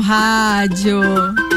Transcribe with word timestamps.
rádio. 0.00 1.47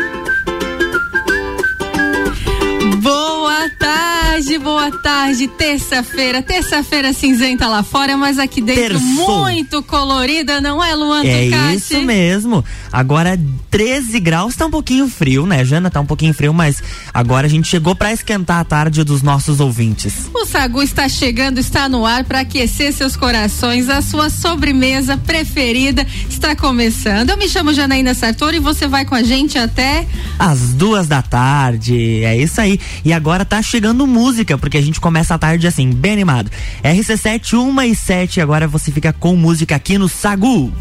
Tarde, 4.51 4.57
boa 4.57 4.91
tarde. 4.91 5.47
Terça-feira, 5.47 6.41
terça-feira 6.41 7.13
cinzenta 7.13 7.67
lá 7.67 7.83
fora, 7.83 8.17
mas 8.17 8.37
aqui 8.37 8.61
dentro 8.61 8.99
Terçou. 8.99 9.45
muito 9.45 9.81
colorida, 9.83 10.59
não 10.59 10.83
é, 10.83 10.93
Luan 10.95 11.23
É 11.23 11.73
isso 11.73 12.01
mesmo. 12.01 12.63
Agora 12.91 13.39
13 13.69 14.19
graus, 14.19 14.55
tá 14.55 14.65
um 14.65 14.71
pouquinho 14.71 15.07
frio, 15.07 15.45
né, 15.45 15.63
Jana? 15.63 15.89
Tá 15.89 16.01
um 16.01 16.05
pouquinho 16.05 16.33
frio, 16.33 16.53
mas 16.53 16.83
agora 17.13 17.47
a 17.47 17.49
gente 17.49 17.69
chegou 17.69 17.95
para 17.95 18.11
esquentar 18.11 18.59
a 18.59 18.65
tarde 18.65 19.03
dos 19.03 19.21
nossos 19.21 19.61
ouvintes. 19.61 20.29
O 20.33 20.45
Sagu 20.45 20.83
está 20.83 21.07
chegando, 21.07 21.57
está 21.57 21.87
no 21.87 22.05
ar 22.05 22.25
para 22.25 22.41
aquecer 22.41 22.91
seus 22.91 23.15
corações. 23.15 23.87
A 23.87 24.01
sua 24.01 24.29
sobremesa 24.29 25.15
preferida 25.15 26.05
está 26.29 26.53
começando. 26.53 27.29
Eu 27.29 27.37
me 27.37 27.47
chamo 27.47 27.73
Janaína 27.73 28.13
Sartori 28.13 28.57
e 28.57 28.59
você 28.59 28.87
vai 28.87 29.05
com 29.05 29.15
a 29.15 29.23
gente 29.23 29.57
até 29.57 30.05
às 30.37 30.73
duas 30.73 31.07
da 31.07 31.21
tarde. 31.21 32.23
É 32.25 32.35
isso 32.35 32.59
aí. 32.59 32.77
E 33.05 33.13
agora 33.13 33.45
tá 33.45 33.61
chegando 33.61 34.05
música, 34.05 34.40
porque 34.57 34.77
a 34.77 34.81
gente 34.81 34.99
começa 34.99 35.35
a 35.35 35.37
tarde 35.37 35.67
assim, 35.67 35.91
bem 35.91 36.13
animado. 36.13 36.51
RC7, 36.83 37.53
1 37.53 37.81
e 37.83 37.95
7, 37.95 38.41
agora 38.41 38.67
você 38.67 38.91
fica 38.91 39.13
com 39.13 39.35
música 39.35 39.75
aqui 39.75 39.97
no 39.97 40.09
Sagu. 40.09 40.71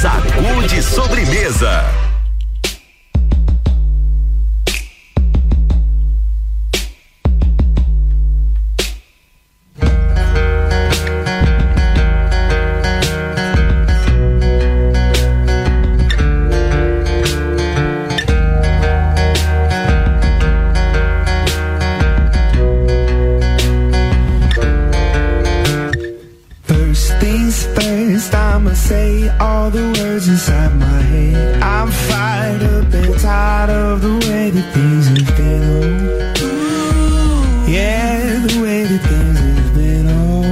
Sagu 0.00 0.68
de 0.68 0.82
sobremesa. 0.82 2.07
proud 33.68 33.92
of 33.92 34.00
the 34.00 34.16
way 34.28 34.50
that 34.50 34.66
things 34.74 35.06
have 35.08 35.36
been. 35.36 35.62
Oh. 35.72 36.46
Yeah, 37.68 38.46
the 38.46 38.54
way 38.62 38.80
that 38.90 39.02
things 39.10 39.38
have 39.38 39.74
been. 39.74 40.06
Oh. 40.08 40.42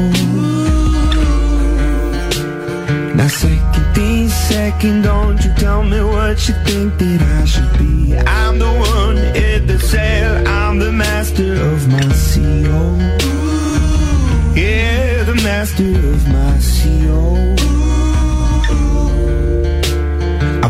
Now, 3.16 3.28
second 3.28 3.86
thing, 3.94 4.28
second, 4.28 5.02
don't 5.02 5.38
you 5.44 5.52
tell 5.54 5.82
me 5.82 6.00
what 6.02 6.36
you 6.46 6.54
think 6.66 6.98
that 6.98 7.20
I 7.40 7.44
should 7.52 7.72
be. 7.78 8.16
I'm 8.18 8.58
the 8.58 8.72
one 8.96 9.18
at 9.48 9.66
the 9.66 9.78
sail, 9.78 10.46
I'm 10.46 10.78
the 10.78 10.92
master 10.92 11.52
of 11.72 11.88
my 11.88 12.08
sea. 12.12 12.66
Oh. 12.66 12.98
Yeah, 14.54 15.24
the 15.30 15.36
master 15.50 15.92
of 16.12 16.20
my 16.28 16.58
sea 16.58 16.86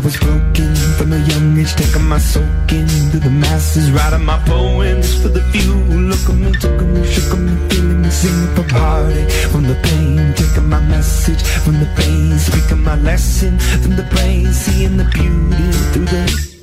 was 0.07 0.17
broken 0.19 0.73
from 0.97 1.11
a 1.11 1.19
young 1.31 1.57
age, 1.57 1.75
taking 1.75 2.07
my 2.07 2.17
soak 2.17 2.71
into 2.71 3.19
the 3.19 3.29
masses, 3.29 3.91
writing 3.91 4.23
my 4.23 4.39
poems 4.45 5.21
for 5.21 5.27
the 5.27 5.41
few. 5.51 5.73
Look 6.11 6.29
at 6.29 6.35
me, 6.43 6.51
took 6.63 6.79
me, 6.81 7.05
shook 7.13 7.37
me, 7.37 7.53
feeling 7.69 8.01
me, 8.03 8.09
singing 8.09 8.55
for 8.55 8.63
party. 8.69 9.23
From 9.51 9.63
the 9.63 9.75
pain, 9.83 10.33
taking 10.33 10.69
my 10.69 10.79
message. 10.93 11.41
From 11.65 11.79
the 11.83 11.89
pain, 11.97 12.39
speaking 12.39 12.83
my 12.83 12.95
lesson. 12.95 13.59
From 13.59 13.97
the 13.97 14.07
brain, 14.13 14.45
seeing 14.53 14.95
the 14.95 15.07
beauty 15.15 15.67
through 15.91 16.05
the 16.05 16.56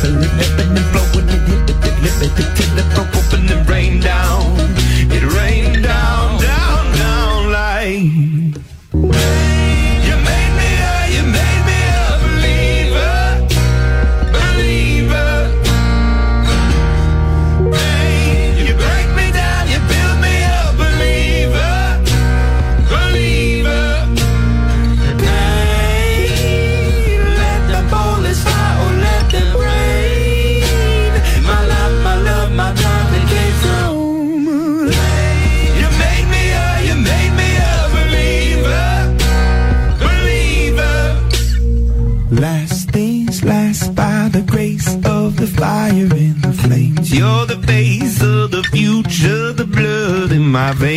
flipping, 0.00 0.28
flipping 0.30 0.76
and 0.76 0.92
blowing 0.92 1.28
and 1.28 1.48
hit 1.48 1.70
it, 1.70 1.76
flipping, 1.82 2.30
flipping, 2.30 2.54
flipping, 2.54 2.90
flipping. 2.94 3.19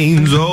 chains. 0.04 0.34
Oh. 0.34 0.53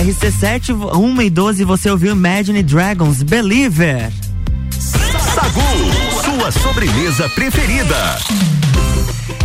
RC7, 0.00 0.96
1 0.96 1.22
e 1.22 1.28
12, 1.28 1.62
você 1.62 1.90
ouviu 1.90 2.12
Imagine 2.12 2.62
Dragons 2.62 3.22
Believer. 3.22 4.10
Sagu, 5.34 5.60
sua 6.24 6.50
sobremesa 6.50 7.28
preferida. 7.28 8.18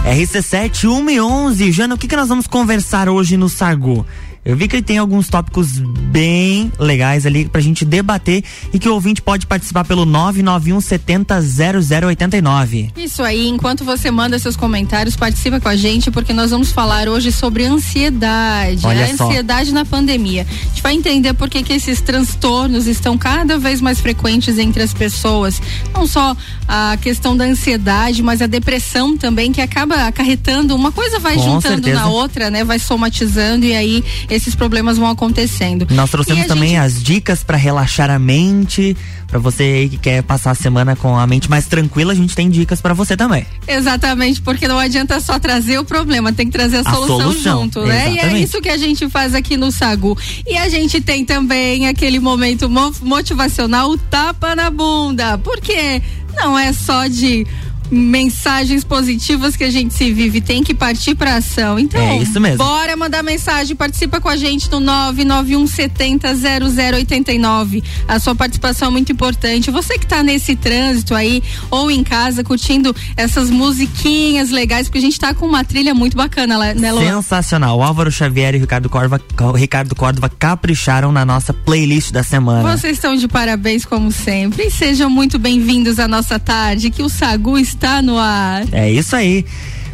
RC7 0.06 0.86
1 0.86 1.10
e 1.10 1.20
11. 1.20 1.72
Jana, 1.74 1.96
o 1.96 1.98
que, 1.98 2.08
que 2.08 2.16
nós 2.16 2.30
vamos 2.30 2.48
conversar 2.48 3.10
hoje 3.10 3.36
no 3.36 3.50
Sargu? 3.50 4.06
Eu 4.46 4.56
vi 4.56 4.68
que 4.68 4.76
ele 4.76 4.84
tem 4.84 5.00
alguns 5.00 5.28
tópicos 5.28 5.80
bem 5.80 6.72
legais 6.78 7.26
ali 7.26 7.50
pra 7.50 7.60
gente 7.60 7.84
debater 7.84 8.44
e 8.72 8.78
que 8.78 8.88
o 8.88 8.94
ouvinte 8.94 9.20
pode 9.20 9.48
participar 9.48 9.84
pelo 9.84 10.06
991 10.06 10.80
70 10.82 11.42
0089. 11.42 12.92
Isso 12.96 13.24
aí, 13.24 13.48
enquanto 13.48 13.84
você 13.84 14.12
manda 14.12 14.38
seus 14.38 14.56
comentários, 14.56 15.16
participa 15.16 15.60
com 15.60 15.68
a 15.68 15.76
gente, 15.76 16.12
porque 16.12 16.32
nós 16.32 16.52
vamos 16.52 16.72
falar 16.72 17.10
hoje 17.10 17.32
sobre 17.32 17.66
ansiedade. 17.66 18.86
Olha 18.86 19.08
a 19.08 19.10
ansiedade 19.10 19.70
só. 19.70 19.76
na 19.76 19.84
pandemia. 19.84 20.46
A 20.48 20.68
gente 20.70 20.84
vai 20.84 20.94
entender 20.94 21.34
por 21.34 21.50
que, 21.50 21.64
que 21.64 21.74
esses 21.74 22.00
transtornos 22.00 22.86
estão 22.86 23.18
cada 23.18 23.58
vez 23.58 23.82
mais 23.82 24.00
frequentes 24.00 24.60
entre 24.60 24.84
as 24.84 24.94
pessoas. 24.94 25.60
Não 25.92 26.06
só 26.06 26.38
a 26.68 26.98
questão 27.02 27.36
da 27.36 27.46
ansiedade, 27.46 28.22
mas 28.22 28.44
a 28.44 28.48
depressão 28.48 29.18
também, 29.18 29.52
que 29.52 29.62
acaba 29.62 30.08
acarretando, 30.08 30.76
uma 30.76 30.92
coisa 30.92 31.18
vai 31.20 31.36
Com 31.36 31.44
juntando 31.44 31.84
certeza. 31.84 32.00
na 32.00 32.08
outra, 32.08 32.52
né? 32.52 32.64
Vai 32.64 32.78
somatizando 32.78 33.66
e 33.66 33.74
aí 33.74 34.04
esses 34.36 34.54
problemas 34.56 34.98
vão 34.98 35.10
acontecendo. 35.10 35.88
Nós 35.92 36.10
trouxemos 36.12 36.46
também 36.46 36.70
gente- 36.70 36.80
as 36.80 37.02
dicas 37.04 37.44
pra 37.44 37.58
relaxar 37.58 38.10
a 38.10 38.20
mente, 38.20 38.96
Pra 39.28 39.40
você 39.40 39.88
que 39.90 39.98
quer 39.98 40.22
passar 40.24 40.52
a 40.52 40.56
semana 40.56 40.96
com 40.96 41.18
a 41.18 41.26
mente 41.26 41.50
mais 41.50 41.66
tranquila, 41.66 42.14
a 42.14 42.16
gente 42.16 42.36
tem 42.36 42.48
dicas 42.48 42.80
pra 42.80 42.94
você 42.94 43.18
também. 43.18 43.46
Exatamente, 43.68 44.40
porque 44.40 44.68
não 44.68 44.78
adianta 44.78 45.20
só 45.20 45.40
trazer 45.40 45.80
o 45.80 45.84
problema, 45.84 46.32
tem 46.32 46.46
que 46.46 46.52
trazer 46.54 46.78
a, 46.78 46.80
A 46.82 46.94
solução, 46.94 47.20
solução, 47.22 47.62
junto, 47.64 47.86
né? 47.86 48.06
E 48.06 48.08
é 48.08 48.12
exatamente. 48.14 48.44
isso 48.48 48.62
que 48.62 48.70
a 48.70 48.78
gente 48.78 49.10
faz 49.10 49.34
aqui 49.34 49.58
no 49.58 49.72
Sagu. 49.72 50.16
E 50.48 50.56
a 50.56 50.70
gente 50.70 51.02
tem 51.02 51.26
também 51.26 51.88
aquele 51.88 52.20
momento 52.20 52.70
mo- 52.70 52.94
motivacional, 53.02 53.90
o 53.90 53.98
tapa 53.98 54.56
na 54.56 54.70
bunda. 54.70 55.38
Porque 55.40 56.02
não 56.36 56.58
é 56.58 56.72
só 56.72 57.08
de 57.08 57.46
mensagens 57.92 58.84
positivas 58.84 59.56
que 59.56 59.64
a 59.64 59.70
gente 59.70 59.94
se 59.94 60.12
vive, 60.12 60.42
tem 60.42 60.64
que 60.64 60.74
partir 60.74 61.16
pra 61.16 61.36
ação. 61.38 61.78
Então, 61.80 62.02
É 62.02 62.18
isso 62.18 62.40
mesmo. 62.40 62.58
bora 62.58 62.96
mandar 62.96 63.24
mensagem, 63.24 63.76
participa 63.76 64.20
com 64.20 64.30
a 64.30 64.36
gente 64.36 64.70
no 64.72 64.80
991 64.80 65.68
70 65.68 66.28
0089. 66.36 67.84
A 68.08 68.20
sua 68.20 68.36
participação 68.36 68.88
é 68.88 68.92
muito 68.92 69.12
importante. 69.12 69.72
Você 69.72 69.98
que 69.98 70.08
tá 70.08 70.24
nesse 70.24 70.56
trânsito 70.56 71.14
aí 71.14 71.44
ou 71.70 71.92
em 71.92 72.04
casa 72.04 72.44
curtindo 72.44 72.96
essas 73.16 73.50
musiquinhas 73.50 74.50
legais, 74.50 74.88
porque 74.88 74.98
a 75.00 75.02
gente 75.02 75.20
tá 75.20 75.34
com 75.34 75.46
uma 75.46 75.64
trilha 75.64 75.94
muito 75.94 76.18
bacana, 76.18 76.58
lá, 76.58 76.74
né? 76.74 76.92
Sensacional. 76.94 77.78
O 77.78 77.84
Álvaro 77.84 78.12
Xavier 78.12 78.56
e 78.56 78.58
Ricardo 78.58 78.90
Córdova, 78.90 79.22
o 79.40 79.52
Ricardo 79.52 79.96
Córdova 79.96 80.30
capricharam 80.30 81.12
na 81.12 81.26
nossa 81.26 81.54
playlist 81.54 82.12
da 82.12 82.24
semana. 82.24 82.76
Vocês 82.76 82.94
estão 82.98 83.16
de 83.16 83.28
parabéns 83.28 83.86
como 83.86 84.12
sempre 84.12 84.68
e 84.68 84.72
sejam 84.72 85.10
muito 85.10 85.38
bem-vindos 85.38 86.00
à 86.00 86.08
nossa 86.08 86.40
tarde, 86.40 86.90
que 86.90 87.02
o 87.04 87.10
Sagu 87.10 87.58
está 87.58 87.75
no 88.04 88.18
ar. 88.18 88.64
É 88.72 88.90
isso 88.90 89.16
aí. 89.16 89.46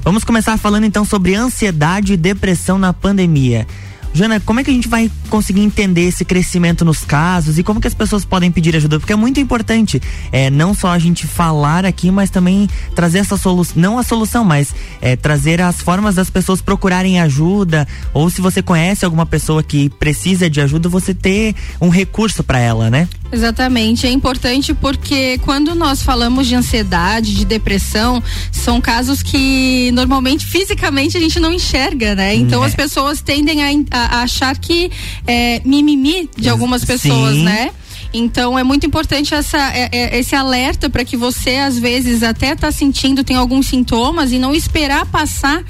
Vamos 0.03 0.23
começar 0.23 0.57
falando 0.57 0.85
então 0.85 1.05
sobre 1.05 1.35
ansiedade 1.35 2.13
e 2.13 2.17
depressão 2.17 2.77
na 2.77 2.91
pandemia. 2.91 3.67
Jana, 4.13 4.41
como 4.41 4.59
é 4.59 4.63
que 4.63 4.69
a 4.69 4.73
gente 4.73 4.89
vai 4.89 5.09
conseguir 5.29 5.61
entender 5.61 6.01
esse 6.01 6.25
crescimento 6.25 6.83
nos 6.83 6.99
casos 6.99 7.57
e 7.57 7.63
como 7.63 7.79
que 7.79 7.87
as 7.87 7.93
pessoas 7.93 8.25
podem 8.25 8.51
pedir 8.51 8.75
ajuda? 8.75 8.99
Porque 8.99 9.13
é 9.13 9.15
muito 9.15 9.39
importante, 9.39 10.01
é, 10.33 10.49
não 10.49 10.73
só 10.73 10.89
a 10.89 10.99
gente 10.99 11.25
falar 11.25 11.85
aqui, 11.85 12.11
mas 12.11 12.29
também 12.29 12.69
trazer 12.93 13.19
essa 13.19 13.37
solução, 13.37 13.81
não 13.81 13.97
a 13.97 14.03
solução, 14.03 14.43
mas 14.43 14.75
é, 15.01 15.15
trazer 15.15 15.61
as 15.61 15.79
formas 15.79 16.15
das 16.15 16.29
pessoas 16.29 16.61
procurarem 16.61 17.21
ajuda, 17.21 17.87
ou 18.13 18.29
se 18.29 18.41
você 18.41 18.61
conhece 18.61 19.05
alguma 19.05 19.25
pessoa 19.25 19.63
que 19.63 19.89
precisa 19.89 20.49
de 20.49 20.59
ajuda, 20.59 20.89
você 20.89 21.13
ter 21.13 21.55
um 21.79 21.87
recurso 21.87 22.43
para 22.43 22.59
ela, 22.59 22.89
né? 22.89 23.07
Exatamente, 23.31 24.05
é 24.05 24.11
importante 24.11 24.73
porque 24.73 25.39
quando 25.45 25.73
nós 25.73 26.03
falamos 26.03 26.47
de 26.47 26.55
ansiedade, 26.55 27.33
de 27.33 27.45
depressão, 27.45 28.21
são 28.51 28.81
casos 28.81 29.23
que 29.23 29.89
normalmente 29.93 30.45
fisicamente 30.45 31.15
a 31.17 31.19
gente 31.19 31.39
não 31.39 31.51
enxerga, 31.53 32.13
né? 32.13 32.35
Então 32.35 32.63
É. 32.63 32.67
as 32.67 32.75
pessoas 32.75 33.21
tendem 33.21 33.63
a, 33.63 33.69
a- 33.91 34.21
achar 34.23 34.57
que 34.57 34.91
é 35.25 35.61
mimimi 35.63 36.29
de 36.37 36.49
algumas 36.49 36.83
pessoas, 36.83 37.35
Sim. 37.35 37.43
né? 37.43 37.71
Então 38.13 38.59
é 38.59 38.63
muito 38.63 38.85
importante 38.85 39.33
essa, 39.33 39.57
é- 39.73 39.87
é- 39.93 40.19
esse 40.19 40.35
alerta 40.35 40.89
para 40.89 41.05
que 41.05 41.15
você 41.15 41.51
às 41.55 41.79
vezes 41.79 42.23
até 42.23 42.53
tá 42.55 42.69
sentindo, 42.69 43.23
tem 43.23 43.37
alguns 43.37 43.67
sintomas 43.67 44.33
e 44.33 44.37
não 44.37 44.53
esperar 44.53 45.05
passar 45.05 45.63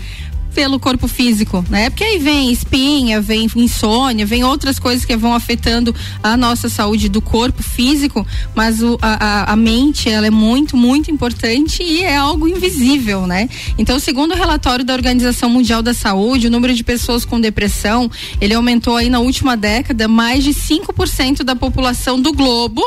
pelo 0.54 0.80
corpo 0.80 1.08
físico, 1.08 1.64
né? 1.70 1.90
Porque 1.90 2.04
aí 2.04 2.20
vem 2.20 2.52
espinha, 2.52 3.22
vem 3.22 3.48
insônia, 3.56 4.26
vem 4.26 4.44
outras 4.44 4.78
coisas 4.80 5.06
que 5.06 5.16
vão 5.16 5.34
afetando 5.34 5.94
a 6.22 6.36
nossa 6.36 6.70
saúde 6.70 7.10
do 7.10 7.22
corpo 7.22 7.64
físico, 7.64 8.26
mas 8.56 8.82
o, 8.82 8.98
a, 9.02 9.52
a- 9.52 9.56
mente, 9.56 10.10
ela 10.10 10.28
é 10.28 10.32
muito, 10.32 10.76
muito 10.76 11.10
importante 11.12 11.84
e 11.84 12.04
é 12.04 12.16
algo 12.18 12.48
invisível, 12.48 13.26
né? 13.28 13.48
Então, 13.78 14.00
segundo 14.00 14.32
o 14.32 14.36
relatório 14.36 14.84
da 14.84 14.94
Organização 14.94 15.50
Mundial 15.50 15.82
da 15.82 15.94
Saúde, 15.94 16.48
o 16.48 16.52
número 16.52 16.74
de 16.74 16.84
pessoas 16.84 17.24
com 17.24 17.40
depressão, 17.40 18.10
ele 18.40 18.54
aumentou 18.54 18.96
aí 18.98 19.10
na 19.10 19.20
última 19.20 19.56
década 19.56 20.08
mais 20.08 20.44
de 20.44 20.52
5% 20.52 21.44
da 21.44 21.56
população 21.56 22.20
do 22.20 22.34
globo 22.34 22.82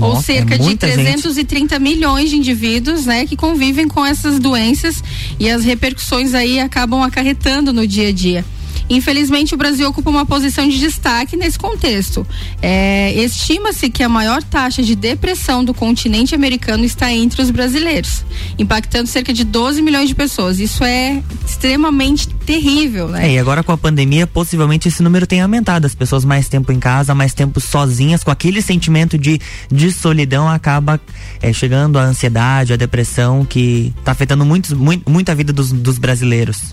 ou 0.00 0.14
Nossa, 0.14 0.22
cerca 0.22 0.54
é 0.54 0.58
de 0.58 0.64
muita 0.64 0.86
gente. 0.86 1.00
330 1.00 1.78
milhões 1.78 2.30
de 2.30 2.36
indivíduos, 2.36 3.06
né, 3.06 3.26
que 3.26 3.36
convivem 3.36 3.86
com 3.86 4.04
essas 4.04 4.38
doenças 4.38 5.02
e 5.38 5.50
as 5.50 5.64
repercussões 5.64 6.34
aí 6.34 6.58
acabam 6.58 7.02
acarretando 7.02 7.72
no 7.72 7.86
dia 7.86 8.08
a 8.08 8.12
dia. 8.12 8.44
Infelizmente, 8.88 9.54
o 9.54 9.56
Brasil 9.56 9.88
ocupa 9.88 10.10
uma 10.10 10.26
posição 10.26 10.68
de 10.68 10.78
destaque 10.78 11.36
nesse 11.36 11.58
contexto. 11.58 12.26
É, 12.60 13.12
Estima-se 13.14 13.90
que 13.90 14.02
a 14.02 14.08
maior 14.08 14.42
taxa 14.42 14.82
de 14.82 14.94
depressão 14.94 15.64
do 15.64 15.72
continente 15.72 16.34
americano 16.34 16.84
está 16.84 17.12
entre 17.12 17.42
os 17.42 17.50
brasileiros, 17.50 18.24
impactando 18.58 19.08
cerca 19.08 19.32
de 19.32 19.44
12 19.44 19.82
milhões 19.82 20.08
de 20.08 20.14
pessoas. 20.14 20.58
Isso 20.58 20.84
é 20.84 21.22
extremamente 21.46 22.28
terrível, 22.28 23.08
né? 23.08 23.28
É, 23.28 23.32
e 23.34 23.38
agora 23.38 23.62
com 23.62 23.72
a 23.72 23.78
pandemia, 23.78 24.26
possivelmente 24.26 24.88
esse 24.88 25.02
número 25.02 25.26
tem 25.26 25.40
aumentado. 25.40 25.86
As 25.86 25.94
pessoas 25.94 26.24
mais 26.24 26.48
tempo 26.48 26.72
em 26.72 26.78
casa, 26.78 27.14
mais 27.14 27.34
tempo 27.34 27.60
sozinhas, 27.60 28.24
com 28.24 28.30
aquele 28.30 28.60
sentimento 28.60 29.16
de, 29.16 29.40
de 29.70 29.92
solidão, 29.92 30.48
acaba 30.48 31.00
é, 31.40 31.52
chegando 31.52 31.98
a 31.98 32.02
ansiedade, 32.02 32.72
a 32.72 32.76
depressão, 32.76 33.44
que 33.44 33.92
está 33.98 34.12
afetando 34.12 34.44
muitos, 34.44 34.72
muito, 34.72 35.08
muito 35.10 35.30
a 35.30 35.34
vida 35.34 35.52
dos, 35.52 35.72
dos 35.72 35.98
brasileiros. 35.98 36.72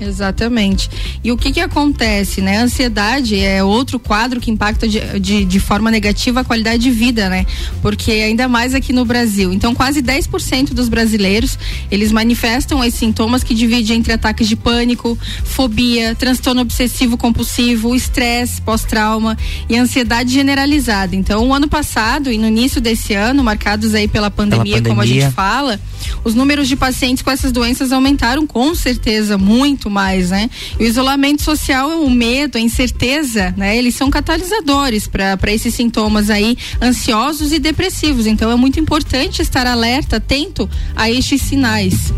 Exatamente. 0.00 0.90
E 1.24 1.32
o 1.32 1.36
que 1.36 1.52
que 1.52 1.60
acontece, 1.60 2.40
né? 2.40 2.58
A 2.58 2.62
ansiedade 2.64 3.38
é 3.38 3.62
outro 3.62 3.98
quadro 3.98 4.40
que 4.40 4.50
impacta 4.50 4.86
de, 4.86 5.00
de, 5.18 5.44
de 5.44 5.60
forma 5.60 5.90
negativa 5.90 6.40
a 6.40 6.44
qualidade 6.44 6.82
de 6.82 6.90
vida, 6.90 7.28
né? 7.28 7.46
Porque 7.80 8.12
ainda 8.12 8.48
mais 8.48 8.74
aqui 8.74 8.92
no 8.92 9.04
Brasil. 9.04 9.52
Então, 9.52 9.74
quase 9.74 10.02
10% 10.02 10.74
dos 10.74 10.88
brasileiros, 10.88 11.58
eles 11.90 12.12
manifestam 12.12 12.84
esses 12.84 12.98
sintomas 12.98 13.42
que 13.42 13.54
dividem 13.54 13.98
entre 13.98 14.12
ataques 14.12 14.48
de 14.48 14.56
pânico, 14.56 15.18
fobia, 15.44 16.14
transtorno 16.14 16.60
obsessivo 16.60 17.16
compulsivo, 17.16 17.94
estresse 17.94 18.60
pós-trauma 18.60 19.36
e 19.68 19.76
ansiedade 19.76 20.32
generalizada. 20.32 21.16
Então, 21.16 21.48
o 21.48 21.54
ano 21.54 21.68
passado 21.68 22.30
e 22.30 22.38
no 22.38 22.46
início 22.46 22.80
desse 22.80 23.14
ano, 23.14 23.42
marcados 23.42 23.94
aí 23.94 24.08
pela 24.08 24.30
pandemia, 24.30 24.82
como 24.82 25.00
a 25.00 25.04
pandemia. 25.04 25.22
gente 25.22 25.34
fala, 25.34 25.80
os 26.24 26.34
números 26.34 26.68
de 26.68 26.76
pacientes 26.76 27.22
com 27.22 27.30
essas 27.30 27.52
doenças 27.52 27.92
aumentaram 27.92 28.46
com 28.46 28.74
certeza 28.74 29.38
muito 29.38 29.85
mais, 29.90 30.30
né? 30.30 30.50
E 30.78 30.84
o 30.84 30.86
isolamento 30.86 31.42
social, 31.42 32.02
o 32.02 32.10
medo, 32.10 32.58
a 32.58 32.60
incerteza, 32.60 33.54
né? 33.56 33.76
Eles 33.76 33.94
são 33.94 34.10
catalisadores 34.10 35.06
para 35.06 35.52
esses 35.52 35.74
sintomas 35.74 36.30
aí 36.30 36.56
ansiosos 36.80 37.52
e 37.52 37.58
depressivos. 37.58 38.26
Então 38.26 38.50
é 38.50 38.56
muito 38.56 38.78
importante 38.78 39.42
estar 39.42 39.66
alerta, 39.66 40.16
atento 40.16 40.68
a 40.94 41.10
estes 41.10 41.42
sinais. 41.42 42.12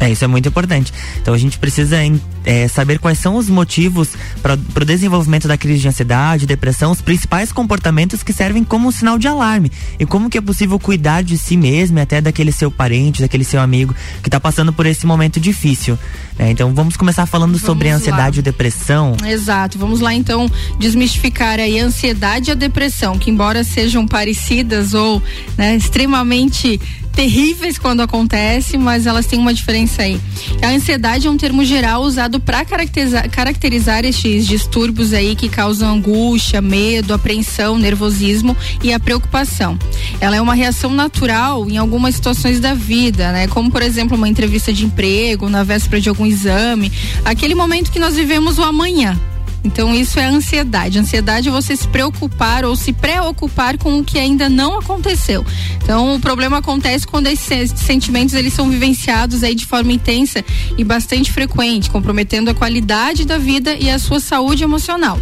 É, 0.00 0.10
isso 0.10 0.24
é 0.24 0.28
muito 0.28 0.48
importante. 0.48 0.92
Então 1.20 1.32
a 1.32 1.38
gente 1.38 1.58
precisa 1.58 1.96
é, 2.44 2.68
saber 2.68 2.98
quais 2.98 3.18
são 3.18 3.36
os 3.36 3.48
motivos 3.48 4.10
para 4.42 4.54
o 4.54 4.84
desenvolvimento 4.84 5.46
da 5.46 5.56
crise 5.56 5.80
de 5.80 5.88
ansiedade, 5.88 6.46
depressão, 6.46 6.90
os 6.90 7.00
principais 7.00 7.52
comportamentos 7.52 8.22
que 8.22 8.32
servem 8.32 8.64
como 8.64 8.88
um 8.88 8.90
sinal 8.90 9.18
de 9.18 9.28
alarme 9.28 9.70
e 9.98 10.04
como 10.04 10.28
que 10.28 10.36
é 10.36 10.40
possível 10.40 10.78
cuidar 10.78 11.22
de 11.22 11.38
si 11.38 11.56
mesmo 11.56 11.98
e 11.98 12.02
até 12.02 12.20
daquele 12.20 12.52
seu 12.52 12.70
parente, 12.70 13.22
daquele 13.22 13.44
seu 13.44 13.60
amigo 13.60 13.94
que 14.22 14.28
está 14.28 14.40
passando 14.40 14.72
por 14.72 14.84
esse 14.84 15.06
momento 15.06 15.38
difícil. 15.38 15.98
né? 16.38 16.50
Então 16.50 16.74
vamos 16.74 16.96
começar 16.96 17.24
falando 17.26 17.58
sobre 17.58 17.88
Vamos 17.88 18.06
lá. 18.06 18.12
ansiedade 18.12 18.40
e 18.40 18.42
depressão. 18.42 19.16
Exato. 19.24 19.78
Vamos 19.78 20.00
lá 20.00 20.12
então 20.12 20.50
desmistificar 20.78 21.58
aí 21.60 21.78
a 21.80 21.84
ansiedade 21.84 22.50
e 22.50 22.52
a 22.52 22.54
depressão, 22.54 23.18
que 23.18 23.30
embora 23.30 23.62
sejam 23.62 24.06
parecidas 24.06 24.92
ou 24.92 25.22
né, 25.56 25.76
extremamente 25.76 26.80
terríveis 27.14 27.78
quando 27.78 28.00
acontece, 28.00 28.76
mas 28.76 29.06
elas 29.06 29.26
têm 29.26 29.38
uma 29.38 29.54
diferença 29.54 30.02
aí. 30.02 30.20
A 30.62 30.68
ansiedade 30.68 31.26
é 31.26 31.30
um 31.30 31.36
termo 31.36 31.64
geral 31.64 32.02
usado 32.02 32.40
para 32.40 32.64
caracterizar, 32.64 33.30
caracterizar 33.30 34.04
estes 34.04 34.46
distúrbios 34.46 35.12
aí 35.12 35.34
que 35.34 35.48
causam 35.48 35.94
angústia, 35.94 36.60
medo, 36.60 37.14
apreensão, 37.14 37.78
nervosismo 37.78 38.56
e 38.82 38.92
a 38.92 39.00
preocupação. 39.00 39.78
Ela 40.20 40.36
é 40.36 40.40
uma 40.40 40.54
reação 40.54 40.90
natural 40.90 41.68
em 41.70 41.76
algumas 41.76 42.14
situações 42.14 42.60
da 42.60 42.74
vida, 42.74 43.32
né? 43.32 43.46
Como 43.46 43.70
por 43.70 43.82
exemplo 43.82 44.16
uma 44.16 44.28
entrevista 44.28 44.72
de 44.72 44.84
emprego, 44.84 45.48
na 45.48 45.62
véspera 45.62 46.00
de 46.00 46.08
algum 46.08 46.26
exame, 46.26 46.90
aquele 47.24 47.54
momento 47.54 47.90
que 47.90 47.98
nós 47.98 48.16
vivemos 48.16 48.58
o 48.58 48.62
amanhã. 48.62 49.18
Então 49.64 49.94
isso 49.94 50.20
é 50.20 50.26
ansiedade. 50.26 50.98
Ansiedade 50.98 51.48
é 51.48 51.50
você 51.50 51.74
se 51.74 51.88
preocupar 51.88 52.64
ou 52.64 52.76
se 52.76 52.92
preocupar 52.92 53.78
com 53.78 53.98
o 53.98 54.04
que 54.04 54.18
ainda 54.18 54.48
não 54.48 54.78
aconteceu. 54.78 55.44
Então 55.82 56.14
o 56.14 56.20
problema 56.20 56.58
acontece 56.58 57.06
quando 57.06 57.26
esses 57.26 57.70
sentimentos 57.70 58.34
eles 58.34 58.52
são 58.52 58.68
vivenciados 58.68 59.42
aí 59.42 59.54
de 59.54 59.64
forma 59.64 59.90
intensa 59.90 60.44
e 60.76 60.84
bastante 60.84 61.32
frequente, 61.32 61.90
comprometendo 61.90 62.50
a 62.50 62.54
qualidade 62.54 63.24
da 63.24 63.38
vida 63.38 63.74
e 63.74 63.90
a 63.90 63.98
sua 63.98 64.20
saúde 64.20 64.62
emocional. 64.62 65.18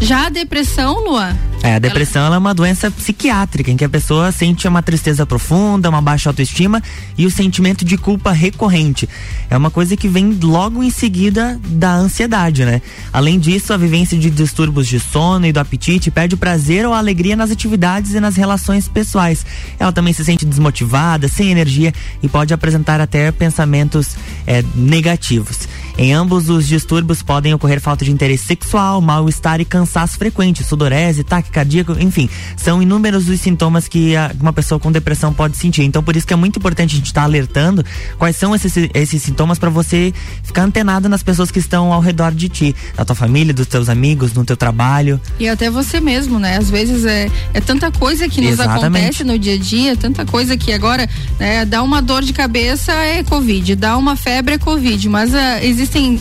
Já 0.00 0.26
a 0.26 0.30
depressão, 0.30 1.02
Luan? 1.04 1.36
É, 1.62 1.74
a 1.74 1.78
depressão 1.78 2.24
ela... 2.24 2.36
é 2.36 2.38
uma 2.38 2.54
doença 2.54 2.90
psiquiátrica 2.90 3.70
em 3.70 3.76
que 3.76 3.84
a 3.84 3.88
pessoa 3.88 4.32
sente 4.32 4.66
uma 4.66 4.82
tristeza 4.82 5.26
profunda, 5.26 5.90
uma 5.90 6.00
baixa 6.00 6.30
autoestima 6.30 6.82
e 7.18 7.26
o 7.26 7.30
sentimento 7.30 7.84
de 7.84 7.98
culpa 7.98 8.32
recorrente. 8.32 9.08
É 9.50 9.56
uma 9.56 9.70
coisa 9.70 9.96
que 9.96 10.08
vem 10.08 10.38
logo 10.42 10.82
em 10.82 10.90
seguida 10.90 11.60
da 11.66 11.92
ansiedade, 11.94 12.64
né? 12.64 12.80
Além 13.12 13.38
disso, 13.38 13.74
a 13.74 13.76
vivência 13.76 14.18
de 14.18 14.30
distúrbios 14.30 14.86
de 14.86 14.98
sono 14.98 15.46
e 15.46 15.52
do 15.52 15.60
apetite 15.60 16.10
perde 16.10 16.34
o 16.34 16.38
prazer 16.38 16.86
ou 16.86 16.94
a 16.94 16.98
alegria 16.98 17.36
nas 17.36 17.50
atividades 17.50 18.14
e 18.14 18.20
nas 18.20 18.36
relações 18.36 18.88
pessoais. 18.88 19.44
Ela 19.78 19.92
também 19.92 20.14
se 20.14 20.24
sente 20.24 20.46
desmotivada, 20.46 21.28
sem 21.28 21.50
energia 21.50 21.92
e 22.22 22.28
pode 22.28 22.54
apresentar 22.54 23.00
até 23.00 23.30
pensamentos 23.30 24.16
é, 24.46 24.64
negativos. 24.74 25.68
Em 25.98 26.14
ambos 26.14 26.48
os 26.48 26.66
distúrbios 26.66 27.22
podem 27.22 27.52
ocorrer 27.52 27.80
falta 27.80 28.04
de 28.04 28.10
interesse 28.10 28.46
sexual, 28.46 29.00
mal-estar 29.02 29.60
e 29.60 29.64
cansaço 29.66 30.16
frequente, 30.16 30.64
sudorese, 30.64 31.22
taquicardíaco, 31.50 31.96
enfim, 32.00 32.28
são 32.56 32.80
inúmeros 32.80 33.28
os 33.28 33.40
sintomas 33.40 33.88
que 33.88 34.16
a, 34.16 34.30
uma 34.40 34.52
pessoa 34.52 34.78
com 34.78 34.90
depressão 34.90 35.32
pode 35.32 35.56
sentir. 35.56 35.82
Então, 35.82 36.02
por 36.02 36.16
isso 36.16 36.26
que 36.26 36.32
é 36.32 36.36
muito 36.36 36.58
importante 36.58 36.94
a 36.94 36.96
gente 36.96 37.06
estar 37.06 37.22
tá 37.22 37.26
alertando 37.26 37.84
quais 38.16 38.36
são 38.36 38.54
esses, 38.54 38.72
esses 38.94 39.22
sintomas 39.22 39.58
para 39.58 39.68
você 39.68 40.14
ficar 40.42 40.62
antenado 40.62 41.08
nas 41.08 41.22
pessoas 41.22 41.50
que 41.50 41.58
estão 41.58 41.92
ao 41.92 42.00
redor 42.00 42.32
de 42.32 42.48
ti, 42.48 42.76
da 42.96 43.04
tua 43.04 43.16
família, 43.16 43.52
dos 43.52 43.66
teus 43.66 43.88
amigos, 43.88 44.32
no 44.32 44.44
teu 44.44 44.56
trabalho. 44.56 45.20
E 45.38 45.48
até 45.48 45.70
você 45.70 46.00
mesmo, 46.00 46.38
né? 46.38 46.56
Às 46.56 46.70
vezes 46.70 47.04
é, 47.04 47.28
é 47.52 47.60
tanta 47.60 47.90
coisa 47.90 48.28
que 48.28 48.40
nos 48.40 48.52
Exatamente. 48.52 48.84
acontece 48.84 49.24
no 49.24 49.38
dia 49.38 49.54
a 49.54 49.58
dia, 49.58 49.96
tanta 49.96 50.24
coisa 50.24 50.56
que 50.56 50.72
agora 50.72 51.08
né, 51.38 51.64
dá 51.64 51.82
uma 51.82 52.00
dor 52.00 52.22
de 52.22 52.32
cabeça 52.32 52.92
é 52.92 53.22
Covid, 53.24 53.74
dá 53.74 53.96
uma 53.96 54.16
febre 54.16 54.54
é 54.54 54.58
Covid, 54.58 55.08
mas 55.08 55.32
uh, 55.32 55.36
existem 55.62 56.20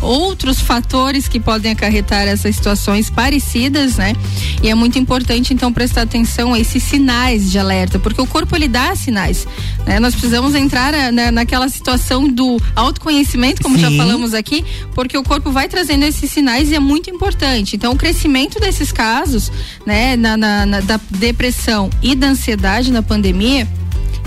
outros 0.00 0.60
fatores 0.60 1.28
que 1.28 1.38
podem 1.38 1.72
acarretar 1.72 2.26
essas 2.26 2.56
situações 2.56 3.10
parecidas, 3.10 3.96
né? 3.96 4.14
E 4.62 4.69
é 4.70 4.74
muito 4.74 4.98
importante 4.98 5.52
então 5.52 5.72
prestar 5.72 6.02
atenção 6.02 6.54
a 6.54 6.58
esses 6.58 6.82
sinais 6.82 7.50
de 7.50 7.58
alerta, 7.58 7.98
porque 7.98 8.20
o 8.20 8.26
corpo 8.26 8.54
ele 8.54 8.68
dá 8.68 8.94
sinais. 8.94 9.46
Né? 9.86 9.98
Nós 9.98 10.14
precisamos 10.14 10.54
entrar 10.54 10.92
né, 11.12 11.30
naquela 11.30 11.68
situação 11.68 12.28
do 12.28 12.60
autoconhecimento, 12.74 13.62
como 13.62 13.76
Sim. 13.76 13.82
já 13.82 13.90
falamos 13.90 14.34
aqui, 14.34 14.64
porque 14.94 15.16
o 15.16 15.22
corpo 15.22 15.50
vai 15.50 15.68
trazendo 15.68 16.04
esses 16.04 16.30
sinais 16.30 16.70
e 16.70 16.74
é 16.74 16.80
muito 16.80 17.10
importante. 17.10 17.76
Então, 17.76 17.92
o 17.92 17.96
crescimento 17.96 18.58
desses 18.60 18.92
casos, 18.92 19.50
né, 19.84 20.16
na, 20.16 20.36
na, 20.36 20.66
na 20.66 20.80
da 20.80 21.00
depressão 21.10 21.90
e 22.02 22.14
da 22.14 22.28
ansiedade 22.28 22.92
na 22.92 23.02
pandemia, 23.02 23.68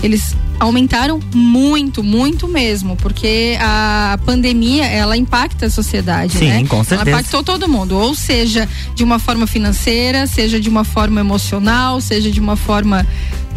eles 0.02 0.36
aumentaram 0.58 1.20
muito, 1.34 2.02
muito 2.02 2.46
mesmo, 2.46 2.96
porque 2.96 3.56
a 3.60 4.18
pandemia 4.24 4.86
ela 4.86 5.16
impacta 5.16 5.66
a 5.66 5.70
sociedade, 5.70 6.38
Sim, 6.38 6.48
né? 6.48 6.66
com 6.66 6.84
certeza. 6.84 7.10
Ela 7.10 7.20
impactou 7.20 7.42
todo 7.42 7.68
mundo, 7.68 7.96
ou 7.96 8.14
seja, 8.14 8.68
de 8.94 9.02
uma 9.02 9.18
forma 9.18 9.46
financeira, 9.46 10.26
seja 10.26 10.60
de 10.60 10.68
uma 10.68 10.84
forma 10.84 11.20
emocional, 11.20 12.00
seja 12.00 12.30
de 12.30 12.40
uma 12.40 12.56
forma 12.56 13.06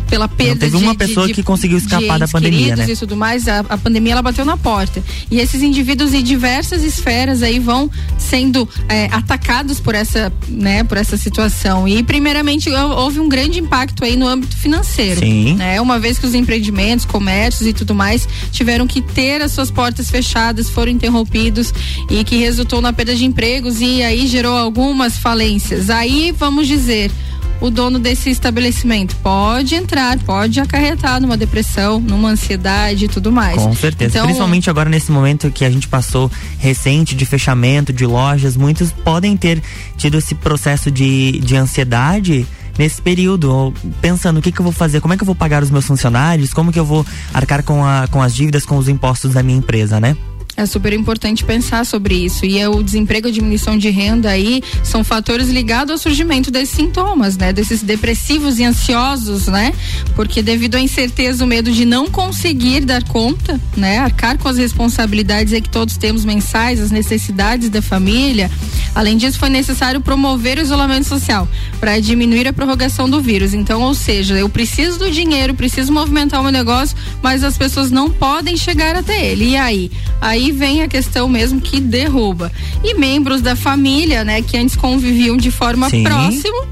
pela 0.07 0.27
perda 0.27 0.65
Não 0.65 0.71
teve 0.71 0.77
uma 0.77 0.91
de, 0.93 0.97
pessoa 0.97 1.27
de, 1.27 1.33
que 1.33 1.43
conseguiu 1.43 1.77
escapar 1.77 2.17
da 2.17 2.27
pandemia, 2.27 2.75
né? 2.75 2.85
E 2.89 2.95
tudo 2.95 3.15
mais, 3.15 3.47
a, 3.47 3.59
a, 3.59 3.77
pandemia 3.77 4.13
ela 4.13 4.21
bateu 4.21 4.45
na 4.45 4.57
porta. 4.57 5.03
E 5.29 5.39
esses 5.39 5.61
indivíduos 5.61 6.13
em 6.13 6.23
diversas 6.23 6.83
esferas 6.83 7.43
aí 7.43 7.59
vão 7.59 7.89
sendo 8.17 8.67
é, 8.89 9.05
atacados 9.11 9.79
por 9.79 9.93
essa, 9.93 10.31
né, 10.47 10.83
por 10.83 10.97
essa 10.97 11.17
situação. 11.17 11.87
E 11.87 12.01
primeiramente 12.03 12.69
houve 12.69 13.19
um 13.19 13.29
grande 13.29 13.59
impacto 13.59 14.03
aí 14.03 14.15
no 14.15 14.27
âmbito 14.27 14.55
financeiro, 14.55 15.19
Sim. 15.19 15.55
né? 15.55 15.79
Uma 15.81 15.99
vez 15.99 16.17
que 16.17 16.25
os 16.25 16.33
empreendimentos, 16.33 17.05
comércios 17.05 17.67
e 17.67 17.73
tudo 17.73 17.93
mais 17.93 18.27
tiveram 18.51 18.87
que 18.87 19.01
ter 19.01 19.41
as 19.41 19.51
suas 19.51 19.69
portas 19.69 20.09
fechadas, 20.09 20.69
foram 20.69 20.91
interrompidos 20.91 21.73
e 22.09 22.23
que 22.23 22.37
resultou 22.37 22.81
na 22.81 22.93
perda 22.93 23.15
de 23.15 23.25
empregos 23.25 23.81
e 23.81 24.01
aí 24.01 24.27
gerou 24.27 24.57
algumas 24.57 25.17
falências. 25.17 25.89
Aí 25.89 26.33
vamos 26.37 26.67
dizer 26.67 27.11
o 27.59 27.69
dono 27.69 27.99
desse 27.99 28.29
estabelecimento 28.29 29.15
pode 29.17 29.75
entrar, 29.75 30.17
pode 30.19 30.59
acarretar 30.59 31.19
numa 31.19 31.37
depressão, 31.37 31.99
numa 31.99 32.29
ansiedade 32.29 33.05
e 33.05 33.07
tudo 33.07 33.31
mais. 33.31 33.61
Com 33.61 33.75
certeza. 33.75 34.11
Então, 34.11 34.25
Principalmente 34.25 34.69
agora 34.69 34.89
nesse 34.89 35.11
momento 35.11 35.49
que 35.51 35.65
a 35.65 35.69
gente 35.69 35.87
passou 35.87 36.31
recente 36.59 37.15
de 37.15 37.25
fechamento 37.25 37.91
de 37.91 38.05
lojas, 38.05 38.55
muitos 38.55 38.91
podem 38.91 39.35
ter 39.35 39.61
tido 39.97 40.17
esse 40.17 40.35
processo 40.35 40.91
de, 40.91 41.39
de 41.39 41.55
ansiedade 41.55 42.45
nesse 42.77 43.01
período, 43.01 43.73
pensando 44.01 44.37
o 44.37 44.41
que, 44.41 44.51
que 44.51 44.59
eu 44.59 44.63
vou 44.63 44.71
fazer, 44.71 45.01
como 45.01 45.13
é 45.13 45.17
que 45.17 45.23
eu 45.23 45.25
vou 45.25 45.35
pagar 45.35 45.63
os 45.63 45.71
meus 45.71 45.85
funcionários, 45.85 46.53
como 46.53 46.71
que 46.71 46.79
eu 46.79 46.85
vou 46.85 47.05
arcar 47.33 47.63
com, 47.63 47.83
a, 47.83 48.07
com 48.07 48.21
as 48.21 48.35
dívidas, 48.35 48.65
com 48.65 48.77
os 48.77 48.87
impostos 48.87 49.33
da 49.33 49.41
minha 49.41 49.57
empresa, 49.57 49.99
né? 49.99 50.15
É 50.57 50.65
super 50.65 50.91
importante 50.91 51.43
pensar 51.43 51.85
sobre 51.85 52.15
isso. 52.15 52.43
E 52.43 52.57
é 52.57 52.67
o 52.67 52.81
desemprego, 52.81 53.27
a 53.27 53.31
diminuição 53.31 53.77
de 53.77 53.91
renda 53.91 54.31
aí 54.31 54.63
são 54.83 55.03
fatores 55.03 55.49
ligados 55.49 55.91
ao 55.91 55.97
surgimento 55.99 56.49
desses 56.49 56.75
sintomas, 56.75 57.37
né? 57.37 57.53
Desses 57.53 57.83
depressivos 57.83 58.57
e 58.57 58.63
ansiosos, 58.63 59.45
né? 59.45 59.71
Porque 60.15 60.41
devido 60.41 60.73
à 60.73 60.81
incerteza, 60.81 61.45
o 61.45 61.47
medo 61.47 61.71
de 61.71 61.85
não 61.85 62.07
conseguir 62.07 62.79
dar 62.85 63.03
conta, 63.03 63.61
né? 63.75 63.99
Arcar 63.99 64.39
com 64.39 64.49
as 64.49 64.57
responsabilidades 64.57 65.53
é 65.53 65.61
que 65.61 65.69
todos 65.69 65.95
temos 65.95 66.25
mensais, 66.25 66.81
as 66.81 66.89
necessidades 66.89 67.69
da 67.69 67.81
família. 67.81 68.49
Além 68.95 69.15
disso, 69.15 69.37
foi 69.37 69.49
necessário 69.49 70.01
promover 70.01 70.57
o 70.57 70.61
isolamento 70.61 71.05
social 71.05 71.47
para 71.79 71.99
diminuir 71.99 72.47
a 72.47 72.53
prorrogação 72.53 73.07
do 73.07 73.21
vírus. 73.21 73.53
Então, 73.53 73.83
ou 73.83 73.93
seja, 73.93 74.33
eu 74.33 74.49
preciso 74.49 74.97
do 74.97 75.11
dinheiro, 75.11 75.53
preciso 75.53 75.93
movimentar 75.93 76.39
o 76.39 76.43
meu 76.43 76.51
negócio, 76.51 76.97
mas 77.21 77.43
as 77.43 77.59
pessoas 77.59 77.91
não 77.91 78.09
podem 78.09 78.57
chegar 78.57 78.95
até 78.95 79.23
ele. 79.23 79.49
E 79.49 79.55
aí? 79.55 79.91
Aí 80.19 80.46
vem 80.51 80.81
a 80.81 80.87
questão 80.87 81.27
mesmo 81.27 81.59
que 81.61 81.79
derruba. 81.79 82.51
E 82.83 82.93
membros 82.93 83.41
da 83.41 83.55
família, 83.55 84.23
né, 84.23 84.41
que 84.41 84.57
antes 84.57 84.75
conviviam 84.75 85.37
de 85.37 85.51
forma 85.51 85.89
Sim. 85.89 86.03
próxima, 86.03 86.67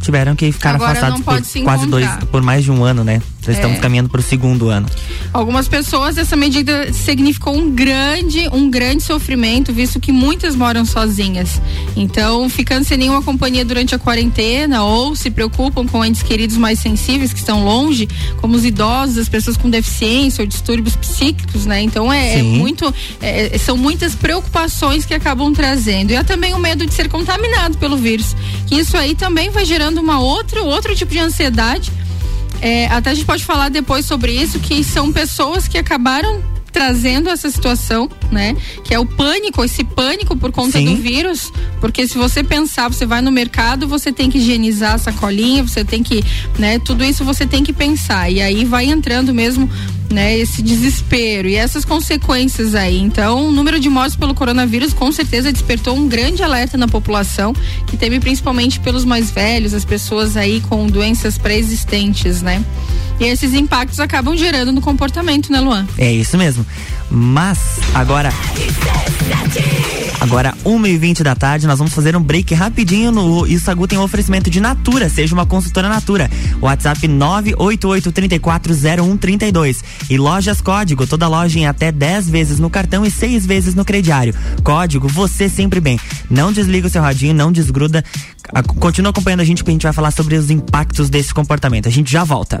tiveram 0.00 0.34
que 0.34 0.50
ficar 0.52 0.74
Agora 0.74 0.92
afastados 0.92 1.20
por 1.20 1.62
quase 1.64 1.86
dois, 1.86 2.08
por 2.30 2.42
mais 2.42 2.64
de 2.64 2.70
um 2.70 2.84
ano, 2.84 3.04
né? 3.04 3.20
Já 3.48 3.54
estamos 3.54 3.78
é. 3.78 3.80
caminhando 3.80 4.10
para 4.10 4.20
o 4.20 4.22
segundo 4.22 4.68
ano. 4.68 4.86
Algumas 5.32 5.66
pessoas 5.68 6.18
essa 6.18 6.36
medida 6.36 6.92
significou 6.92 7.56
um 7.56 7.70
grande, 7.70 8.46
um 8.52 8.70
grande 8.70 9.02
sofrimento, 9.02 9.72
visto 9.72 9.98
que 9.98 10.12
muitas 10.12 10.54
moram 10.54 10.84
sozinhas. 10.84 11.58
Então, 11.96 12.48
ficando 12.50 12.84
sem 12.84 12.98
nenhuma 12.98 13.22
companhia 13.22 13.64
durante 13.64 13.94
a 13.94 13.98
quarentena 13.98 14.82
ou 14.82 15.16
se 15.16 15.30
preocupam 15.30 15.86
com 15.86 16.04
entes 16.04 16.22
queridos 16.22 16.58
mais 16.58 16.78
sensíveis 16.78 17.32
que 17.32 17.38
estão 17.38 17.64
longe, 17.64 18.06
como 18.36 18.54
os 18.54 18.66
idosos, 18.66 19.16
as 19.16 19.30
pessoas 19.30 19.56
com 19.56 19.70
deficiência 19.70 20.42
ou 20.42 20.46
distúrbios 20.46 20.94
psíquicos, 20.94 21.64
né? 21.64 21.80
Então 21.80 22.12
é, 22.12 22.40
é 22.40 22.42
muito, 22.42 22.94
é, 23.22 23.56
são 23.56 23.78
muitas 23.78 24.14
preocupações 24.14 25.06
que 25.06 25.14
acabam 25.14 25.54
trazendo 25.54 26.10
e 26.10 26.16
há 26.16 26.22
também 26.22 26.52
o 26.52 26.58
medo 26.58 26.84
de 26.84 26.92
ser 26.92 27.08
contaminado 27.08 27.78
pelo 27.78 27.96
vírus. 27.96 28.36
Que 28.66 28.74
isso 28.74 28.94
aí 28.94 29.14
também 29.14 29.48
vai 29.48 29.64
gerando 29.64 30.02
uma 30.02 30.20
outra, 30.20 30.62
outro 30.62 30.94
tipo 30.94 31.12
de 31.12 31.18
ansiedade 31.18 31.90
é, 32.60 32.86
até 32.86 33.10
a 33.10 33.14
gente 33.14 33.26
pode 33.26 33.44
falar 33.44 33.68
depois 33.68 34.04
sobre 34.04 34.32
isso, 34.32 34.58
que 34.58 34.82
são 34.82 35.12
pessoas 35.12 35.68
que 35.68 35.78
acabaram 35.78 36.42
trazendo 36.72 37.28
essa 37.28 37.50
situação, 37.50 38.08
né? 38.30 38.56
Que 38.84 38.94
é 38.94 38.98
o 38.98 39.06
pânico, 39.06 39.64
esse 39.64 39.82
pânico 39.82 40.36
por 40.36 40.52
conta 40.52 40.78
Sim. 40.78 40.84
do 40.84 40.96
vírus, 41.02 41.52
porque 41.80 42.06
se 42.06 42.16
você 42.16 42.44
pensar, 42.44 42.88
você 42.88 43.06
vai 43.06 43.20
no 43.20 43.32
mercado, 43.32 43.88
você 43.88 44.12
tem 44.12 44.30
que 44.30 44.38
higienizar 44.38 44.94
a 44.94 44.98
sacolinha, 44.98 45.62
você 45.62 45.84
tem 45.84 46.02
que, 46.02 46.24
né? 46.58 46.78
Tudo 46.78 47.04
isso 47.04 47.24
você 47.24 47.46
tem 47.46 47.64
que 47.64 47.72
pensar 47.72 48.30
e 48.30 48.40
aí 48.40 48.64
vai 48.64 48.84
entrando 48.84 49.34
mesmo 49.34 49.68
né, 50.10 50.36
esse 50.38 50.62
desespero 50.62 51.48
e 51.48 51.54
essas 51.54 51.84
consequências 51.84 52.74
aí. 52.74 52.98
Então, 52.98 53.48
o 53.48 53.52
número 53.52 53.78
de 53.78 53.88
mortes 53.88 54.16
pelo 54.16 54.34
coronavírus 54.34 54.92
com 54.92 55.10
certeza 55.12 55.52
despertou 55.52 55.96
um 55.96 56.08
grande 56.08 56.42
alerta 56.42 56.76
na 56.76 56.88
população, 56.88 57.54
que 57.86 57.96
teme 57.96 58.18
principalmente 58.20 58.80
pelos 58.80 59.04
mais 59.04 59.30
velhos, 59.30 59.74
as 59.74 59.84
pessoas 59.84 60.36
aí 60.36 60.60
com 60.62 60.86
doenças 60.86 61.38
pré-existentes, 61.38 62.42
né? 62.42 62.64
E 63.20 63.24
esses 63.24 63.52
impactos 63.52 63.98
acabam 63.98 64.36
gerando 64.36 64.70
no 64.70 64.80
comportamento, 64.80 65.50
né, 65.50 65.60
Luan? 65.60 65.86
É 65.98 66.12
isso 66.12 66.38
mesmo. 66.38 66.64
Mas 67.10 67.58
agora 67.94 68.32
Agora, 70.20 70.52
1h20 70.64 71.22
da 71.22 71.36
tarde, 71.36 71.66
nós 71.66 71.78
vamos 71.78 71.94
fazer 71.94 72.14
um 72.16 72.20
break 72.20 72.52
rapidinho 72.52 73.12
no 73.12 73.46
E 73.46 73.54
o 73.54 73.60
Sagu 73.60 73.86
tem 73.86 73.96
um 73.98 74.02
oferecimento 74.02 74.50
de 74.50 74.60
Natura, 74.60 75.08
seja 75.08 75.32
uma 75.32 75.46
consultora 75.46 75.88
Natura. 75.88 76.28
WhatsApp 76.60 77.06
988-340132. 77.06 79.84
E 80.10 80.18
Lojas 80.18 80.60
Código, 80.60 81.06
toda 81.06 81.28
loja 81.28 81.60
em 81.60 81.66
até 81.66 81.92
10 81.92 82.30
vezes 82.30 82.58
no 82.58 82.68
cartão 82.68 83.06
e 83.06 83.10
6 83.10 83.46
vezes 83.46 83.76
no 83.76 83.84
crediário. 83.84 84.34
Código, 84.64 85.06
você 85.06 85.48
sempre 85.48 85.78
bem. 85.80 86.00
Não 86.28 86.50
desliga 86.50 86.88
o 86.88 86.90
seu 86.90 87.00
radinho, 87.00 87.32
não 87.32 87.52
desgruda. 87.52 88.04
Continua 88.80 89.10
acompanhando 89.10 89.40
a 89.40 89.44
gente 89.44 89.62
que 89.62 89.70
a 89.70 89.72
gente 89.72 89.84
vai 89.84 89.92
falar 89.92 90.10
sobre 90.10 90.34
os 90.34 90.50
impactos 90.50 91.08
desse 91.08 91.32
comportamento. 91.32 91.86
A 91.86 91.92
gente 91.92 92.10
já 92.10 92.24
volta. 92.24 92.60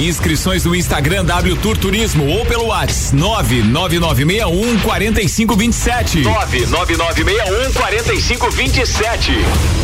Inscrições 0.00 0.64
no 0.64 0.74
Instagram 0.74 1.24
W 1.24 1.56
Tour 1.56 1.76
Turismo 1.78 2.26
ou 2.26 2.44
pelo 2.44 2.66
WhatsApp 2.66 3.14
99961 3.16 4.80
4527. 4.80 6.22
99961 6.22 7.72
4527. 7.72 9.32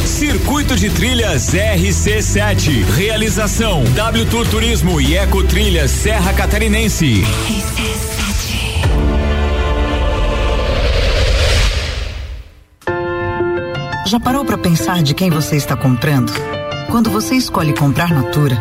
Circuito 0.05 0.75
de 0.75 0.91
Trilhas 0.91 1.55
RC7. 1.55 2.85
Realização 2.97 3.85
W 3.85 4.27
Tour 4.27 4.49
Turismo 4.49 5.01
e 5.01 5.17
Eco 5.17 5.45
Trilhas 5.45 5.93
Serra 5.93 6.33
Catarinense. 6.33 7.25
Já 14.07 14.19
parou 14.19 14.45
para 14.45 14.59
pensar 14.59 15.05
de 15.05 15.15
quem 15.15 15.31
você 15.31 15.55
está 15.55 15.77
comprando? 15.77 16.33
Quando 16.91 17.09
você 17.11 17.37
escolhe 17.37 17.73
comprar 17.73 18.11
Natura, 18.13 18.61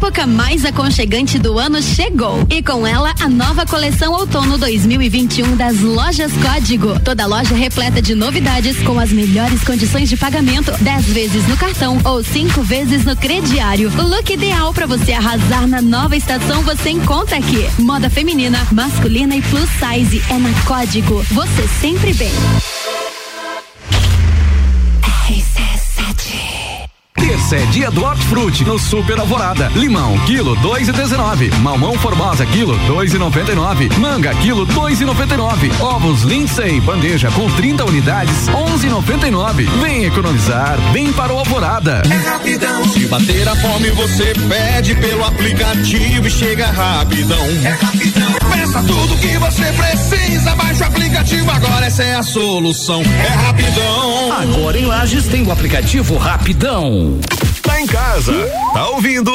época 0.00 0.26
mais 0.26 0.64
aconchegante 0.64 1.38
do 1.38 1.58
ano 1.58 1.82
chegou 1.82 2.46
e 2.48 2.62
com 2.62 2.86
ela 2.86 3.12
a 3.20 3.28
nova 3.28 3.66
coleção 3.66 4.14
outono 4.14 4.56
2021 4.56 5.54
das 5.56 5.78
lojas 5.80 6.32
Código. 6.42 6.98
Toda 7.00 7.26
loja 7.26 7.54
repleta 7.54 8.00
de 8.00 8.14
novidades 8.14 8.80
com 8.82 8.98
as 8.98 9.12
melhores 9.12 9.62
condições 9.62 10.08
de 10.08 10.16
pagamento, 10.16 10.72
10 10.80 11.04
vezes 11.04 11.46
no 11.46 11.54
cartão 11.54 11.98
ou 12.02 12.24
5 12.24 12.62
vezes 12.62 13.04
no 13.04 13.14
crediário. 13.14 13.92
O 13.98 14.08
look 14.08 14.32
ideal 14.32 14.72
para 14.72 14.86
você 14.86 15.12
arrasar 15.12 15.68
na 15.68 15.82
nova 15.82 16.16
estação 16.16 16.62
você 16.62 16.88
encontra 16.88 17.36
aqui. 17.36 17.68
Moda 17.78 18.08
feminina, 18.08 18.66
masculina 18.72 19.36
e 19.36 19.42
plus 19.42 19.68
size 19.68 20.22
é 20.30 20.38
na 20.38 20.50
Código. 20.62 21.22
Você 21.30 21.68
sempre 21.78 22.14
bem. 22.14 22.32
Terça 27.20 27.56
é 27.56 27.66
dia 27.66 27.90
do 27.90 28.02
hortifruti 28.02 28.64
no 28.64 28.78
Super 28.78 29.18
Alvorada. 29.20 29.70
Limão, 29.74 30.18
quilo 30.20 30.56
dois 30.56 30.88
e 30.88 30.92
dezenove. 30.92 31.50
Mamão 31.58 31.92
formosa, 31.98 32.46
quilo 32.46 32.76
dois 32.86 33.12
e 33.12 33.18
noventa 33.18 33.52
e 33.52 33.54
nove. 33.54 33.90
Manga, 33.98 34.34
quilo 34.36 34.64
dois 34.64 35.00
e 35.00 35.04
noventa 35.04 35.34
e 35.34 35.36
nove. 35.36 35.70
Ovos 35.80 36.22
Lindsay, 36.22 36.80
bandeja 36.80 37.30
com 37.32 37.48
30 37.50 37.84
unidades, 37.84 38.48
onze 38.48 38.86
e 38.86 38.90
noventa 38.90 39.28
e 39.28 39.30
nove. 39.30 39.64
Vem 39.82 40.04
economizar, 40.04 40.78
vem 40.92 41.12
para 41.12 41.32
o 41.32 41.38
Alvorada. 41.38 42.02
É 42.10 42.28
rapidão. 42.28 42.88
Se 42.88 43.06
bater 43.06 43.46
a 43.48 43.54
fome, 43.56 43.90
você 43.90 44.32
pede 44.48 44.94
pelo 44.94 45.24
aplicativo 45.24 46.26
e 46.26 46.30
chega 46.30 46.66
rapidão. 46.66 47.44
É 47.64 47.70
rapidão. 47.70 48.39
Peça 48.52 48.82
tudo 48.82 49.16
que 49.16 49.38
você 49.38 49.64
precisa, 49.72 50.54
baixa 50.54 50.84
o 50.84 50.86
aplicativo 50.88 51.50
agora, 51.50 51.86
essa 51.86 52.02
é 52.02 52.14
a 52.14 52.22
solução. 52.22 53.02
É 53.02 53.28
rapidão. 53.28 54.32
Agora 54.32 54.78
em 54.78 54.84
Lages 54.84 55.26
tem 55.26 55.42
o 55.42 55.52
aplicativo 55.52 56.16
Rapidão. 56.16 57.18
Tá 57.62 57.80
em 57.80 57.86
casa, 57.86 58.32
tá 58.72 58.88
ouvindo? 58.90 59.32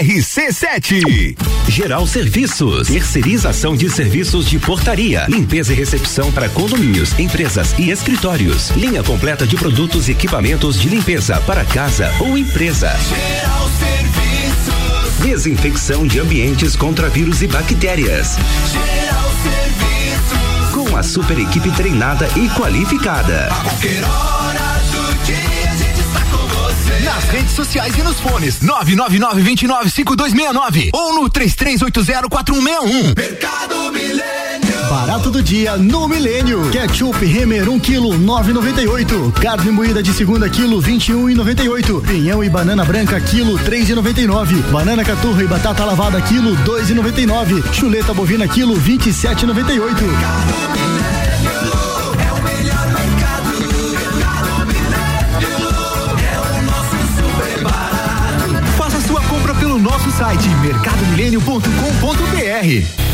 RC7. 0.00 1.36
Geral 1.68 2.06
Serviços. 2.06 2.88
Terceirização 2.88 3.76
de 3.76 3.90
serviços 3.90 4.48
de 4.48 4.58
portaria, 4.58 5.26
limpeza 5.28 5.72
e 5.72 5.76
recepção 5.76 6.30
para 6.30 6.48
condomínios, 6.48 7.18
empresas 7.18 7.74
e 7.78 7.90
escritórios. 7.90 8.70
Linha 8.70 9.02
completa 9.02 9.46
de 9.46 9.56
produtos 9.56 10.08
e 10.08 10.12
equipamentos 10.12 10.80
de 10.80 10.88
limpeza 10.88 11.40
para 11.40 11.64
casa 11.64 12.12
ou 12.20 12.38
empresa. 12.38 12.90
Geral. 13.08 13.67
Desinfecção 15.22 16.06
de 16.06 16.20
ambientes 16.20 16.76
contra 16.76 17.08
vírus 17.08 17.42
e 17.42 17.46
bactérias. 17.46 18.36
Geral 18.72 19.30
Serviços. 19.42 20.74
Com 20.74 20.96
a 20.96 21.02
super 21.02 21.38
equipe 21.38 21.70
treinada 21.72 22.28
e 22.36 22.48
qualificada. 22.50 23.48
A 23.50 23.54
qualquer 23.62 24.04
hora 24.04 24.68
nas 27.08 27.24
redes 27.30 27.52
sociais 27.52 27.96
e 27.96 28.02
nos 28.02 28.20
fones. 28.20 28.60
999 28.60 29.42
29 29.42 29.90
5269 29.90 30.90
ou 30.92 31.14
no 31.14 31.30
33804161. 31.30 33.14
Mercado 33.16 33.92
Milênio. 33.92 34.47
Barato 34.88 35.30
do 35.30 35.42
dia 35.42 35.76
no 35.76 36.08
Milênio. 36.08 36.70
Ketchup 36.70 37.24
Remer 37.24 37.68
1 37.68 37.72
um 37.72 37.78
quilo 37.78 38.10
9,98. 38.10 39.32
Carne 39.32 39.70
moída 39.70 40.02
de 40.02 40.12
segunda 40.12 40.48
quilo 40.48 40.82
21,98. 40.82 42.06
Pinhão 42.06 42.42
e 42.42 42.48
banana 42.48 42.84
branca 42.84 43.20
quilo 43.20 43.58
3,99. 43.58 44.62
Banana 44.70 45.04
caturra 45.04 45.42
e 45.42 45.46
batata 45.46 45.84
lavada 45.84 46.20
quilo 46.22 46.56
2,99. 46.64 47.74
Chuleta 47.74 48.14
bovina 48.14 48.48
quilo 48.48 48.74
27,98. 48.74 50.68
nosso 59.78 60.10
site 60.10 60.48
mercadomilênio.com.br. 60.60 63.07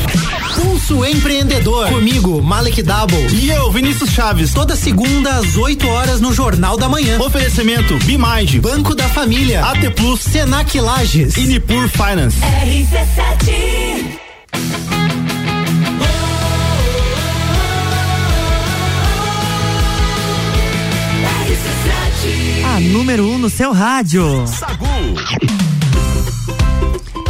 Pulso 0.54 1.04
Empreendedor. 1.04 1.88
Comigo, 1.88 2.42
Malek 2.42 2.82
Double. 2.82 3.26
E 3.32 3.50
eu, 3.50 3.70
Vinícius 3.70 4.10
Chaves. 4.10 4.52
Toda 4.52 4.76
segunda 4.76 5.36
às 5.36 5.56
8 5.56 5.86
horas 5.88 6.20
no 6.20 6.32
Jornal 6.32 6.76
da 6.76 6.88
Manhã. 6.88 7.18
Oferecimento 7.20 7.96
Bimind. 8.04 8.60
Banco 8.60 8.94
da 8.94 9.08
Família. 9.08 9.64
AT 9.64 9.90
Plus. 9.90 10.20
Senac 10.20 10.78
Lages. 10.78 11.36
E 11.36 11.46
Nipur 11.46 11.88
Finance. 11.88 12.38
RC7. 12.40 14.24
A 22.74 22.80
número 22.80 23.24
1 23.24 23.34
um 23.34 23.38
no 23.38 23.50
seu 23.50 23.72
rádio. 23.72 24.44
Sagu. 24.46 25.63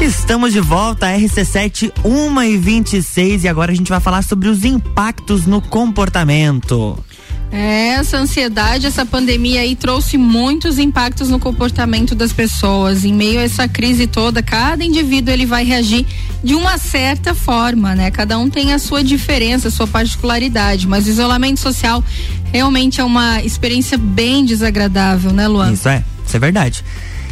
Estamos 0.04 0.52
de 0.52 0.60
volta, 0.60 1.06
RC7 1.06 1.90
1 2.04 2.42
e 2.42 2.58
26 2.58 3.44
e 3.44 3.48
agora 3.48 3.72
a 3.72 3.74
gente 3.74 3.88
vai 3.88 4.00
falar 4.00 4.20
sobre 4.20 4.50
os 4.50 4.62
impactos 4.62 5.46
no 5.46 5.62
comportamento. 5.62 7.02
Essa 7.50 8.18
ansiedade, 8.18 8.86
essa 8.86 9.06
pandemia 9.06 9.62
aí 9.62 9.74
trouxe 9.74 10.18
muitos 10.18 10.78
impactos 10.78 11.30
no 11.30 11.38
comportamento 11.38 12.14
das 12.14 12.34
pessoas. 12.34 13.02
Em 13.02 13.14
meio 13.14 13.40
a 13.40 13.44
essa 13.44 13.66
crise 13.66 14.06
toda, 14.06 14.42
cada 14.42 14.84
indivíduo 14.84 15.32
ele 15.32 15.46
vai 15.46 15.64
reagir 15.64 16.04
de 16.42 16.54
uma 16.54 16.76
certa 16.76 17.34
forma, 17.34 17.94
né? 17.94 18.10
Cada 18.10 18.38
um 18.38 18.50
tem 18.50 18.74
a 18.74 18.78
sua 18.78 19.02
diferença, 19.02 19.68
a 19.68 19.70
sua 19.70 19.86
particularidade, 19.86 20.86
mas 20.86 21.06
o 21.06 21.08
isolamento 21.08 21.60
social 21.60 22.04
realmente 22.52 23.00
é 23.00 23.04
uma 23.04 23.42
experiência 23.42 23.96
bem 23.96 24.44
desagradável, 24.44 25.32
né, 25.32 25.48
Luan? 25.48 25.72
Isso 25.72 25.88
é, 25.88 26.04
isso 26.26 26.36
é 26.36 26.40
verdade. 26.40 26.84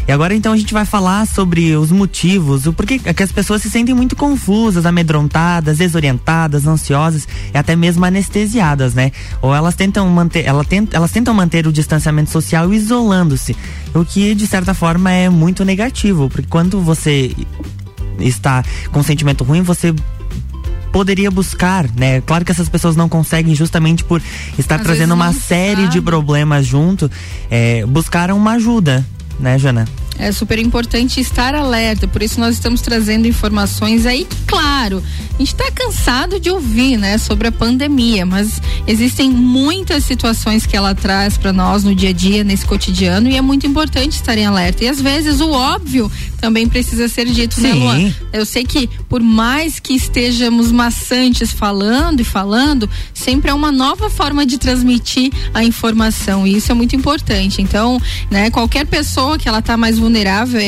E 0.07 0.13
agora 0.13 0.35
então 0.35 0.53
a 0.53 0.57
gente 0.57 0.73
vai 0.73 0.85
falar 0.85 1.27
sobre 1.27 1.77
os 1.77 1.93
motivos, 1.93 2.67
o 2.67 2.73
porquê 2.73 2.99
que 2.99 3.23
as 3.23 3.31
pessoas 3.31 3.63
se 3.63 3.71
sentem 3.71 3.95
muito 3.95 4.17
confusas, 4.17 4.85
amedrontadas, 4.85 5.79
desorientadas, 5.79 6.67
ansiosas 6.67 7.29
e 7.55 7.57
até 7.57 7.77
mesmo 7.77 8.05
anestesiadas, 8.05 8.95
né? 8.95 9.13
Ou 9.41 9.55
elas 9.55 9.75
tentam 9.75 10.09
manter, 10.09 10.45
ela 10.45 10.65
tenta, 10.65 10.97
elas 10.97 11.13
tentam 11.13 11.33
manter 11.33 11.67
o 11.67 11.73
distanciamento 11.73 12.31
social 12.31 12.73
isolando-se, 12.73 13.57
o 13.95 14.05
que 14.05 14.35
de 14.35 14.47
certa 14.47 14.75
forma 14.75 15.13
é 15.13 15.29
muito 15.29 15.65
negativo, 15.65 16.29
porque 16.29 16.49
quando 16.49 16.81
você 16.81 17.35
está 18.19 18.65
com 18.91 19.01
um 19.01 19.05
sentimento 19.05 19.45
ruim, 19.45 19.63
você 19.63 19.95
poderia 20.93 21.31
buscar, 21.31 21.89
né? 21.97 22.21
Claro 22.21 22.45
que 22.45 22.53
essas 22.53 22.69
pessoas 22.69 22.95
não 22.95 23.09
conseguem 23.09 23.55
justamente 23.55 24.05
por 24.05 24.21
estar 24.59 24.77
Às 24.77 24.83
trazendo 24.83 25.15
uma 25.15 25.33
série 25.33 25.83
de 25.83 25.95
sabem. 25.95 26.03
problemas 26.03 26.67
junto, 26.67 27.11
é, 27.51 27.87
buscaram 27.87 28.37
uma 28.37 28.53
ajuda, 28.53 29.05
né, 29.43 29.59
Jana? 29.59 29.85
É 30.23 30.31
super 30.31 30.59
importante 30.59 31.21
estar 31.21 31.55
alerta, 31.55 32.07
por 32.07 32.23
isso 32.23 32.39
nós 32.39 32.55
estamos 32.55 32.81
trazendo 32.81 33.27
informações 33.27 34.07
aí 34.07 34.27
claro, 34.47 35.03
a 35.35 35.39
gente 35.39 35.55
está 35.55 35.71
cansado 35.73 36.39
de 36.39 36.51
ouvir, 36.51 36.97
né, 36.97 37.19
sobre 37.19 37.49
a 37.49 37.53
pandemia, 37.53 38.25
mas 38.25 38.61
existem 38.87 39.31
muitas 39.31 40.05
situações 40.05 40.65
que 40.65 40.77
ela 40.77 40.95
traz 40.95 41.37
para 41.37 41.53
nós 41.53 41.83
no 41.83 41.95
dia 41.95 42.11
a 42.11 42.13
dia, 42.13 42.45
nesse 42.45 42.65
cotidiano, 42.65 43.29
e 43.29 43.37
é 43.37 43.41
muito 43.41 43.67
importante 43.67 44.13
estar 44.13 44.37
em 44.39 44.45
alerta. 44.45 44.85
E 44.85 44.89
às 44.89 45.01
vezes 45.01 45.41
o 45.41 45.51
óbvio 45.51 46.11
também 46.41 46.69
precisa 46.69 47.09
ser 47.09 47.27
dito, 47.27 47.61
né, 47.61 47.73
Sim. 47.73 47.79
Luan? 47.81 48.15
Eu 48.33 48.45
sei 48.45 48.65
que 48.65 48.89
por 49.09 49.23
mais 49.23 49.81
que 49.81 49.95
estejamos 49.95 50.71
maçantes 50.71 51.51
falando 51.51 52.21
e 52.21 52.25
falando, 52.25 52.89
sempre 53.15 53.51
é 53.51 53.55
uma 53.55 53.73
nova 53.73 54.11
forma 54.11 54.45
de 54.45 54.59
transmitir 54.59 55.33
a 55.55 55.65
informação 55.65 56.47
e 56.47 56.57
isso 56.57 56.71
é 56.71 56.75
muito 56.75 56.95
importante. 56.95 57.63
Então, 57.63 58.01
né, 58.31 58.51
qualquer 58.51 58.87
pessoa 58.87 59.39
que 59.39 59.49
ela 59.49 59.63
tá 59.63 59.77
mais 59.77 59.99
vulnerável 59.99 60.12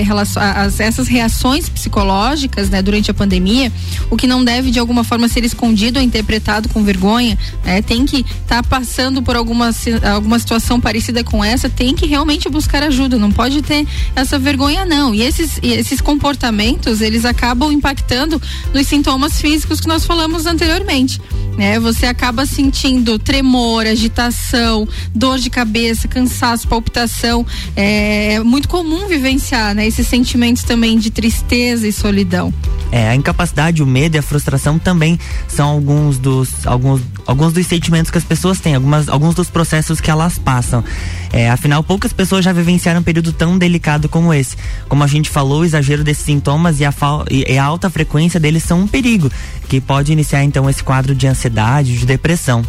relação 0.04 0.42
a, 0.42 0.66
essas 0.78 1.08
reações 1.08 1.68
psicológicas, 1.68 2.68
né, 2.68 2.82
durante 2.82 3.10
a 3.10 3.14
pandemia, 3.14 3.72
o 4.10 4.16
que 4.16 4.26
não 4.26 4.44
deve 4.44 4.70
de 4.70 4.78
alguma 4.78 5.04
forma 5.04 5.28
ser 5.28 5.44
escondido 5.44 5.98
ou 5.98 6.04
interpretado 6.04 6.68
com 6.68 6.82
vergonha, 6.82 7.38
né, 7.64 7.82
tem 7.82 8.04
que 8.04 8.24
estar 8.42 8.62
passando 8.64 9.22
por 9.22 9.36
alguma 9.36 9.70
alguma 10.12 10.38
situação 10.38 10.80
parecida 10.80 11.24
com 11.24 11.44
essa, 11.44 11.68
tem 11.68 11.94
que 11.94 12.06
realmente 12.06 12.48
buscar 12.48 12.82
ajuda, 12.82 13.18
não 13.18 13.30
pode 13.30 13.62
ter 13.62 13.86
essa 14.14 14.38
vergonha 14.38 14.84
não. 14.84 15.14
E 15.14 15.22
esses 15.22 15.58
e 15.62 15.72
esses 15.72 16.00
comportamentos, 16.00 17.00
eles 17.00 17.24
acabam 17.24 17.72
impactando 17.72 18.40
nos 18.72 18.86
sintomas 18.86 19.40
físicos 19.40 19.80
que 19.80 19.88
nós 19.88 20.04
falamos 20.04 20.46
anteriormente, 20.46 21.20
né? 21.56 21.78
Você 21.80 22.06
acaba 22.06 22.46
sentindo 22.46 23.18
tremor, 23.18 23.86
agitação, 23.86 24.86
dor 25.14 25.38
de 25.38 25.50
cabeça, 25.50 26.08
cansaço, 26.08 26.68
palpitação. 26.68 27.46
É 27.76 28.40
muito 28.40 28.68
comum 28.68 29.06
vivenciar, 29.24 29.74
né? 29.74 29.86
Esses 29.86 30.06
sentimentos 30.06 30.62
também 30.62 30.98
de 30.98 31.10
tristeza 31.10 31.88
e 31.88 31.92
solidão. 31.92 32.52
É, 32.92 33.08
a 33.08 33.14
incapacidade, 33.14 33.82
o 33.82 33.86
medo 33.86 34.16
e 34.16 34.18
a 34.18 34.22
frustração 34.22 34.78
também 34.78 35.18
são 35.48 35.70
alguns 35.70 36.18
dos, 36.18 36.66
alguns, 36.66 37.00
alguns 37.26 37.54
dos 37.54 37.66
sentimentos 37.66 38.10
que 38.10 38.18
as 38.18 38.24
pessoas 38.24 38.60
têm, 38.60 38.74
algumas, 38.74 39.08
alguns 39.08 39.34
dos 39.34 39.48
processos 39.48 39.98
que 39.98 40.10
elas 40.10 40.38
passam. 40.38 40.84
É, 41.32 41.48
afinal, 41.48 41.82
poucas 41.82 42.12
pessoas 42.12 42.44
já 42.44 42.52
vivenciaram 42.52 43.00
um 43.00 43.02
período 43.02 43.32
tão 43.32 43.56
delicado 43.56 44.08
como 44.10 44.32
esse. 44.32 44.56
Como 44.88 45.02
a 45.02 45.06
gente 45.06 45.30
falou, 45.30 45.62
o 45.62 45.64
exagero 45.64 46.04
desses 46.04 46.24
sintomas 46.24 46.78
e 46.78 46.84
a, 46.84 46.92
e 47.30 47.58
a 47.58 47.64
alta 47.64 47.88
frequência 47.88 48.38
deles 48.38 48.62
são 48.62 48.82
um 48.82 48.86
perigo, 48.86 49.32
que 49.68 49.80
pode 49.80 50.12
iniciar 50.12 50.44
então 50.44 50.68
esse 50.68 50.84
quadro 50.84 51.14
de 51.14 51.26
ansiedade, 51.26 51.98
de 51.98 52.04
depressão. 52.04 52.62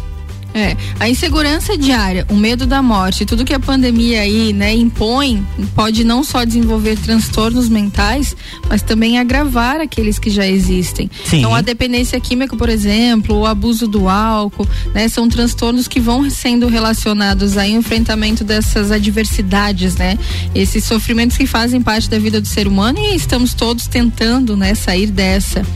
É, 0.56 0.74
a 0.98 1.06
insegurança 1.06 1.76
diária, 1.76 2.26
o 2.30 2.34
medo 2.34 2.64
da 2.64 2.80
morte, 2.80 3.26
tudo 3.26 3.44
que 3.44 3.52
a 3.52 3.60
pandemia 3.60 4.22
aí, 4.22 4.54
né, 4.54 4.72
impõe, 4.74 5.46
pode 5.74 6.02
não 6.02 6.24
só 6.24 6.46
desenvolver 6.46 6.96
transtornos 6.96 7.68
mentais, 7.68 8.34
mas 8.66 8.80
também 8.80 9.18
agravar 9.18 9.82
aqueles 9.82 10.18
que 10.18 10.30
já 10.30 10.46
existem. 10.46 11.10
Sim. 11.26 11.40
Então 11.40 11.54
a 11.54 11.60
dependência 11.60 12.18
química, 12.18 12.56
por 12.56 12.70
exemplo, 12.70 13.36
o 13.36 13.44
abuso 13.44 13.86
do 13.86 14.08
álcool, 14.08 14.66
né, 14.94 15.08
são 15.08 15.28
transtornos 15.28 15.86
que 15.86 16.00
vão 16.00 16.30
sendo 16.30 16.68
relacionados 16.68 17.58
ao 17.58 17.66
enfrentamento 17.66 18.42
dessas 18.42 18.90
adversidades, 18.90 19.96
né? 19.96 20.18
Esses 20.54 20.84
sofrimentos 20.84 21.36
que 21.36 21.46
fazem 21.46 21.82
parte 21.82 22.08
da 22.08 22.18
vida 22.18 22.40
do 22.40 22.48
ser 22.48 22.66
humano 22.66 22.98
e 22.98 23.14
estamos 23.14 23.52
todos 23.52 23.86
tentando, 23.86 24.56
né, 24.56 24.74
sair 24.74 25.08
dessa. 25.08 25.66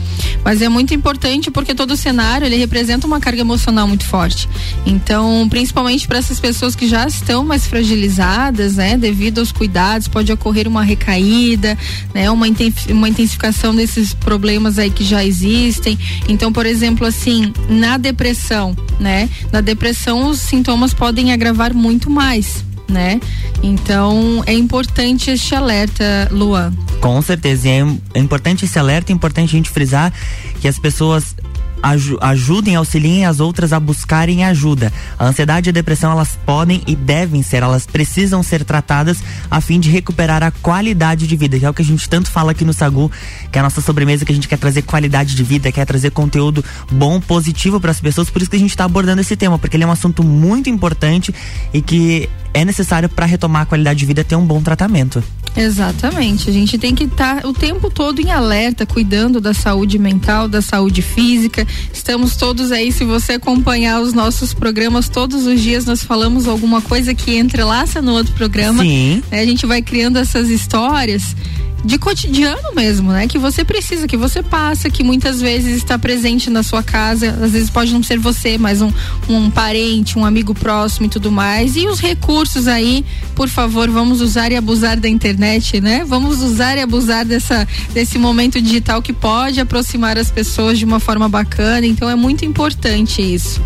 Mas 0.43 0.59
é 0.59 0.69
muito 0.69 0.91
importante 0.91 1.51
porque 1.51 1.75
todo 1.75 1.91
o 1.91 1.97
cenário 1.97 2.47
ele 2.47 2.55
representa 2.55 3.05
uma 3.05 3.19
carga 3.19 3.41
emocional 3.41 3.87
muito 3.87 4.05
forte. 4.05 4.49
Então, 4.85 5.47
principalmente 5.49 6.07
para 6.07 6.17
essas 6.17 6.39
pessoas 6.39 6.75
que 6.75 6.87
já 6.87 7.05
estão 7.07 7.43
mais 7.45 7.65
fragilizadas, 7.67 8.75
né, 8.75 8.97
devido 8.97 9.39
aos 9.39 9.51
cuidados, 9.51 10.07
pode 10.07 10.31
ocorrer 10.31 10.67
uma 10.67 10.83
recaída, 10.83 11.77
né, 12.13 12.29
uma, 12.31 12.47
inten- 12.47 12.73
uma 12.89 13.07
intensificação 13.09 13.75
desses 13.75 14.13
problemas 14.13 14.79
aí 14.79 14.89
que 14.89 15.03
já 15.03 15.23
existem. 15.23 15.97
Então, 16.27 16.51
por 16.51 16.65
exemplo, 16.65 17.05
assim, 17.05 17.53
na 17.69 17.97
depressão, 17.97 18.75
né, 18.99 19.29
na 19.51 19.61
depressão 19.61 20.29
os 20.29 20.39
sintomas 20.39 20.93
podem 20.93 21.31
agravar 21.31 21.73
muito 21.73 22.09
mais. 22.09 22.63
Né? 22.89 23.21
Então 23.63 24.43
é 24.45 24.53
importante 24.53 25.31
este 25.31 25.55
alerta, 25.55 26.27
Luan. 26.29 26.73
Com 26.99 27.21
certeza. 27.21 27.69
E 27.69 27.71
é, 27.71 27.85
é 28.15 28.19
importante 28.19 28.65
esse 28.65 28.77
alerta, 28.77 29.13
é 29.13 29.15
importante 29.15 29.47
a 29.47 29.51
gente 29.57 29.69
frisar 29.69 30.11
que 30.59 30.67
as 30.67 30.77
pessoas 30.77 31.33
aju- 31.81 32.17
ajudem, 32.21 32.75
auxiliem 32.75 33.25
as 33.25 33.39
outras 33.39 33.73
a 33.73 33.79
buscarem 33.79 34.43
ajuda. 34.43 34.91
A 35.17 35.25
ansiedade 35.25 35.69
e 35.69 35.71
a 35.71 35.73
depressão, 35.73 36.11
elas 36.11 36.37
podem 36.45 36.81
e 36.87 36.95
devem 36.95 37.41
ser, 37.43 37.63
elas 37.63 37.85
precisam 37.85 38.43
ser 38.43 38.63
tratadas 38.63 39.19
a 39.49 39.59
fim 39.61 39.79
de 39.79 39.89
recuperar 39.89 40.43
a 40.43 40.51
qualidade 40.51 41.27
de 41.27 41.35
vida, 41.35 41.57
que 41.59 41.65
é 41.65 41.69
o 41.69 41.73
que 41.73 41.81
a 41.81 41.85
gente 41.85 42.07
tanto 42.09 42.29
fala 42.29 42.51
aqui 42.51 42.63
no 42.65 42.73
Sagu, 42.73 43.11
que 43.51 43.57
é 43.57 43.61
a 43.61 43.63
nossa 43.63 43.81
sobremesa, 43.81 44.25
que 44.25 44.31
a 44.31 44.35
gente 44.35 44.47
quer 44.47 44.57
trazer 44.57 44.81
qualidade 44.83 45.35
de 45.35 45.43
vida, 45.43 45.71
quer 45.71 45.85
trazer 45.85 46.11
conteúdo 46.11 46.63
bom, 46.91 47.19
positivo 47.19 47.79
para 47.79 47.91
as 47.91 47.99
pessoas, 48.01 48.29
por 48.29 48.41
isso 48.41 48.49
que 48.51 48.57
a 48.57 48.59
gente 48.59 48.71
está 48.71 48.85
abordando 48.85 49.21
esse 49.21 49.35
tema, 49.35 49.57
porque 49.57 49.75
ele 49.77 49.83
é 49.83 49.87
um 49.87 49.91
assunto 49.91 50.23
muito 50.23 50.69
importante 50.69 51.33
e 51.73 51.81
que 51.81 52.29
é 52.53 52.65
necessário 52.65 53.07
para 53.07 53.25
retomar 53.25 53.61
a 53.61 53.65
qualidade 53.65 53.99
de 53.99 54.05
vida 54.05 54.23
ter 54.23 54.35
um 54.35 54.45
bom 54.45 54.61
tratamento. 54.61 55.23
Exatamente. 55.55 56.49
A 56.49 56.53
gente 56.53 56.77
tem 56.77 56.95
que 56.95 57.03
estar 57.05 57.45
o 57.45 57.53
tempo 57.53 57.89
todo 57.89 58.19
em 58.21 58.31
alerta, 58.31 58.85
cuidando 58.85 59.39
da 59.41 59.53
saúde 59.53 59.99
mental, 59.99 60.47
da 60.47 60.61
saúde 60.61 61.01
física. 61.01 61.67
Estamos 61.93 62.35
todos 62.35 62.71
aí, 62.71 62.91
se 62.91 63.03
você 63.05 63.33
acompanhar 63.33 64.01
os 64.01 64.13
nossos 64.13 64.53
programas, 64.53 65.07
todos 65.07 65.45
os 65.45 65.61
dias 65.61 65.85
nós 65.85 66.03
falamos 66.03 66.47
alguma 66.47 66.81
coisa 66.81 67.13
que 67.13 67.37
entrelaça 67.37 68.01
no 68.01 68.13
outro 68.13 68.33
programa. 68.33 68.83
Sim. 68.83 69.21
né? 69.29 69.41
A 69.41 69.45
gente 69.45 69.65
vai 69.65 69.81
criando 69.81 70.17
essas 70.17 70.49
histórias 70.49 71.35
de 71.83 71.97
cotidiano 71.97 72.73
mesmo, 72.75 73.11
né? 73.11 73.27
Que 73.27 73.37
você 73.37 73.63
precisa, 73.63 74.07
que 74.07 74.17
você 74.17 74.43
passa, 74.43 74.89
que 74.89 75.03
muitas 75.03 75.41
vezes 75.41 75.77
está 75.77 75.97
presente 75.97 76.49
na 76.49 76.63
sua 76.63 76.83
casa, 76.83 77.31
às 77.41 77.51
vezes 77.51 77.69
pode 77.69 77.93
não 77.93 78.03
ser 78.03 78.19
você, 78.19 78.57
mas 78.57 78.81
um, 78.81 78.91
um 79.27 79.49
parente, 79.49 80.17
um 80.17 80.25
amigo 80.25 80.53
próximo 80.53 81.07
e 81.07 81.09
tudo 81.09 81.31
mais. 81.31 81.75
E 81.75 81.87
os 81.87 81.99
recursos 81.99 82.67
aí, 82.67 83.05
por 83.35 83.49
favor, 83.49 83.89
vamos 83.89 84.21
usar 84.21 84.51
e 84.51 84.55
abusar 84.55 84.99
da 84.99 85.09
internet, 85.09 85.81
né? 85.81 86.03
Vamos 86.05 86.41
usar 86.41 86.77
e 86.77 86.81
abusar 86.81 87.25
dessa, 87.25 87.67
desse 87.93 88.17
momento 88.17 88.61
digital 88.61 89.01
que 89.01 89.13
pode 89.13 89.59
aproximar 89.59 90.17
as 90.17 90.29
pessoas 90.29 90.77
de 90.77 90.85
uma 90.85 90.99
forma 90.99 91.27
bacana. 91.27 91.85
Então 91.85 92.09
é 92.09 92.15
muito 92.15 92.45
importante 92.45 93.21
isso. 93.21 93.61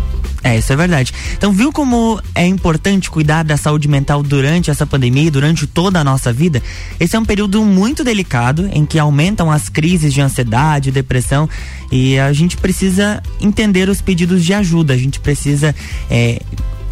É, 0.46 0.58
isso 0.58 0.72
é 0.72 0.76
verdade. 0.76 1.12
Então, 1.36 1.50
viu 1.50 1.72
como 1.72 2.22
é 2.32 2.46
importante 2.46 3.10
cuidar 3.10 3.42
da 3.42 3.56
saúde 3.56 3.88
mental 3.88 4.22
durante 4.22 4.70
essa 4.70 4.86
pandemia 4.86 5.24
e 5.24 5.30
durante 5.30 5.66
toda 5.66 5.98
a 5.98 6.04
nossa 6.04 6.32
vida? 6.32 6.62
Esse 7.00 7.16
é 7.16 7.18
um 7.18 7.24
período 7.24 7.64
muito 7.64 8.04
delicado 8.04 8.70
em 8.72 8.86
que 8.86 8.96
aumentam 8.96 9.50
as 9.50 9.68
crises 9.68 10.14
de 10.14 10.20
ansiedade, 10.20 10.92
depressão 10.92 11.48
e 11.90 12.16
a 12.16 12.32
gente 12.32 12.56
precisa 12.56 13.20
entender 13.40 13.88
os 13.88 14.00
pedidos 14.00 14.44
de 14.44 14.54
ajuda. 14.54 14.94
A 14.94 14.96
gente 14.96 15.18
precisa 15.18 15.74
é, 16.08 16.40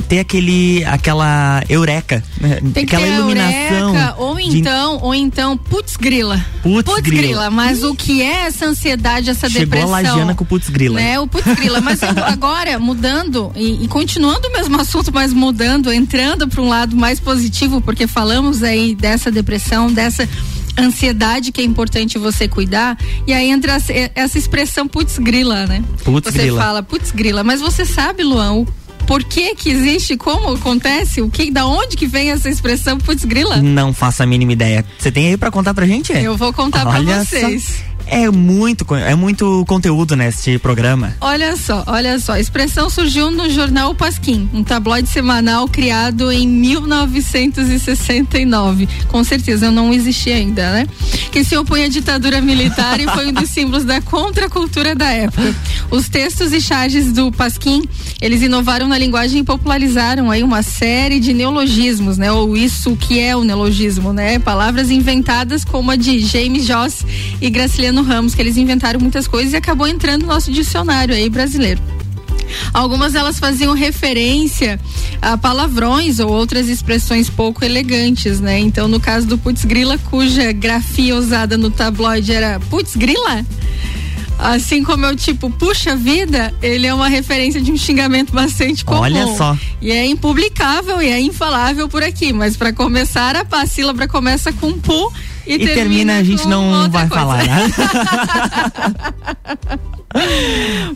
ter 0.09 0.19
aquele, 0.21 0.85
aquela 0.85 1.63
eureka, 1.69 2.23
né? 2.41 2.61
Tem 2.75 2.85
que 2.85 2.95
aquela 2.95 3.07
iluminação. 3.07 3.89
eureka, 3.95 4.15
ou 4.19 4.37
de- 4.37 4.59
então, 4.59 4.99
ou 5.01 5.15
então, 5.15 5.57
putz 5.57 5.97
grila. 5.97 6.45
Putz 6.63 7.01
grila. 7.01 7.51
Mas 7.51 7.83
o 7.83 7.95
que 7.95 8.21
é 8.23 8.47
essa 8.47 8.67
ansiedade, 8.67 9.31
essa 9.31 9.49
Chegou 9.49 9.65
depressão? 9.67 9.89
a 9.89 9.93
Lagiana 9.93 10.35
com 10.35 10.45
o 10.45 10.47
putz 10.47 10.69
grila. 10.69 11.01
Né? 11.01 11.19
O 11.19 11.27
putz 11.27 11.47
grila. 11.55 11.81
Mas 11.81 12.01
eu- 12.03 12.09
agora, 12.25 12.79
mudando 12.79 13.51
e, 13.57 13.85
e 13.85 13.89
continuando 13.89 14.49
o 14.49 14.53
mesmo 14.53 14.79
assunto, 14.81 15.11
mas 15.13 15.33
mudando, 15.33 15.93
entrando 15.93 16.47
para 16.49 16.61
um 16.61 16.69
lado 16.69 16.95
mais 16.97 17.19
positivo, 17.19 17.81
porque 17.81 18.07
falamos 18.07 18.63
aí 18.63 18.95
dessa 18.95 19.31
depressão, 19.31 19.91
dessa 19.91 20.29
ansiedade 20.77 21.53
que 21.53 21.61
é 21.61 21.65
importante 21.65 22.19
você 22.19 22.49
cuidar, 22.49 22.99
e 23.27 23.33
aí 23.33 23.49
entra 23.49 23.75
essa- 23.75 23.93
essa 24.15 24.37
expressão 24.39 24.87
putz 24.89 25.19
grila, 25.19 25.67
né? 25.67 25.83
Putz 26.05 26.31
você 26.33 26.39
grila. 26.43 26.61
fala 26.61 26.83
putz 26.83 27.11
grila, 27.13 27.45
mas 27.45 27.61
você 27.61 27.85
sabe, 27.85 28.23
Luan, 28.25 28.53
o 28.55 28.67
por 29.07 29.23
que 29.23 29.55
que 29.55 29.71
existe, 29.71 30.17
como 30.17 30.55
acontece, 30.55 31.21
o 31.21 31.31
que, 31.31 31.51
da 31.51 31.67
onde 31.67 31.97
que 31.97 32.07
vem 32.07 32.31
essa 32.31 32.49
expressão 32.49 32.99
putz 32.99 33.25
grila? 33.25 33.57
Não 33.57 33.93
faço 33.93 34.23
a 34.23 34.27
mínima 34.27 34.53
ideia. 34.53 34.85
Você 34.99 35.11
tem 35.11 35.29
aí 35.29 35.37
pra 35.37 35.51
contar 35.51 35.75
pra 35.75 35.87
gente? 35.87 36.13
Eu 36.13 36.37
vou 36.37 36.53
contar 36.53 36.87
Olha 36.87 37.05
pra 37.05 37.25
vocês. 37.25 37.83
É 38.07 38.31
muito, 38.31 38.87
é 38.95 39.15
muito 39.15 39.65
conteúdo 39.67 40.15
neste 40.15 40.59
programa. 40.59 41.17
Olha 41.21 41.57
só, 41.57 41.83
olha 41.87 42.19
só. 42.19 42.33
A 42.33 42.41
expressão 42.41 42.91
surgiu 42.91 43.31
no 43.31 43.49
jornal 43.49 43.95
Pasquim, 43.95 44.49
um 44.53 44.63
tabloide 44.63 45.09
semanal 45.09 45.67
criado 45.67 46.31
em 46.31 46.47
1969. 46.47 48.87
Com 49.09 49.25
certeza 49.25 49.71
não 49.71 49.91
existia 49.93 50.37
ainda, 50.37 50.71
né? 50.71 50.87
Que 51.33 51.43
se 51.43 51.57
opunha 51.57 51.87
à 51.87 51.89
ditadura 51.89 52.41
militar 52.41 53.01
e 53.01 53.09
foi 53.09 53.29
um 53.29 53.33
dos 53.33 53.49
símbolos 53.51 53.85
da 53.85 54.01
contracultura 54.03 54.95
da 54.95 55.11
época. 55.11 55.55
Os 55.91 56.09
textos 56.09 56.53
e 56.53 56.61
charges 56.61 57.13
do 57.13 57.33
Pasquim, 57.33 57.83
eles 58.21 58.43
inovaram 58.43 58.87
na 58.87 58.99
linguagem 58.99 59.41
e 59.41 59.45
popularizaram 59.45 60.31
aí 60.31 60.43
uma 60.43 60.63
série 60.63 61.21
de 61.21 61.33
neologismos, 61.33 62.19
né? 62.19 62.31
Ou 62.31 62.55
isso 62.57 62.97
que 62.97 63.19
é 63.19 63.35
o 63.35 63.45
neologismo, 63.45 64.13
né? 64.13 64.39
Palavras 64.39 64.91
inventadas 64.91 65.65
como 65.65 65.91
a 65.91 65.97
de 65.97 66.21
James 66.21 66.67
Joss 66.67 67.07
e 67.41 67.49
Graciliano 67.49 67.94
Ramos, 68.03 68.35
que 68.35 68.43
eles 68.43 68.57
inventaram 68.57 69.01
muitas 69.01 69.27
coisas 69.27 69.53
e 69.53 69.57
acabou 69.57 69.87
entrando 69.87 70.23
no 70.23 70.29
nosso 70.29 70.51
dicionário 70.51 71.15
aí 71.15 71.29
brasileiro. 71.29 71.81
Algumas 72.73 73.13
delas 73.13 73.39
faziam 73.39 73.75
referência 73.75 74.79
a 75.21 75.37
palavrões 75.37 76.19
ou 76.19 76.31
outras 76.31 76.69
expressões 76.69 77.29
pouco 77.29 77.65
elegantes, 77.65 78.41
né? 78.41 78.59
Então, 78.59 78.89
no 78.89 79.01
caso 79.01 79.27
do 79.27 79.39
putz 79.39 79.65
grila, 79.65 79.99
cuja 80.11 80.53
grafia 80.53 81.17
usada 81.17 81.57
no 81.57 81.71
tabloide 81.71 82.33
era 82.33 82.61
putz 82.71 82.97
grila, 82.97 83.45
assim 84.39 84.83
como 84.83 85.07
é 85.07 85.11
o 85.11 85.17
tipo 85.17 85.49
puxa 85.51 85.97
vida, 85.97 86.53
ele 86.63 86.87
é 86.87 86.95
uma 86.95 87.09
referência 87.09 87.61
de 87.61 87.73
um 87.73 87.77
xingamento 87.77 88.33
bastante 88.33 88.85
comum. 88.85 89.01
Olha 89.01 89.27
só. 89.37 89.57
E 89.81 89.91
é 89.91 90.07
impublicável 90.07 91.01
e 91.01 91.09
é 91.09 91.21
infalável 91.21 91.89
por 91.89 92.03
aqui, 92.03 92.33
mas 92.33 92.57
para 92.57 92.73
começar 92.73 93.37
a, 93.37 93.47
a 93.51 93.67
sílaba 93.67 94.07
começa 94.07 94.53
com 94.53 94.73
pu 94.73 95.13
e, 95.47 95.55
E, 95.55 95.75
termina, 95.75 96.19
a 96.19 96.23
gente 96.23 96.47
não 96.47 96.89
vai 96.91 97.09
coisa. 97.09 97.25
falar, 97.25 97.45
né? 97.45 97.73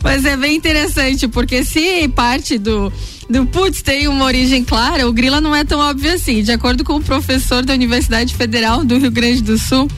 Mas 0.01 0.25
é 0.25 0.37
bem 0.37 0.55
interessante, 0.55 1.27
porque 1.27 1.63
se 1.63 2.07
parte 2.09 2.57
do, 2.57 2.91
do 3.29 3.45
putz 3.47 3.81
tem 3.81 4.07
uma 4.07 4.25
origem 4.25 4.63
clara, 4.63 5.07
o 5.07 5.13
grila 5.13 5.41
não 5.41 5.53
é 5.53 5.63
tão 5.63 5.79
óbvio 5.79 6.13
assim. 6.13 6.41
De 6.41 6.51
acordo 6.51 6.83
com 6.83 6.95
o 6.95 7.01
professor 7.01 7.63
da 7.63 7.73
Universidade 7.73 8.35
Federal 8.35 8.83
do 8.83 8.97
Rio 8.97 9.11
Grande 9.11 9.41
do 9.41 9.57
Sul, 9.57 9.89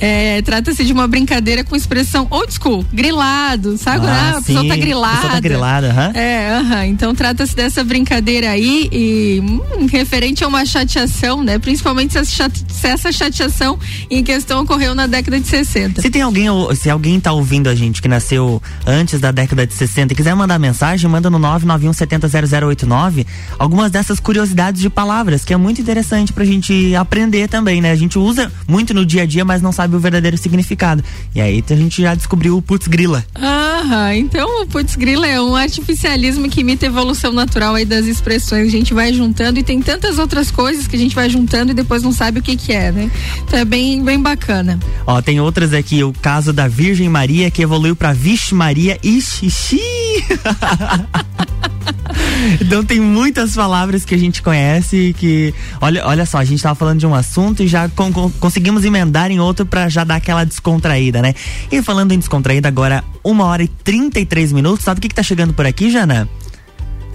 é, 0.00 0.42
trata-se 0.42 0.84
de 0.84 0.92
uma 0.92 1.06
brincadeira 1.08 1.64
com 1.64 1.74
expressão 1.76 2.26
old 2.30 2.52
school, 2.52 2.84
grilado, 2.92 3.76
sabe? 3.78 4.06
Ah, 4.06 4.32
Ah, 4.34 4.38
a 4.38 4.42
pessoa 4.42 4.66
tá 4.66 4.74
a 4.74 4.76
grilada. 4.76 5.16
pessoa 5.16 5.32
tá 5.32 5.40
grilada, 5.40 5.90
aham. 5.90 6.12
É, 6.14 6.50
aham. 6.56 6.86
Então 6.86 7.14
trata-se 7.14 7.54
dessa 7.56 7.82
brincadeira 7.84 8.50
aí 8.50 8.88
e 8.92 9.40
hum, 9.42 9.86
referente 9.90 10.42
a 10.44 10.48
uma 10.48 10.64
chateação, 10.66 11.42
né? 11.42 11.58
Principalmente 11.58 12.12
se 12.12 12.18
essa 12.18 12.30
chate- 12.30 12.64
se 12.68 12.86
essa 12.86 13.12
chateação 13.12 13.78
em 14.10 14.22
questão 14.22 14.62
ocorreu 14.62 14.94
na 14.94 15.06
década 15.06 15.40
de 15.40 15.46
60. 15.46 16.02
Se 16.02 16.10
tem 16.10 16.22
alguém, 16.22 16.46
se 16.74 16.90
alguém 16.90 17.18
tá 17.20 17.32
ouvindo 17.32 17.68
a 17.68 17.74
gente 17.74 18.02
que 18.02 18.08
nasceu 18.08 18.60
antes 18.86 19.20
da 19.20 19.30
década 19.32 19.66
de 19.66 19.74
60 19.74 20.12
e 20.12 20.16
quiser 20.16 20.34
mandar 20.34 20.58
mensagem, 20.58 21.08
manda 21.10 21.30
no 21.30 21.38
991700089 21.38 23.26
algumas 23.58 23.90
dessas 23.90 24.20
curiosidades 24.20 24.80
de 24.80 24.90
palavras, 24.90 25.44
que 25.44 25.52
é 25.52 25.56
muito 25.56 25.80
interessante 25.80 26.32
pra 26.32 26.44
gente 26.44 26.94
aprender 26.94 27.48
também, 27.48 27.80
né? 27.80 27.90
A 27.92 27.96
gente 27.96 28.18
usa 28.18 28.50
muito 28.68 28.92
no 28.94 29.04
dia 29.06 29.22
a 29.22 29.26
dia, 29.26 29.44
mas 29.44 29.62
não 29.62 29.72
sabe 29.72 29.85
o 29.94 30.00
verdadeiro 30.00 30.36
significado. 30.36 31.04
E 31.34 31.40
aí 31.40 31.62
a 31.68 31.74
gente 31.74 32.02
já 32.02 32.14
descobriu 32.14 32.56
o 32.56 32.62
putz 32.62 32.88
grila. 32.88 33.24
Aham, 33.34 34.14
então 34.14 34.62
o 34.62 34.66
putz 34.66 34.96
grila 34.96 35.26
é 35.26 35.40
um 35.40 35.54
artificialismo 35.54 36.48
que 36.48 36.60
imita 36.60 36.86
a 36.86 36.88
evolução 36.88 37.32
natural 37.32 37.74
aí 37.74 37.84
das 37.84 38.06
expressões. 38.06 38.68
A 38.68 38.70
gente 38.70 38.94
vai 38.94 39.12
juntando 39.12 39.58
e 39.58 39.62
tem 39.62 39.80
tantas 39.80 40.18
outras 40.18 40.50
coisas 40.50 40.86
que 40.86 40.96
a 40.96 40.98
gente 40.98 41.14
vai 41.14 41.28
juntando 41.28 41.72
e 41.72 41.74
depois 41.74 42.02
não 42.02 42.12
sabe 42.12 42.40
o 42.40 42.42
que 42.42 42.56
que 42.56 42.72
é, 42.72 42.90
né? 42.90 43.10
Então 43.44 43.58
é 43.58 43.64
bem, 43.64 44.02
bem 44.02 44.20
bacana. 44.20 44.78
Ó, 45.06 45.20
tem 45.20 45.40
outras 45.40 45.72
aqui, 45.72 46.02
o 46.02 46.12
caso 46.12 46.52
da 46.52 46.66
Virgem 46.66 47.08
Maria 47.08 47.50
que 47.50 47.62
evoluiu 47.62 47.94
pra 47.94 48.12
Vixe 48.12 48.54
Maria 48.54 48.98
e 49.02 49.20
Xixi. 49.20 49.80
Então 52.60 52.84
tem 52.84 53.00
muitas 53.00 53.54
palavras 53.54 54.04
que 54.04 54.14
a 54.14 54.18
gente 54.18 54.40
conhece 54.42 55.14
que, 55.18 55.52
olha, 55.80 56.06
olha 56.06 56.24
só, 56.26 56.38
a 56.38 56.44
gente 56.44 56.62
tava 56.62 56.74
falando 56.74 56.98
de 57.00 57.06
um 57.06 57.14
assunto 57.14 57.62
e 57.62 57.66
já 57.66 57.88
con- 57.88 58.12
con- 58.12 58.30
conseguimos 58.38 58.84
emendar 58.84 59.30
em 59.30 59.40
outro 59.40 59.64
pra 59.66 59.88
já 59.88 60.04
dar 60.04 60.16
aquela 60.16 60.44
descontraída, 60.44 61.20
né? 61.22 61.34
E 61.72 61.82
falando 61.82 62.12
em 62.12 62.18
descontraída, 62.18 62.68
agora 62.68 63.02
uma 63.24 63.44
hora 63.46 63.62
e 63.64 63.68
33 63.68 64.52
minutos, 64.52 64.84
sabe 64.84 64.98
o 64.98 65.02
que 65.02 65.08
que 65.08 65.14
tá 65.14 65.22
chegando 65.22 65.54
por 65.54 65.66
aqui, 65.66 65.90
Jana? 65.90 66.28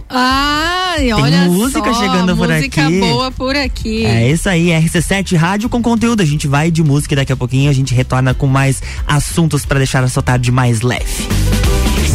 Ai, 0.10 1.14
olha 1.14 1.46
música 1.46 1.94
só, 1.94 2.00
chegando 2.02 2.36
por 2.36 2.50
música 2.50 2.86
aqui. 2.88 3.00
boa 3.00 3.32
por 3.32 3.56
aqui. 3.56 4.06
É 4.06 4.30
isso 4.30 4.50
aí, 4.50 4.68
RC7 4.68 5.38
Rádio 5.38 5.70
com 5.70 5.82
conteúdo. 5.82 6.22
A 6.22 6.26
gente 6.26 6.48
vai 6.48 6.70
de 6.70 6.84
música 6.84 7.14
e 7.14 7.18
daqui 7.18 7.32
a 7.32 7.38
pouquinho 7.38 7.70
a 7.70 7.74
gente 7.74 7.94
retorna 7.96 8.34
com 8.34 8.48
mais 8.48 8.82
assuntos 9.08 9.66
pra 9.66 9.78
deixar 9.78 10.04
a 10.04 10.10
sua 10.10 10.22
tarde 10.24 10.52
mais 10.52 10.82
leve. 10.82 11.28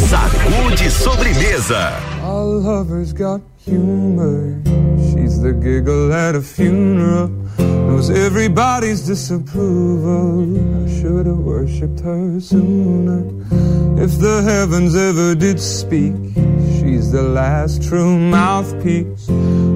Sacude 0.07 0.89
sobremesa. 0.89 1.91
All 2.23 2.61
lovers 2.61 3.11
got 3.11 3.41
humor. 3.57 4.61
She's 5.09 5.41
the 5.41 5.51
giggle 5.51 6.13
at 6.13 6.33
a 6.33 6.41
funeral. 6.41 7.27
Knows 7.57 8.09
everybody's 8.09 9.05
disapproval. 9.05 10.85
I 10.85 11.01
should 11.01 11.25
have 11.25 11.39
worshipped 11.39 11.99
her 11.99 12.39
sooner. 12.39 13.19
If 14.01 14.17
the 14.19 14.43
heavens 14.43 14.95
ever 14.95 15.35
did 15.35 15.59
speak, 15.59 16.15
she's 16.79 17.11
the 17.11 17.23
last 17.23 17.83
true 17.83 18.17
mouthpiece. 18.17 19.27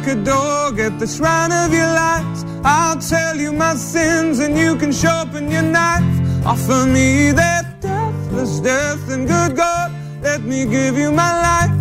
Like 0.00 0.16
a 0.16 0.24
dog 0.24 0.80
at 0.80 0.98
the 0.98 1.06
shrine 1.06 1.52
of 1.52 1.72
your 1.74 1.86
light. 1.86 2.44
I'll 2.64 2.96
tell 2.96 3.36
you 3.36 3.52
my 3.52 3.74
sins 3.74 4.38
and 4.38 4.56
you 4.56 4.76
can 4.76 4.92
sharpen 4.92 5.50
your 5.50 5.62
knife. 5.62 6.46
Offer 6.46 6.86
me 6.86 7.32
that 7.32 7.80
deathless 7.80 8.60
death 8.60 9.10
and 9.10 9.28
good 9.28 9.56
God, 9.56 9.92
let 10.22 10.40
me 10.42 10.64
give 10.64 10.96
you 10.96 11.12
my 11.12 11.32
life. 11.48 11.76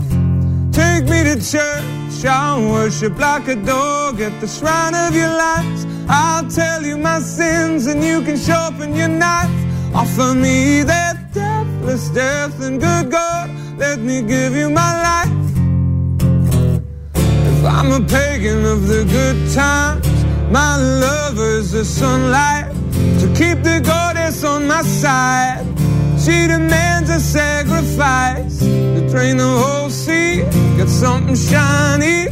Take 0.73 1.05
me 1.05 1.23
to 1.29 1.36
church, 1.39 2.25
I'll 2.25 2.69
worship 2.69 3.17
like 3.17 3.47
a 3.47 3.55
dog 3.55 4.19
at 4.19 4.41
the 4.41 4.47
shrine 4.47 4.95
of 4.95 5.15
your 5.15 5.34
light. 5.45 5.79
I'll 6.10 6.49
tell 6.49 6.84
you 6.84 6.97
my 6.97 7.19
sins 7.19 7.88
and 7.88 8.03
you 8.03 8.21
can 8.21 8.38
sharpen 8.38 8.95
your 8.95 9.08
knife. 9.08 9.55
Offer 9.95 10.34
me 10.34 10.84
that 10.84 11.15
deathless 11.34 12.10
death 12.10 12.62
and 12.62 12.82
good 12.82 13.12
God, 13.12 13.49
let 13.77 13.99
me 13.99 14.21
give 14.21 14.55
you 14.55 14.69
my 14.69 14.91
life. 15.03 15.28
I'm 17.79 17.93
a 17.93 18.05
pagan 18.05 18.65
of 18.65 18.87
the 18.87 19.05
good 19.05 19.53
times, 19.53 20.05
my 20.51 20.75
lover's 20.75 21.71
the 21.71 21.85
sunlight. 21.85 22.73
To 23.21 23.27
keep 23.27 23.63
the 23.63 23.79
goddess 23.81 24.43
on 24.43 24.67
my 24.67 24.81
side, 24.81 25.65
she 26.19 26.45
demands 26.45 27.09
a 27.09 27.21
sacrifice. 27.21 28.59
To 28.59 29.07
drain 29.09 29.37
the 29.37 29.47
whole 29.47 29.89
sea, 29.89 30.41
Got 30.77 30.89
something 30.89 31.35
shiny, 31.35 32.27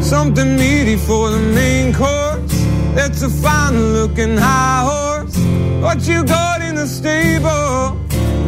something 0.00 0.54
meaty 0.56 0.96
for 0.96 1.28
the 1.28 1.40
main 1.40 1.92
course. 1.92 2.54
That's 2.94 3.22
a 3.22 3.28
fine 3.28 3.94
looking 3.94 4.36
high 4.36 4.84
horse. 4.90 5.36
What 5.82 6.06
you 6.06 6.22
got 6.22 6.62
in 6.62 6.76
the 6.76 6.86
stable? 6.86 7.98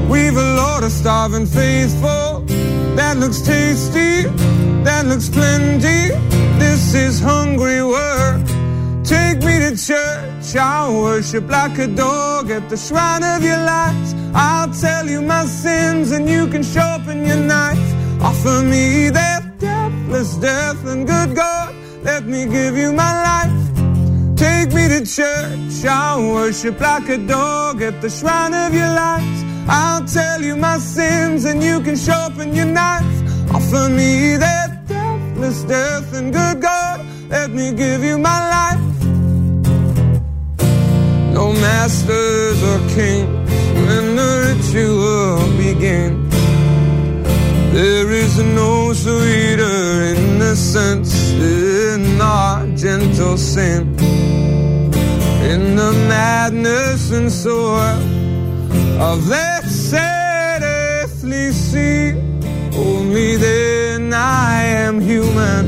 We've 0.09 0.37
a 0.37 0.55
lot 0.55 0.85
of 0.85 0.93
starving 0.93 1.47
faithful. 1.47 2.45
That 2.95 3.17
looks 3.17 3.41
tasty, 3.41 4.23
that 4.87 5.05
looks 5.07 5.29
plenty. 5.29 6.01
This 6.63 6.95
is 6.95 7.21
hungry 7.21 7.83
work. 7.83 8.47
Take 9.05 9.39
me 9.43 9.55
to 9.65 9.77
church, 9.77 10.57
I'll 10.57 11.03
worship 11.03 11.49
like 11.49 11.79
a 11.79 11.87
dog 11.87 12.51
at 12.51 12.69
the 12.71 12.77
shrine 12.77 13.25
of 13.25 13.43
your 13.43 13.63
light. 13.75 14.09
I'll 14.35 14.73
tell 14.73 15.07
you 15.07 15.21
my 15.23 15.45
sins 15.45 16.13
and 16.13 16.29
you 16.29 16.47
can 16.49 16.63
sharpen 16.63 17.25
your 17.25 17.43
knife. 17.53 17.87
Offer 18.23 18.63
me 18.63 19.11
that 19.11 19.43
deathless 19.59 20.37
death 20.37 20.85
and 20.87 21.07
good 21.07 21.37
God, 21.37 21.75
let 22.03 22.25
me 22.25 22.47
give 22.47 22.77
you 22.77 22.93
my 22.93 23.13
life. 23.31 23.59
Take 24.37 24.73
me 24.73 24.89
to 24.89 25.01
church, 25.05 25.85
I'll 25.85 26.33
worship 26.33 26.81
like 26.81 27.09
a 27.09 27.19
dog 27.19 27.83
at 27.83 28.01
the 28.03 28.11
shrine 28.11 28.55
of 28.55 28.75
your 28.75 28.93
light. 29.05 29.37
I'll 29.69 30.05
tell 30.05 30.43
you 30.43 30.57
my 30.57 30.79
sins 30.79 31.45
and 31.45 31.63
you 31.63 31.81
can 31.81 31.97
sharpen 31.97 32.55
your 32.55 32.67
knife. 32.67 33.17
Offer 33.55 33.89
me 33.91 34.37
that 34.37 34.46
deathless 35.37 35.63
death 35.65 36.15
and 36.15 36.33
good 36.33 36.63
God, 36.63 37.05
let 37.29 37.51
me 37.51 37.73
give 37.73 38.03
you 38.03 38.17
my 38.19 38.41
life. 38.57 39.05
No 41.35 41.53
masters 41.53 42.63
or 42.63 42.79
kings 42.95 43.51
when 43.87 44.17
the 44.17 44.31
ritual 44.47 45.39
begins. 45.59 46.35
There 47.75 48.11
is 48.11 48.39
no 48.39 48.95
sweeter 48.95 50.15
innocence 50.15 51.33
in 51.33 52.19
our 52.21 52.67
gentle 52.69 53.37
sin. 53.37 53.95
In 55.53 55.77
the 55.77 55.93
madness 56.09 57.11
and 57.11 57.31
soil 57.31 58.01
of 59.01 59.27
that 59.29 59.65
sad 59.65 60.63
earthly 60.63 61.53
sea, 61.53 62.13
only 62.75 63.37
then 64.07 64.15
I 64.15 64.63
am 64.87 65.01
human. 65.01 65.67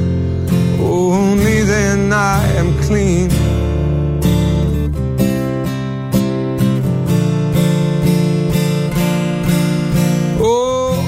Only 0.81 1.63
then 1.63 2.13
I 2.13 2.47
am 2.61 2.79
clean. 2.83 3.31
Oh, 10.41 11.05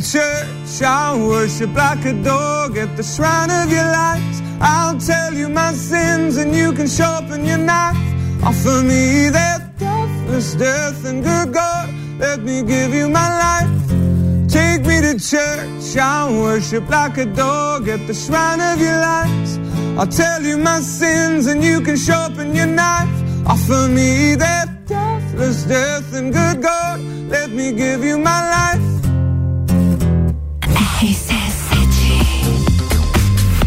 church, 0.00 0.82
I'll 0.82 1.28
worship 1.28 1.74
like 1.74 2.04
a 2.04 2.12
dog 2.24 2.76
at 2.76 2.96
the 2.96 3.02
shrine 3.02 3.50
of 3.50 3.70
your 3.70 3.84
light. 3.84 4.31
I'll 4.64 4.96
tell 4.96 5.34
you 5.34 5.48
my 5.48 5.72
sins 5.72 6.36
and 6.36 6.54
you 6.54 6.72
can 6.72 6.86
sharpen 6.86 7.44
your 7.44 7.58
knife. 7.58 7.96
Offer 8.44 8.82
me 8.84 9.28
that 9.30 9.76
deathless 9.76 10.54
death 10.54 11.04
and 11.04 11.22
good 11.24 11.52
God, 11.52 11.92
let 12.20 12.40
me 12.42 12.62
give 12.62 12.94
you 12.94 13.08
my 13.08 13.28
life. 13.46 14.48
Take 14.48 14.82
me 14.86 15.00
to 15.00 15.18
church, 15.18 15.96
I'll 15.96 16.32
worship 16.40 16.88
like 16.88 17.18
a 17.18 17.26
dog 17.26 17.88
at 17.88 18.06
the 18.06 18.14
shrine 18.14 18.60
of 18.60 18.80
your 18.80 18.98
lies. 19.08 19.58
I'll 19.98 20.06
tell 20.06 20.42
you 20.42 20.58
my 20.58 20.78
sins 20.78 21.46
and 21.46 21.62
you 21.64 21.80
can 21.80 21.96
sharpen 21.96 22.54
your 22.54 22.66
knife. 22.66 23.10
Offer 23.46 23.88
me 23.88 24.36
that 24.36 24.86
deathless 24.86 25.64
death 25.64 26.14
and 26.14 26.32
good 26.32 26.62
God, 26.62 27.00
let 27.28 27.50
me 27.50 27.72
give 27.72 28.04
you 28.04 28.16
my 28.16 28.40
life. 28.56 28.91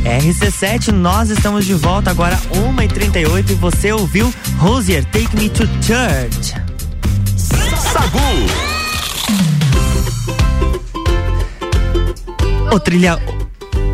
RC7, 0.05 0.91
nós 0.91 1.31
estamos 1.31 1.65
de 1.65 1.73
volta 1.73 2.11
agora 2.11 2.37
1h38 2.53 3.49
e 3.49 3.53
você 3.55 3.91
ouviu 3.91 4.31
Rosier 4.59 5.03
Take 5.05 5.35
Me 5.35 5.49
to 5.49 5.63
Church. 5.81 6.53
Sagu. 7.35 8.19
Ô 12.71 12.79
trilha, 12.79 13.19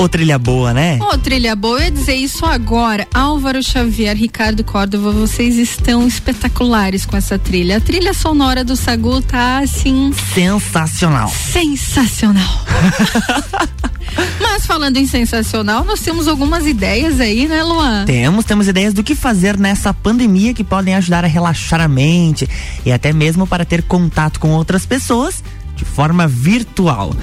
ô 0.02 0.10
trilha 0.10 0.40
boa, 0.40 0.74
né? 0.74 0.98
Ô, 1.00 1.18
trilha 1.18 1.56
boa, 1.56 1.78
eu 1.78 1.86
ia 1.86 1.92
dizer 1.92 2.16
isso 2.16 2.44
agora. 2.46 3.08
Álvaro 3.14 3.62
Xavier, 3.62 4.16
Ricardo 4.18 4.64
Córdova, 4.64 5.12
vocês 5.12 5.58
estão 5.58 6.08
espetaculares 6.08 7.06
com 7.06 7.16
essa 7.16 7.38
trilha. 7.38 7.78
A 7.78 7.80
trilha 7.80 8.14
sonora 8.14 8.64
do 8.64 8.76
Sagu 8.76 9.22
tá 9.22 9.60
assim. 9.60 10.12
Sensacional. 10.34 11.30
Sensacional. 11.30 12.66
Mas 14.42 14.66
falando 14.66 14.98
em 14.98 15.06
sensacional, 15.06 15.86
nós 15.86 16.02
temos 16.02 16.28
algumas 16.28 16.66
ideias 16.66 17.20
aí, 17.20 17.48
né, 17.48 17.64
Luan? 17.64 18.06
Temos, 18.06 18.44
temos 18.44 18.68
ideias 18.68 18.94
do 18.94 19.04
que 19.04 19.14
fazer 19.14 19.58
nessa 19.58 19.94
pandemia 19.94 20.54
que 20.54 20.64
podem 20.64 20.96
ajudar 20.96 21.24
a 21.24 21.28
relaxar 21.28 21.80
a 21.80 21.88
mente 21.88 22.50
e 22.84 22.92
até 22.92 23.14
mesmo 23.14 23.46
para 23.46 23.64
ter 23.64 23.84
contato 23.84 24.40
com 24.40 24.50
outras 24.50 24.86
pessoas 24.86 25.44
de 25.76 25.86
forma 25.86 26.28
virtual. 26.28 27.16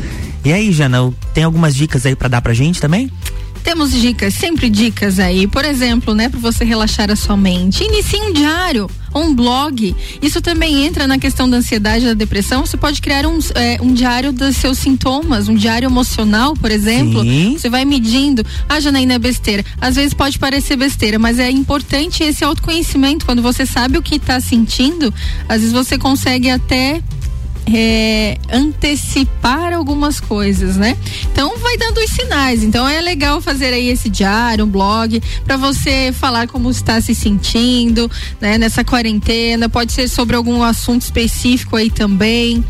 E 0.44 0.52
aí, 0.52 0.72
Jana, 0.72 1.12
tem 1.34 1.44
algumas 1.44 1.74
dicas 1.74 2.06
aí 2.06 2.14
para 2.14 2.28
dar 2.28 2.40
pra 2.40 2.54
gente 2.54 2.80
também? 2.80 3.10
Temos 3.62 3.92
dicas, 3.92 4.32
sempre 4.34 4.70
dicas 4.70 5.18
aí. 5.18 5.46
Por 5.46 5.64
exemplo, 5.64 6.14
né, 6.14 6.28
para 6.28 6.40
você 6.40 6.64
relaxar 6.64 7.10
a 7.10 7.16
sua 7.16 7.36
mente. 7.36 7.84
Inicie 7.84 8.20
um 8.20 8.32
diário, 8.32 8.88
um 9.14 9.34
blog. 9.34 9.94
Isso 10.22 10.40
também 10.40 10.86
entra 10.86 11.06
na 11.06 11.18
questão 11.18 11.50
da 11.50 11.58
ansiedade, 11.58 12.06
da 12.06 12.14
depressão. 12.14 12.64
Você 12.64 12.76
pode 12.76 13.02
criar 13.02 13.26
um, 13.26 13.38
é, 13.54 13.78
um 13.82 13.92
diário 13.92 14.32
dos 14.32 14.56
seus 14.56 14.78
sintomas, 14.78 15.48
um 15.48 15.54
diário 15.54 15.86
emocional, 15.86 16.54
por 16.54 16.70
exemplo. 16.70 17.20
Sim. 17.22 17.56
Você 17.58 17.68
vai 17.68 17.84
medindo. 17.84 18.42
Ah, 18.68 18.80
Janaína, 18.80 19.14
é 19.14 19.18
besteira. 19.18 19.64
Às 19.80 19.96
vezes 19.96 20.14
pode 20.14 20.38
parecer 20.38 20.76
besteira, 20.76 21.18
mas 21.18 21.38
é 21.38 21.50
importante 21.50 22.22
esse 22.22 22.44
autoconhecimento. 22.44 23.26
Quando 23.26 23.42
você 23.42 23.66
sabe 23.66 23.98
o 23.98 24.02
que 24.02 24.16
está 24.16 24.40
sentindo, 24.40 25.12
às 25.48 25.60
vezes 25.60 25.72
você 25.72 25.98
consegue 25.98 26.48
até 26.48 27.02
é, 27.74 28.38
antecipar 28.50 29.72
algumas 29.74 30.20
coisas, 30.20 30.76
né? 30.76 30.96
Então 31.30 31.58
vai 31.58 31.76
dando 31.76 31.98
os 31.98 32.10
sinais. 32.10 32.62
Então 32.62 32.88
é 32.88 33.00
legal 33.00 33.40
fazer 33.40 33.72
aí 33.72 33.88
esse 33.88 34.08
diário, 34.08 34.64
um 34.64 34.68
blog, 34.68 35.20
para 35.44 35.56
você 35.56 36.12
falar 36.12 36.48
como 36.48 36.70
está 36.70 37.00
se 37.00 37.14
sentindo, 37.14 38.10
né? 38.40 38.58
Nessa 38.58 38.82
quarentena. 38.84 39.68
Pode 39.68 39.92
ser 39.92 40.08
sobre 40.08 40.36
algum 40.36 40.62
assunto 40.62 41.02
específico 41.02 41.76
aí 41.76 41.90
também. 41.90 42.64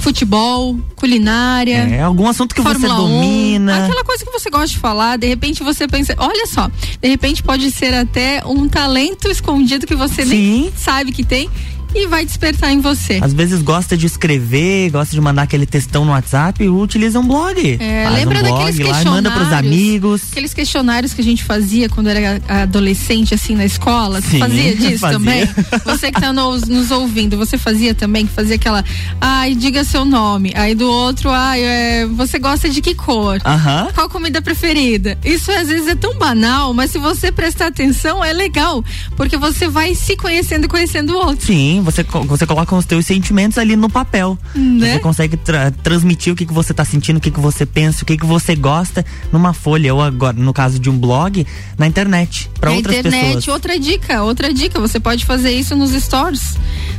Futebol, 0.00 0.78
culinária. 0.96 1.78
É, 1.78 2.02
algum 2.02 2.28
assunto 2.28 2.54
que 2.54 2.60
Fórmula 2.60 2.94
você 2.94 3.02
domina. 3.02 3.80
1, 3.80 3.84
aquela 3.84 4.04
coisa 4.04 4.22
que 4.22 4.30
você 4.30 4.50
gosta 4.50 4.68
de 4.68 4.78
falar, 4.78 5.16
de 5.16 5.26
repente 5.26 5.62
você 5.62 5.88
pensa, 5.88 6.14
olha 6.18 6.46
só, 6.46 6.70
de 7.00 7.08
repente 7.08 7.42
pode 7.42 7.70
ser 7.70 7.94
até 7.94 8.42
um 8.44 8.68
talento 8.68 9.30
escondido 9.30 9.86
que 9.86 9.94
você 9.94 10.26
nem 10.26 10.70
sabe 10.76 11.10
que 11.10 11.24
tem 11.24 11.48
e 11.94 12.06
vai 12.06 12.24
despertar 12.24 12.72
em 12.72 12.80
você. 12.80 13.18
Às 13.22 13.32
vezes 13.32 13.62
gosta 13.62 13.96
de 13.96 14.06
escrever, 14.06 14.90
gosta 14.90 15.14
de 15.14 15.20
mandar 15.20 15.42
aquele 15.42 15.66
textão 15.66 16.04
no 16.04 16.10
WhatsApp, 16.12 16.68
utiliza 16.68 17.20
um 17.20 17.26
blog. 17.26 17.78
É, 17.80 18.04
Faz 18.04 18.14
lembra 18.16 18.38
um 18.38 18.42
blog 18.42 18.52
daqueles 18.58 18.78
lá 18.78 18.84
e 18.84 18.88
questionários? 18.92 19.10
manda 19.10 19.30
pros 19.30 19.52
amigos. 19.52 20.22
Aqueles 20.30 20.54
questionários 20.54 21.14
que 21.14 21.20
a 21.20 21.24
gente 21.24 21.44
fazia 21.44 21.88
quando 21.88 22.08
era 22.08 22.40
adolescente, 22.48 23.34
assim, 23.34 23.54
na 23.54 23.64
escola. 23.64 24.20
Você 24.20 24.30
Sim, 24.30 24.38
fazia 24.40 24.74
disso 24.76 24.98
fazia. 24.98 25.18
também? 25.18 25.48
Você 25.84 26.10
que 26.12 26.20
tá 26.20 26.32
nos, 26.32 26.62
nos 26.64 26.90
ouvindo, 26.90 27.36
você 27.36 27.56
fazia 27.56 27.94
também? 27.94 28.26
Que 28.26 28.32
fazia 28.32 28.56
aquela, 28.56 28.84
ai, 29.20 29.54
diga 29.54 29.84
seu 29.84 30.04
nome. 30.04 30.52
Aí 30.56 30.74
do 30.74 30.88
outro, 30.90 31.30
ai, 31.30 31.62
é, 31.62 32.06
você 32.06 32.38
gosta 32.38 32.68
de 32.68 32.80
que 32.80 32.94
cor? 32.94 33.40
Aham. 33.44 33.88
Qual 33.94 34.08
comida 34.08 34.42
preferida? 34.42 35.16
Isso 35.24 35.50
às 35.52 35.68
vezes 35.68 35.86
é 35.88 35.94
tão 35.94 36.16
banal, 36.18 36.72
mas 36.74 36.90
se 36.90 36.98
você 36.98 37.30
prestar 37.30 37.66
atenção, 37.68 38.24
é 38.24 38.32
legal. 38.32 38.84
Porque 39.16 39.36
você 39.36 39.68
vai 39.68 39.94
se 39.94 40.16
conhecendo 40.16 40.64
e 40.64 40.68
conhecendo 40.68 41.12
o 41.14 41.16
outro. 41.16 41.46
Sim, 41.46 41.82
você, 41.84 42.02
você 42.26 42.46
coloca 42.46 42.74
os 42.74 42.84
teus 42.84 43.06
sentimentos 43.06 43.58
ali 43.58 43.76
no 43.76 43.88
papel. 43.88 44.38
Né? 44.54 44.94
Você 44.94 44.98
consegue 45.00 45.36
tra- 45.36 45.70
transmitir 45.82 46.32
o 46.32 46.36
que, 46.36 46.46
que 46.46 46.52
você 46.52 46.72
tá 46.74 46.84
sentindo, 46.84 47.18
o 47.18 47.20
que, 47.20 47.30
que 47.30 47.40
você 47.40 47.64
pensa, 47.66 48.02
o 48.02 48.06
que, 48.06 48.16
que 48.16 48.26
você 48.26 48.54
gosta 48.56 49.04
numa 49.32 49.52
folha, 49.52 49.94
ou 49.94 50.02
agora, 50.02 50.36
no 50.36 50.52
caso 50.52 50.78
de 50.78 50.88
um 50.90 50.98
blog, 50.98 51.46
na 51.78 51.86
internet, 51.86 52.50
para 52.58 52.70
Na 52.70 52.76
outras 52.76 52.96
internet, 52.98 53.24
pessoas. 53.36 53.48
outra 53.48 53.78
dica, 53.78 54.22
outra 54.22 54.52
dica, 54.52 54.80
você 54.80 54.98
pode 54.98 55.24
fazer 55.24 55.52
isso 55.52 55.76
nos 55.76 55.90
stories, 55.92 56.56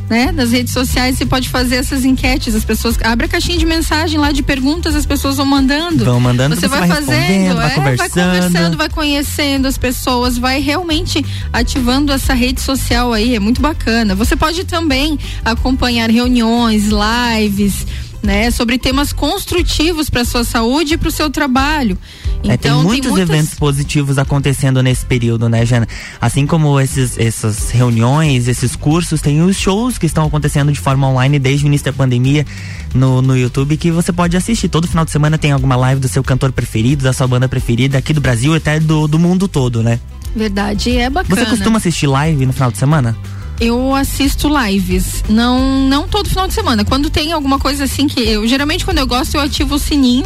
né? 0.09 0.31
Das 0.31 0.51
redes 0.51 0.73
sociais, 0.73 1.17
você 1.17 1.25
pode 1.25 1.49
fazer 1.49 1.75
essas 1.75 2.05
enquetes, 2.05 2.53
as 2.55 2.63
pessoas 2.63 2.97
abre 3.03 3.25
a 3.25 3.29
caixinha 3.29 3.57
de 3.57 3.65
mensagem 3.65 4.19
lá 4.19 4.31
de 4.31 4.43
perguntas, 4.43 4.95
as 4.95 5.05
pessoas 5.05 5.37
vão 5.37 5.45
mandando. 5.45 6.05
Vão 6.05 6.19
mandando, 6.19 6.55
você, 6.55 6.61
você 6.61 6.67
vai, 6.67 6.87
vai 6.87 6.89
fazendo, 6.89 7.55
vai 7.55 7.65
é, 7.65 7.69
vai 7.69 7.75
conversando. 7.75 8.25
conversando, 8.35 8.77
vai 8.77 8.89
conhecendo 8.89 9.67
as 9.67 9.77
pessoas, 9.77 10.37
vai 10.37 10.59
realmente 10.61 11.25
ativando 11.51 12.11
essa 12.11 12.33
rede 12.33 12.61
social 12.61 13.11
aí, 13.13 13.35
é 13.35 13.39
muito 13.39 13.61
bacana. 13.61 14.13
Você 14.15 14.35
pode 14.35 14.63
também 14.75 15.17
acompanhar 15.45 16.09
reuniões, 16.09 16.89
lives, 16.91 17.87
né, 18.21 18.51
sobre 18.51 18.77
temas 18.77 19.13
construtivos 19.13 20.09
para 20.09 20.25
sua 20.25 20.43
saúde 20.43 20.95
e 20.95 20.97
para 20.97 21.07
o 21.07 21.11
seu 21.11 21.29
trabalho. 21.29 21.97
É, 22.43 22.57
tem 22.57 22.69
Então, 22.71 22.83
muitos 22.83 23.11
muitas- 23.11 23.29
eventos 23.29 23.53
positivos 23.55 24.17
acontecendo 24.17 24.83
nesse 24.83 25.05
período, 25.05 25.47
né, 25.47 25.65
Jana? 25.65 25.87
Assim 26.19 26.45
como 26.45 26.77
esses, 26.79 27.17
essas 27.17 27.69
reuniões, 27.71 28.47
esses 28.49 28.75
cursos, 28.75 29.21
tem 29.21 29.41
os 29.41 29.55
shows 29.55 29.97
que 29.97 30.05
estão 30.05 30.25
acontecendo 30.25 30.71
de 30.73 30.79
forma 30.79 31.07
online 31.07 31.39
desde 31.39 31.65
o 31.65 31.67
início 31.67 31.85
da 31.85 31.93
pandemia 31.93 32.45
no, 32.93 33.21
no 33.21 33.37
YouTube 33.37 33.77
que 33.77 33.89
você 33.91 34.11
pode 34.11 34.35
assistir. 34.35 34.67
Todo 34.67 34.87
final 34.87 35.05
de 35.05 35.11
semana 35.11 35.37
tem 35.37 35.51
alguma 35.53 35.75
live 35.77 36.01
do 36.01 36.07
seu 36.09 36.23
cantor 36.23 36.51
preferido, 36.51 37.03
da 37.03 37.13
sua 37.13 37.27
banda 37.27 37.47
preferida, 37.47 37.97
aqui 37.97 38.11
do 38.11 38.19
Brasil 38.19 38.53
e 38.53 38.57
até 38.57 38.79
do, 38.79 39.07
do 39.07 39.17
mundo 39.17 39.47
todo, 39.47 39.81
né? 39.81 39.99
Verdade, 40.35 40.97
é 40.97 41.09
bacana. 41.09 41.33
Você 41.43 41.49
costuma 41.49 41.77
assistir 41.77 42.07
live 42.07 42.45
no 42.45 42.51
final 42.51 42.69
de 42.69 42.77
semana? 42.77 43.15
Eu 43.59 43.95
assisto 43.95 44.49
lives, 44.49 45.23
não 45.29 45.87
não 45.87 46.07
todo 46.07 46.29
final 46.29 46.47
de 46.47 46.53
semana. 46.53 46.83
Quando 46.83 47.09
tem 47.09 47.31
alguma 47.31 47.57
coisa 47.57 47.85
assim 47.85 48.07
que 48.07 48.19
eu 48.19 48.45
geralmente 48.47 48.83
quando 48.83 48.99
eu 48.99 49.07
gosto 49.07 49.35
eu 49.35 49.41
ativo 49.41 49.75
o 49.75 49.79
sininho 49.79 50.25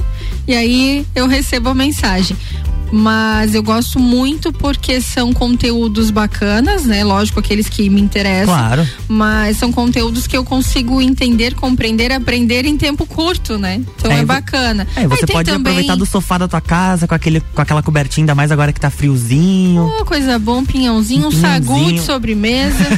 e 0.49 0.55
aí 0.55 1.05
eu 1.15 1.27
recebo 1.27 1.69
a 1.69 1.75
mensagem. 1.75 2.35
mas 2.91 3.53
eu 3.53 3.61
gosto 3.61 3.99
muito 3.99 4.51
porque 4.51 4.99
são 4.99 5.31
conteúdos 5.31 6.09
bacanas, 6.09 6.85
né? 6.85 7.03
Lógico, 7.03 7.39
aqueles 7.39 7.69
que 7.69 7.87
me 7.87 8.01
interessam. 8.01 8.47
Claro. 8.55 8.87
Mas 9.07 9.57
são 9.57 9.71
conteúdos 9.71 10.25
que 10.25 10.35
eu 10.35 10.43
consigo 10.43 10.99
entender, 10.99 11.53
compreender, 11.53 12.11
aprender 12.11 12.65
em 12.65 12.75
tempo 12.77 13.05
curto, 13.05 13.59
né? 13.59 13.79
Então 13.95 14.11
é, 14.11 14.21
É, 14.21 14.25
bacana. 14.25 14.87
É, 14.95 15.07
você 15.07 15.27
pode 15.27 15.51
também- 15.51 15.71
aproveitar 15.73 15.95
do 15.95 16.03
sofá 16.07 16.39
da 16.39 16.47
tua 16.47 16.61
casa 16.61 17.07
com, 17.07 17.13
aquele, 17.13 17.41
com 17.53 17.61
aquela 17.61 17.83
cobertinha, 17.83 18.23
ainda 18.23 18.33
mais 18.33 18.51
agora 18.51 18.73
que 18.73 18.79
tá 18.79 18.89
friozinho. 18.89 19.87
Oh, 19.99 20.03
coisa 20.03 20.39
boa, 20.39 20.57
um 20.57 20.65
pinhãozinho, 20.65 21.27
um 21.27 21.31
sagu 21.31 21.93
de 21.93 22.01
sobremesa. 22.01 22.75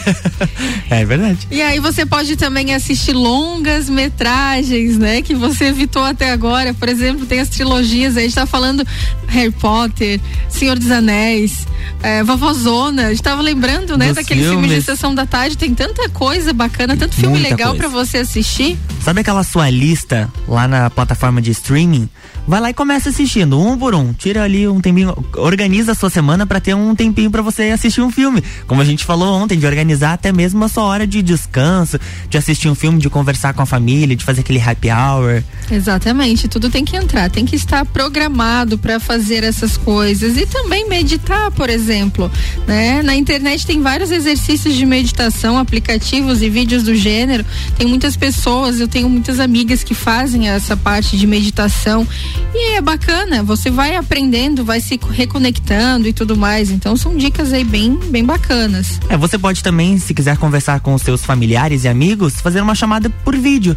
É 0.89 1.05
verdade. 1.05 1.47
E 1.49 1.61
aí 1.61 1.79
você 1.79 2.05
pode 2.05 2.35
também 2.35 2.73
assistir 2.73 3.13
longas 3.13 3.89
metragens, 3.89 4.97
né? 4.97 5.21
Que 5.21 5.33
você 5.33 5.65
evitou 5.65 6.03
até 6.03 6.31
agora. 6.31 6.73
Por 6.73 6.87
exemplo, 6.89 7.25
tem 7.25 7.39
as 7.41 7.49
trilogias 7.49 8.17
aí, 8.17 8.23
a 8.23 8.27
gente 8.27 8.35
tá 8.35 8.45
falando 8.45 8.85
Harry 9.27 9.51
Potter, 9.51 10.19
Senhor 10.49 10.77
dos 10.77 10.91
Anéis, 10.91 11.67
é, 12.01 12.23
Vovozona. 12.23 13.07
A 13.07 13.09
gente 13.09 13.23
tava 13.23 13.41
lembrando, 13.41 13.97
né? 13.97 14.07
Dos 14.07 14.15
Daquele 14.15 14.41
filme 14.41 14.61
de 14.63 14.67
filmes. 14.67 14.85
sessão 14.85 15.13
da 15.13 15.25
tarde. 15.25 15.57
Tem 15.57 15.73
tanta 15.73 16.09
coisa 16.09 16.53
bacana, 16.53 16.95
tanto 16.95 17.15
filme 17.15 17.39
Muita 17.39 17.49
legal 17.49 17.75
pra 17.75 17.87
você 17.87 18.17
assistir. 18.19 18.77
Sabe 19.01 19.21
aquela 19.21 19.43
sua 19.43 19.69
lista 19.69 20.31
lá 20.47 20.67
na 20.67 20.89
plataforma 20.89 21.41
de 21.41 21.51
streaming? 21.51 22.09
Vai 22.47 22.59
lá 22.59 22.69
e 22.71 22.73
começa 22.73 23.09
assistindo, 23.09 23.59
um 23.59 23.77
por 23.77 23.93
um. 23.93 24.13
Tira 24.13 24.43
ali 24.43 24.67
um 24.67 24.81
tempinho, 24.81 25.15
organiza 25.37 25.91
a 25.91 25.95
sua 25.95 26.09
semana 26.09 26.45
pra 26.45 26.59
ter 26.59 26.73
um 26.73 26.95
tempinho 26.95 27.29
pra 27.29 27.41
você 27.41 27.63
assistir 27.69 28.01
um 28.01 28.11
filme. 28.11 28.43
Como 28.65 28.81
a 28.81 28.85
gente 28.85 29.05
falou 29.05 29.35
ontem, 29.35 29.57
de 29.57 29.65
organizar 29.65 30.13
até 30.13 30.31
mesmo 30.31 30.63
a 30.65 30.67
sua 30.67 30.83
hora 30.83 31.05
de 31.05 31.21
descanso, 31.21 31.99
de 32.29 32.37
assistir 32.37 32.67
um 32.67 32.75
filme, 32.75 32.99
de 32.99 33.09
conversar 33.09 33.53
com 33.53 33.61
a 33.61 33.65
família, 33.65 34.15
de 34.15 34.25
fazer 34.25 34.41
aquele 34.41 34.59
happy 34.59 34.89
hour. 34.89 35.43
Exatamente, 35.71 36.47
tudo 36.47 36.69
tem 36.69 36.83
que 36.83 36.95
entrar, 36.97 37.29
tem 37.31 37.45
que 37.45 37.55
estar 37.55 37.85
programado 37.85 38.77
para 38.77 38.99
fazer 38.99 39.43
essas 39.43 39.77
coisas 39.77 40.37
e 40.37 40.45
também 40.45 40.87
meditar, 40.87 41.49
por 41.51 41.69
exemplo, 41.69 42.31
né? 42.67 43.01
Na 43.01 43.15
internet 43.15 43.65
tem 43.65 43.81
vários 43.81 44.11
exercícios 44.11 44.75
de 44.75 44.85
meditação, 44.85 45.57
aplicativos 45.57 46.41
e 46.41 46.49
vídeos 46.49 46.83
do 46.83 46.93
gênero. 46.93 47.45
Tem 47.77 47.87
muitas 47.87 48.15
pessoas, 48.15 48.79
eu 48.79 48.87
tenho 48.87 49.09
muitas 49.09 49.39
amigas 49.39 49.83
que 49.83 49.93
fazem 49.93 50.49
essa 50.49 50.75
parte 50.75 51.17
de 51.17 51.25
meditação 51.25 52.07
e 52.53 52.75
é 52.75 52.81
bacana, 52.81 53.43
você 53.43 53.69
vai 53.69 53.95
aprendendo, 53.95 54.63
vai 54.63 54.81
se 54.81 54.99
reconectando 55.11 56.07
e 56.07 56.13
tudo 56.13 56.35
mais. 56.35 56.69
Então 56.69 56.95
são 56.97 57.15
dicas 57.15 57.53
aí 57.53 57.63
bem, 57.63 57.95
bem 58.09 58.23
bacanas. 58.25 58.99
É, 59.09 59.17
você 59.17 59.37
pode 59.37 59.63
também, 59.63 59.97
se 59.97 60.13
quiser 60.13 60.37
conversar 60.37 60.79
com 60.81 60.93
os 60.93 61.01
seus 61.01 61.23
familiares 61.23 61.83
e 61.83 61.87
amigos, 61.87 62.41
fazer 62.41 62.61
uma 62.61 62.75
chamada 62.75 63.09
por 63.09 63.35
vídeo. 63.37 63.75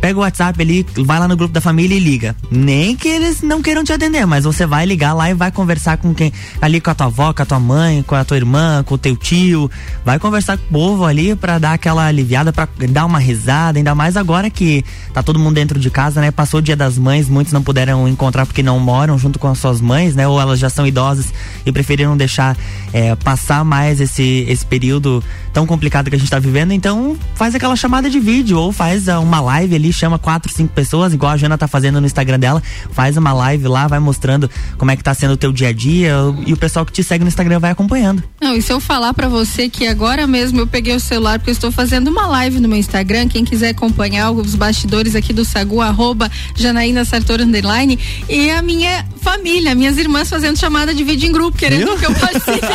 Pega 0.00 0.18
o 0.18 0.22
WhatsApp 0.22 0.60
ali, 0.60 0.86
vai 0.98 1.18
lá 1.18 1.26
no 1.26 1.36
grupo 1.36 1.54
da 1.54 1.60
família 1.60 1.94
e 1.94 1.98
liga. 1.98 2.36
Nem 2.50 2.94
que 2.94 3.08
eles 3.08 3.40
não 3.40 3.62
queiram 3.62 3.82
te 3.82 3.92
atender, 3.92 4.26
mas 4.26 4.44
você 4.44 4.66
vai 4.66 4.84
ligar 4.84 5.14
lá 5.14 5.30
e 5.30 5.34
vai 5.34 5.50
conversar 5.50 5.96
com 5.96 6.14
quem? 6.14 6.32
Ali 6.60 6.80
com 6.80 6.90
a 6.90 6.94
tua 6.94 7.06
avó, 7.06 7.32
com 7.32 7.42
a 7.42 7.46
tua 7.46 7.60
mãe, 7.60 8.02
com 8.02 8.14
a 8.14 8.24
tua 8.24 8.36
irmã, 8.36 8.82
com 8.84 8.94
o 8.96 8.98
teu 8.98 9.16
tio. 9.16 9.70
Vai 10.04 10.18
conversar 10.18 10.58
com 10.58 10.64
o 10.64 10.68
povo 10.68 11.04
ali 11.04 11.34
pra 11.34 11.58
dar 11.58 11.72
aquela 11.72 12.06
aliviada, 12.06 12.52
pra 12.52 12.68
dar 12.90 13.06
uma 13.06 13.18
risada, 13.18 13.78
ainda 13.78 13.94
mais 13.94 14.16
agora 14.16 14.50
que 14.50 14.84
tá 15.12 15.22
todo 15.22 15.38
mundo 15.38 15.54
dentro 15.54 15.78
de 15.78 15.90
casa, 15.90 16.20
né? 16.20 16.30
Passou 16.30 16.60
o 16.60 16.62
dia 16.62 16.76
das 16.76 16.98
mães, 16.98 17.28
muitos 17.28 17.52
não 17.52 17.62
puderam 17.62 18.06
encontrar 18.06 18.44
porque 18.44 18.62
não 18.62 18.78
moram 18.78 19.18
junto 19.18 19.38
com 19.38 19.48
as 19.48 19.58
suas 19.58 19.80
mães, 19.80 20.14
né? 20.14 20.28
Ou 20.28 20.40
elas 20.40 20.58
já 20.58 20.68
são 20.68 20.86
idosas 20.86 21.32
e 21.64 21.72
preferiram 21.72 22.16
deixar 22.16 22.56
é, 22.92 23.14
passar 23.16 23.64
mais 23.64 24.00
esse, 24.00 24.44
esse 24.48 24.64
período 24.66 25.22
tão 25.52 25.66
complicado 25.66 26.10
que 26.10 26.16
a 26.16 26.18
gente 26.18 26.30
tá 26.30 26.38
vivendo. 26.38 26.72
Então, 26.72 27.16
faz 27.34 27.54
aquela 27.54 27.76
chamada 27.76 28.10
de 28.10 28.18
vídeo 28.18 28.58
ou 28.58 28.72
faz 28.72 29.08
ah, 29.08 29.20
uma 29.20 29.40
live 29.40 29.74
ali, 29.74 29.83
chama 29.92 30.18
quatro, 30.18 30.52
cinco 30.52 30.72
pessoas, 30.72 31.12
igual 31.12 31.32
a 31.32 31.36
Jana 31.36 31.58
tá 31.58 31.68
fazendo 31.68 32.00
no 32.00 32.06
Instagram 32.06 32.38
dela. 32.38 32.62
Faz 32.92 33.16
uma 33.16 33.32
live 33.32 33.68
lá, 33.68 33.86
vai 33.86 33.98
mostrando 33.98 34.50
como 34.78 34.90
é 34.90 34.96
que 34.96 35.02
tá 35.02 35.14
sendo 35.14 35.34
o 35.34 35.36
teu 35.36 35.52
dia 35.52 35.68
a 35.68 35.72
dia 35.72 36.14
e 36.46 36.52
o 36.52 36.56
pessoal 36.56 36.84
que 36.84 36.92
te 36.92 37.02
segue 37.02 37.24
no 37.24 37.28
Instagram 37.28 37.58
vai 37.58 37.70
acompanhando. 37.70 38.22
Não, 38.40 38.54
e 38.54 38.62
se 38.62 38.72
eu 38.72 38.80
falar 38.80 39.14
pra 39.14 39.28
você 39.28 39.68
que 39.68 39.86
agora 39.86 40.26
mesmo 40.26 40.60
eu 40.60 40.66
peguei 40.66 40.94
o 40.94 41.00
celular 41.00 41.38
porque 41.38 41.50
eu 41.50 41.54
estou 41.54 41.72
fazendo 41.72 42.08
uma 42.08 42.26
live 42.26 42.60
no 42.60 42.68
meu 42.68 42.78
Instagram, 42.78 43.28
quem 43.28 43.44
quiser 43.44 43.70
acompanhar 43.70 44.30
os 44.30 44.54
bastidores 44.54 45.14
aqui 45.14 45.32
do 45.32 45.44
Sagu, 45.44 45.80
arroba 45.80 46.30
Janaína 46.54 47.04
Sartor 47.04 47.40
Underline, 47.40 47.98
e 48.28 48.50
a 48.50 48.62
minha 48.62 49.04
família, 49.20 49.74
minhas 49.74 49.96
irmãs 49.96 50.28
fazendo 50.28 50.58
chamada 50.58 50.94
de 50.94 51.02
vídeo 51.02 51.28
em 51.28 51.32
grupo, 51.32 51.56
querendo 51.56 51.96
que 51.98 52.04
eu 52.04 52.14
participe. 52.14 52.66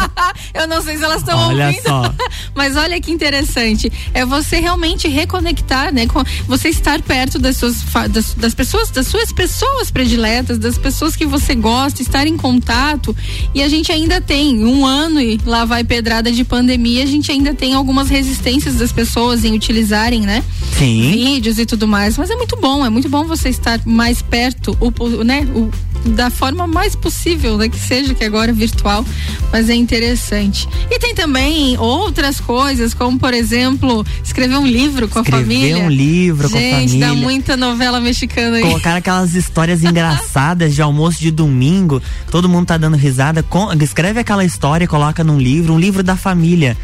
eu 0.54 0.66
não 0.66 0.82
sei 0.82 0.96
se 0.96 1.04
elas 1.04 1.18
estão 1.18 1.50
ouvindo. 1.50 1.82
só. 1.82 2.14
Mas 2.54 2.76
olha 2.76 3.00
que 3.00 3.10
interessante. 3.12 3.92
É 4.14 4.24
você 4.24 4.58
realmente 4.58 5.06
reconectar, 5.06 5.92
né? 5.92 6.06
Com, 6.06 6.24
você 6.58 6.68
estar 6.68 7.00
perto 7.00 7.38
das 7.38 7.56
suas 7.56 7.76
das, 8.10 8.34
das 8.34 8.54
pessoas, 8.54 8.90
das 8.90 9.06
suas 9.06 9.32
pessoas 9.32 9.90
prediletas, 9.90 10.58
das 10.58 10.76
pessoas 10.76 11.14
que 11.14 11.24
você 11.24 11.54
gosta, 11.54 12.02
estar 12.02 12.26
em 12.26 12.36
contato. 12.36 13.16
E 13.54 13.62
a 13.62 13.68
gente 13.68 13.92
ainda 13.92 14.20
tem 14.20 14.64
um 14.64 14.84
ano 14.84 15.20
e 15.20 15.40
lá 15.46 15.64
vai 15.64 15.84
pedrada 15.84 16.32
de 16.32 16.44
pandemia, 16.44 17.04
a 17.04 17.06
gente 17.06 17.30
ainda 17.30 17.54
tem 17.54 17.74
algumas 17.74 18.08
resistências 18.08 18.74
das 18.74 18.92
pessoas 18.92 19.44
em 19.44 19.54
utilizarem, 19.54 20.22
né? 20.22 20.42
Sim. 20.76 21.12
Vídeos 21.12 21.58
e 21.58 21.66
tudo 21.66 21.86
mais. 21.86 22.18
Mas 22.18 22.30
é 22.30 22.36
muito 22.36 22.56
bom, 22.56 22.84
é 22.84 22.90
muito 22.90 23.08
bom 23.08 23.24
você 23.24 23.48
estar 23.48 23.80
mais 23.86 24.20
perto, 24.20 24.76
o, 24.80 25.24
né? 25.24 25.46
O, 25.54 25.70
da 26.04 26.30
forma 26.30 26.66
mais 26.66 26.94
possível, 26.94 27.56
né? 27.56 27.68
Que 27.68 27.78
seja 27.78 28.14
que 28.14 28.24
agora 28.24 28.50
é 28.50 28.54
virtual, 28.54 29.04
mas 29.52 29.68
é 29.68 29.74
interessante. 29.74 30.68
E 30.90 30.98
tem 30.98 31.14
também 31.14 31.76
outras 31.78 32.40
coisas, 32.40 32.94
como 32.94 33.18
por 33.18 33.34
exemplo, 33.34 34.04
escrever 34.24 34.58
um 34.58 34.66
livro 34.66 35.08
com 35.08 35.18
a 35.18 35.22
Escrever 35.22 35.44
família. 35.44 35.84
um 35.84 35.90
livro 35.90 36.47
com 36.50 36.56
a 36.56 36.60
Gente, 36.60 36.98
dá 36.98 37.08
família. 37.08 37.24
muita 37.28 37.56
novela 37.56 38.00
mexicana 38.00 38.56
aí. 38.56 38.62
Colocar 38.62 38.96
aquelas 38.96 39.34
histórias 39.34 39.82
engraçadas 39.84 40.74
de 40.74 40.82
almoço 40.82 41.20
de 41.20 41.30
domingo, 41.30 42.02
todo 42.30 42.48
mundo 42.48 42.66
tá 42.66 42.76
dando 42.76 42.96
risada. 42.96 43.42
Com- 43.42 43.72
escreve 43.82 44.20
aquela 44.20 44.44
história 44.44 44.84
e 44.84 44.88
coloca 44.88 45.22
num 45.24 45.38
livro, 45.38 45.72
um 45.74 45.78
livro 45.78 46.02
da 46.02 46.16
família. 46.16 46.76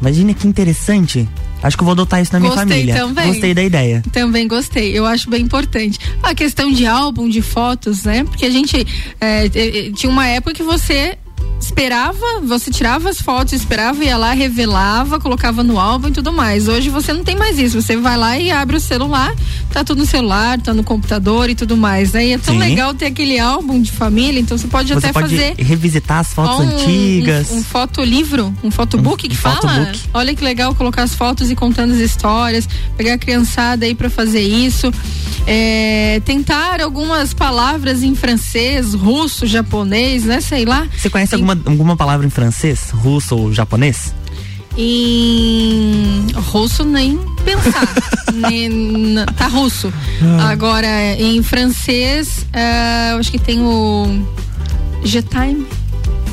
Imagina 0.00 0.34
que 0.34 0.48
interessante. 0.48 1.28
Acho 1.62 1.76
que 1.76 1.82
eu 1.82 1.84
vou 1.84 1.92
adotar 1.92 2.20
isso 2.20 2.32
na 2.32 2.40
minha 2.40 2.50
Gostei 2.50 2.68
família. 2.68 2.94
também. 2.96 3.26
Gostei 3.28 3.54
da 3.54 3.62
ideia. 3.62 4.02
Também 4.10 4.48
gostei, 4.48 4.98
eu 4.98 5.06
acho 5.06 5.30
bem 5.30 5.42
importante. 5.42 5.96
A 6.20 6.34
questão 6.34 6.72
de 6.72 6.84
álbum 6.86 7.28
de 7.28 7.40
fotos, 7.40 8.02
né? 8.02 8.24
Porque 8.24 8.44
a 8.44 8.50
gente 8.50 8.84
é, 9.20 9.46
é, 9.46 9.86
é, 9.86 9.90
tinha 9.92 10.10
uma 10.10 10.26
época 10.26 10.54
que 10.54 10.62
você 10.64 11.16
esperava, 11.62 12.40
você 12.42 12.70
tirava 12.70 13.08
as 13.08 13.20
fotos, 13.20 13.52
esperava, 13.52 14.04
ia 14.04 14.16
lá, 14.16 14.32
revelava, 14.32 15.18
colocava 15.20 15.62
no 15.62 15.78
álbum 15.78 16.08
e 16.08 16.10
tudo 16.12 16.32
mais. 16.32 16.68
Hoje 16.68 16.88
você 16.90 17.12
não 17.12 17.22
tem 17.24 17.36
mais 17.36 17.58
isso. 17.58 17.80
Você 17.80 17.96
vai 17.96 18.16
lá 18.16 18.38
e 18.38 18.50
abre 18.50 18.76
o 18.76 18.80
celular, 18.80 19.34
tá 19.70 19.84
tudo 19.84 19.98
no 20.00 20.06
celular, 20.06 20.60
tá 20.60 20.74
no 20.74 20.82
computador 20.82 21.48
e 21.48 21.54
tudo 21.54 21.76
mais. 21.76 22.14
Aí 22.14 22.32
é 22.32 22.38
tão 22.38 22.54
Sim. 22.54 22.60
legal 22.60 22.92
ter 22.94 23.06
aquele 23.06 23.38
álbum 23.38 23.80
de 23.80 23.92
família, 23.92 24.40
então 24.40 24.58
você 24.58 24.66
pode 24.66 24.88
Você 24.92 24.98
até 24.98 25.12
pode 25.12 25.28
fazer 25.30 25.54
revisitar 25.58 26.18
as 26.18 26.32
fotos 26.32 26.66
um, 26.66 26.76
antigas. 26.76 27.50
Um, 27.50 27.58
um 27.58 27.62
fotolivro, 27.62 28.54
um 28.62 28.70
fotobook 28.70 29.26
Um- 29.26 29.28
que 29.30 29.36
fala. 29.36 29.92
Olha 30.12 30.34
que 30.34 30.42
legal 30.44 30.74
colocar 30.74 31.02
as 31.02 31.14
fotos 31.14 31.50
e 31.50 31.54
contando 31.54 31.92
as 31.92 32.00
histórias, 32.00 32.68
pegar 32.96 33.14
a 33.14 33.18
criançada 33.18 33.86
aí 33.86 33.94
pra 33.94 34.10
fazer 34.10 34.40
isso. 34.42 34.92
É, 35.46 36.20
tentar 36.24 36.80
algumas 36.80 37.34
palavras 37.34 38.02
em 38.02 38.14
francês, 38.14 38.94
russo, 38.94 39.46
japonês, 39.46 40.24
né? 40.24 40.40
Sei 40.40 40.64
lá. 40.64 40.86
Você 40.96 41.10
conhece 41.10 41.34
alguma, 41.34 41.58
alguma 41.64 41.96
palavra 41.96 42.26
em 42.26 42.30
francês, 42.30 42.90
russo 42.90 43.36
ou 43.36 43.52
japonês? 43.52 44.14
Em 44.76 46.26
russo 46.34 46.84
nem 46.84 47.18
pensar. 47.44 47.86
Nem- 48.32 49.16
tá 49.36 49.46
russo. 49.46 49.92
Ah. 50.40 50.50
Agora, 50.50 50.88
em 51.18 51.42
francês, 51.42 52.46
eu 53.12 53.18
acho 53.18 53.30
que 53.30 53.38
tem 53.38 53.60
o 53.60 54.24
G-Time. 55.04 55.66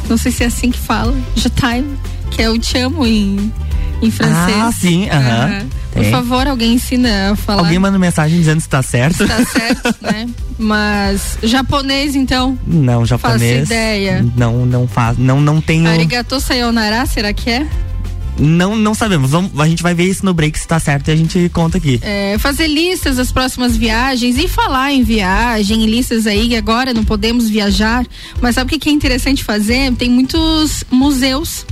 Não 0.07 0.17
sei 0.17 0.31
se 0.31 0.43
é 0.43 0.47
assim 0.47 0.71
que 0.71 0.79
fala. 0.79 1.13
G-Time, 1.35 1.97
que 2.31 2.41
é 2.41 2.49
o 2.49 2.57
te 2.57 2.77
amo 2.77 3.05
em, 3.05 3.51
em 4.01 4.11
francês. 4.11 4.57
Ah, 4.57 4.71
sim, 4.71 5.09
aham. 5.09 5.67
Por 5.91 6.01
Tem. 6.01 6.11
favor, 6.11 6.47
alguém 6.47 6.73
ensina 6.73 7.31
a 7.31 7.35
falar. 7.35 7.63
Alguém 7.63 7.79
manda 7.79 7.97
mensagem 7.97 8.37
dizendo 8.37 8.61
se 8.61 8.69
tá 8.69 8.81
certo? 8.81 9.27
Tá 9.27 9.43
certo, 9.45 9.95
né? 10.01 10.29
Mas 10.57 11.37
japonês, 11.43 12.15
então. 12.15 12.57
Não, 12.65 13.05
japonês. 13.05 13.59
Faço 13.61 13.73
ideia. 13.73 14.25
Não, 14.35 14.65
não 14.65 14.87
faz. 14.87 15.17
Não, 15.17 15.41
não 15.41 15.59
tenho. 15.59 15.89
Arigato 15.89 16.39
sayonara, 16.39 17.05
será 17.05 17.33
que 17.33 17.49
é? 17.49 17.67
Não, 18.39 18.75
não 18.75 18.93
sabemos. 18.93 19.31
Vamos, 19.31 19.59
a 19.59 19.67
gente 19.67 19.83
vai 19.83 19.93
ver 19.93 20.05
isso 20.05 20.25
no 20.25 20.33
break 20.33 20.57
se 20.57 20.67
tá 20.67 20.79
certo 20.79 21.09
e 21.09 21.11
a 21.11 21.15
gente 21.15 21.49
conta 21.49 21.77
aqui. 21.77 21.99
É, 22.01 22.37
fazer 22.37 22.67
listas 22.67 23.17
das 23.17 23.31
próximas 23.31 23.75
viagens 23.75 24.37
e 24.37 24.47
falar 24.47 24.93
em 24.93 25.03
viagem, 25.03 25.83
em 25.83 25.85
listas 25.85 26.25
aí, 26.25 26.47
que 26.47 26.55
agora 26.55 26.93
não 26.93 27.03
podemos 27.03 27.49
viajar. 27.49 28.05
Mas 28.39 28.55
sabe 28.55 28.73
o 28.75 28.79
que 28.79 28.89
é 28.89 28.91
interessante 28.91 29.43
fazer? 29.43 29.93
Tem 29.95 30.09
muitos 30.09 30.85
museus 30.89 31.65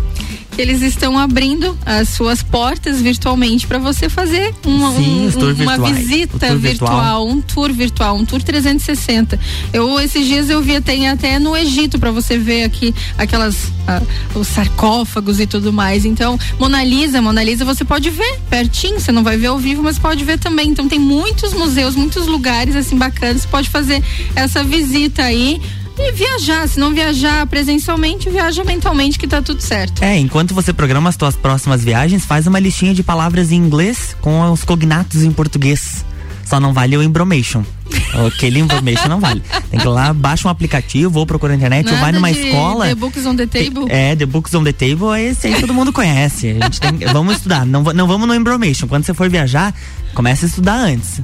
eles 0.57 0.81
estão 0.81 1.17
abrindo 1.17 1.77
as 1.85 2.09
suas 2.09 2.41
portas 2.41 3.01
virtualmente 3.01 3.67
para 3.67 3.77
você 3.77 4.09
fazer 4.09 4.53
uma, 4.65 4.91
Sim, 4.91 5.27
um- 5.27 5.39
uma 5.63 5.77
virtuais. 5.77 5.97
visita 5.97 6.55
virtual, 6.55 6.59
virtual. 6.59 7.27
um 7.27 7.41
tour 7.41 7.71
virtual, 7.73 8.15
um 8.17 8.25
tour 8.25 8.41
360. 8.41 9.39
Eu 9.71 9.99
esses 9.99 10.25
dias 10.25 10.49
eu 10.49 10.61
vi 10.61 10.79
tem 10.81 11.09
até 11.09 11.39
no 11.39 11.55
Egito 11.55 11.99
para 11.99 12.11
você 12.11 12.37
ver 12.37 12.63
aqui 12.63 12.93
aquelas 13.17 13.71
ah, 13.87 14.01
os 14.35 14.47
sarcófagos 14.47 15.39
e 15.39 15.47
tudo 15.47 15.71
mais. 15.71 16.05
Então, 16.05 16.37
Mona 16.59 16.83
Lisa, 16.83 17.21
Mona 17.21 17.43
Lisa 17.43 17.63
você 17.63 17.85
pode 17.85 18.09
ver 18.09 18.39
pertinho, 18.49 18.99
você 18.99 19.11
não 19.11 19.23
vai 19.23 19.37
ver 19.37 19.47
ao 19.47 19.57
vivo, 19.57 19.81
mas 19.83 19.97
pode 19.97 20.23
ver 20.23 20.37
também. 20.39 20.69
Então 20.69 20.87
tem 20.87 20.99
muitos 20.99 21.53
museus, 21.53 21.95
muitos 21.95 22.27
lugares 22.27 22.75
assim 22.75 22.97
bacanas, 22.97 23.41
você 23.43 23.47
pode 23.47 23.69
fazer 23.69 24.03
essa 24.35 24.63
visita 24.63 25.23
aí 25.23 25.61
E 25.99 26.11
viajar, 26.11 26.67
se 26.67 26.79
não 26.79 26.93
viajar 26.93 27.45
presencialmente, 27.47 28.29
viaja 28.29 28.63
mentalmente 28.63 29.17
que 29.17 29.27
tá 29.27 29.41
tudo 29.41 29.61
certo. 29.61 30.03
É, 30.03 30.17
enquanto 30.17 30.53
você 30.53 30.71
programa 30.71 31.09
as 31.09 31.15
suas 31.15 31.35
próximas 31.35 31.83
viagens, 31.83 32.23
faz 32.23 32.45
uma 32.45 32.59
listinha 32.59 32.93
de 32.93 33.01
palavras 33.01 33.51
em 33.51 33.55
inglês 33.55 34.15
com 34.21 34.41
os 34.51 34.63
cognatos 34.63 35.23
em 35.23 35.31
português. 35.31 36.05
Só 36.45 36.59
não 36.59 36.71
vale 36.71 36.95
o 36.95 37.03
embromation. 37.03 37.63
Aquele 38.27 38.59
information 38.59 39.09
não 39.09 39.19
vale. 39.19 39.41
Tem 39.69 39.79
que 39.79 39.85
ir 39.85 39.89
lá, 39.89 40.13
baixa 40.13 40.47
um 40.47 40.51
aplicativo, 40.51 41.19
ou 41.19 41.25
procura 41.25 41.53
na 41.53 41.57
internet, 41.57 41.91
ou 41.91 41.97
vai 41.97 42.11
numa 42.11 42.31
escola. 42.31 42.85
The 42.85 42.95
Books 42.95 43.25
on 43.25 43.35
the 43.35 43.47
Table. 43.47 43.85
É, 43.89 44.15
The 44.15 44.25
Books 44.25 44.53
on 44.53 44.63
the 44.63 44.71
Table, 44.71 45.19
esse 45.19 45.47
aí 45.47 45.59
todo 45.59 45.73
mundo 45.73 45.91
conhece. 45.91 46.57
A 46.59 46.65
gente 46.65 46.79
tem, 46.79 46.97
vamos 47.11 47.37
estudar, 47.37 47.65
não, 47.65 47.81
não 47.83 48.07
vamos 48.07 48.27
no 48.27 48.35
embromation. 48.35 48.87
Quando 48.87 49.03
você 49.03 49.13
for 49.13 49.29
viajar, 49.29 49.73
comece 50.13 50.45
a 50.45 50.47
estudar 50.47 50.75
antes. 50.75 51.21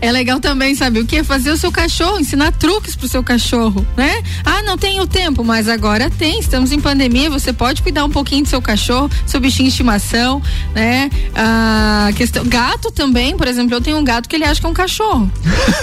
É 0.00 0.12
legal 0.12 0.40
também, 0.40 0.74
sabe 0.74 1.00
o 1.00 1.06
que? 1.06 1.22
Fazer 1.22 1.50
o 1.50 1.56
seu 1.56 1.72
cachorro, 1.72 2.18
ensinar 2.18 2.52
truques 2.52 2.94
pro 2.94 3.08
seu 3.08 3.22
cachorro, 3.22 3.86
né? 3.96 4.22
Ah, 4.44 4.62
não 4.62 4.76
tenho 4.76 5.06
tempo, 5.06 5.42
mas 5.44 5.68
agora 5.68 6.10
tem. 6.10 6.38
Estamos 6.40 6.72
em 6.72 6.80
pandemia, 6.80 7.30
você 7.30 7.52
pode 7.52 7.82
cuidar 7.82 8.04
um 8.04 8.10
pouquinho 8.10 8.42
do 8.42 8.48
seu 8.48 8.62
cachorro, 8.62 9.10
seu 9.26 9.40
bichinho 9.40 9.68
de 9.68 9.72
estimação, 9.72 10.42
né? 10.74 11.10
Ah, 11.34 12.10
questão, 12.16 12.44
gato 12.44 12.90
também, 12.90 13.36
por 13.36 13.46
exemplo, 13.46 13.74
eu 13.74 13.80
tenho 13.80 13.96
um 13.96 14.04
gato 14.04 14.28
que 14.28 14.36
ele 14.36 14.44
acha 14.44 14.60
que 14.60 14.66
é 14.66 14.70
um 14.70 14.74
cachorro. 14.74 15.30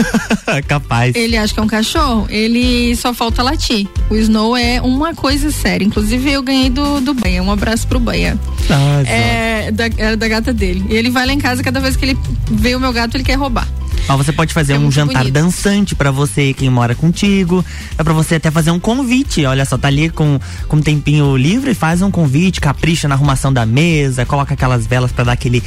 Capaz. 0.68 1.16
Ele 1.16 1.38
acha 1.38 1.54
que 1.54 1.60
é 1.60 1.64
um 1.64 1.68
cachorro, 1.68 2.28
ele 2.30 2.96
só 2.96 3.14
falta 3.14 3.42
latir. 3.42 3.88
O 4.10 4.16
Snow 4.16 4.56
é 4.56 4.82
uma 4.82 5.14
coisa 5.14 5.52
séria. 5.52 5.86
Inclusive, 5.86 6.32
eu 6.32 6.44
ganhei 6.44 6.70
do, 6.70 7.02
do 7.02 7.14
Banha. 7.14 7.42
Um 7.42 7.52
abraço 7.52 7.88
pro 7.88 8.00
Banha. 8.00 8.40
Nossa. 8.70 9.10
É, 9.10 9.72
da, 9.72 9.86
é 9.98 10.16
da 10.16 10.28
gata 10.28 10.54
dele. 10.54 10.86
E 10.90 10.96
ele 10.96 11.10
vai 11.10 11.26
lá 11.26 11.34
em 11.34 11.40
casa, 11.40 11.64
cada 11.64 11.80
vez 11.80 11.96
que 11.96 12.06
ele 12.06 12.18
vê 12.50 12.76
o 12.76 12.80
meu 12.80 12.94
gato, 12.94 13.16
ele 13.16 13.24
quer 13.24 13.36
roubar. 13.36 13.68
Mas 14.08 14.18
você 14.18 14.32
pode 14.32 14.54
fazer 14.54 14.74
É 14.74 14.80
um 14.80 14.92
jantar 14.92 15.20
bonito. 15.24 15.34
dançante 15.34 15.96
pra 15.96 16.12
você, 16.12 16.54
quem 16.54 16.70
mora 16.70 16.94
contigo. 16.94 17.66
Dá 17.98 18.04
pra 18.04 18.14
você 18.14 18.36
até 18.36 18.52
fazer 18.52 18.70
um 18.72 18.80
convite. 18.80 19.46
Olha 19.46 19.66
só, 19.66 19.78
tá 19.78 19.88
ali 19.88 20.10
com, 20.10 20.40
com 20.68 20.78
um 20.78 20.82
tempinho 20.82 21.36
livre, 21.36 21.74
faz 21.74 22.02
um 22.02 22.12
convite, 22.12 22.62
capricha 22.62 23.08
na 23.08 23.16
arrumação 23.16 23.52
da 23.52 23.66
mesa, 23.66 24.26
coloca 24.26 24.54
aquelas 24.54 24.86
velas 24.86 25.12
pra 25.12 25.24
dar 25.24 25.32
aquele 25.32 25.64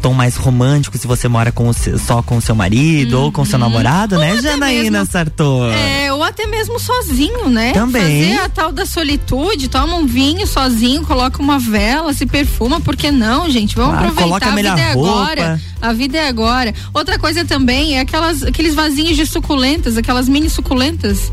tom 0.00 0.14
mais 0.14 0.36
romântico 0.36 0.96
se 0.96 1.06
você 1.06 1.26
mora 1.28 1.50
com 1.52 1.72
seu- 1.72 1.98
só 1.98 2.22
com 2.22 2.36
o 2.36 2.40
seu 2.40 2.54
marido 2.54 3.20
ou 3.20 3.32
com 3.32 3.42
o 3.42 3.46
seu 3.46 3.58
namorado, 3.58 4.14
Uhum. 4.16 4.20
Ou 4.22 4.34
né, 4.36 4.40
Janaína 4.42 4.98
mesmo- 5.00 5.12
Sartor? 5.12 5.72
É, 5.72 6.12
ou 6.12 6.22
até 6.22 6.46
mesmo 6.46 6.78
sozinho, 6.78 7.48
né? 7.50 7.72
Também. 7.72 8.30
Fazer 8.30 8.40
a 8.44 8.48
tal 8.48 8.72
da 8.72 8.86
solitude, 8.86 9.68
toma 9.68 9.96
um 9.96 10.06
vinho 10.06 10.46
sozinho, 10.46 11.02
coloca 11.04 11.42
uma 11.42 11.58
vela, 11.58 12.12
se 12.12 12.24
perfuma, 12.24 12.80
por 12.80 12.96
que 12.96 13.10
não, 13.10 13.50
gente? 13.50 13.74
Vamos 13.74 13.92
Claro, 13.98 14.08
aproveitar, 14.08 14.28
coloca 14.28 14.46
a 14.46 14.52
a 14.52 14.56
vida 14.56 14.80
é 14.80 14.92
agora. 14.92 15.60
A 15.82 15.92
vida 15.94 16.18
é 16.18 16.28
agora. 16.28 16.74
Outra 16.94 17.18
coisa 17.18 17.44
também 17.44 17.79
é 17.94 18.00
aquelas, 18.00 18.42
aqueles 18.42 18.74
vasinhos 18.74 19.16
de 19.16 19.26
suculentas, 19.26 19.96
aquelas 19.96 20.28
mini 20.28 20.48
suculentas, 20.50 21.32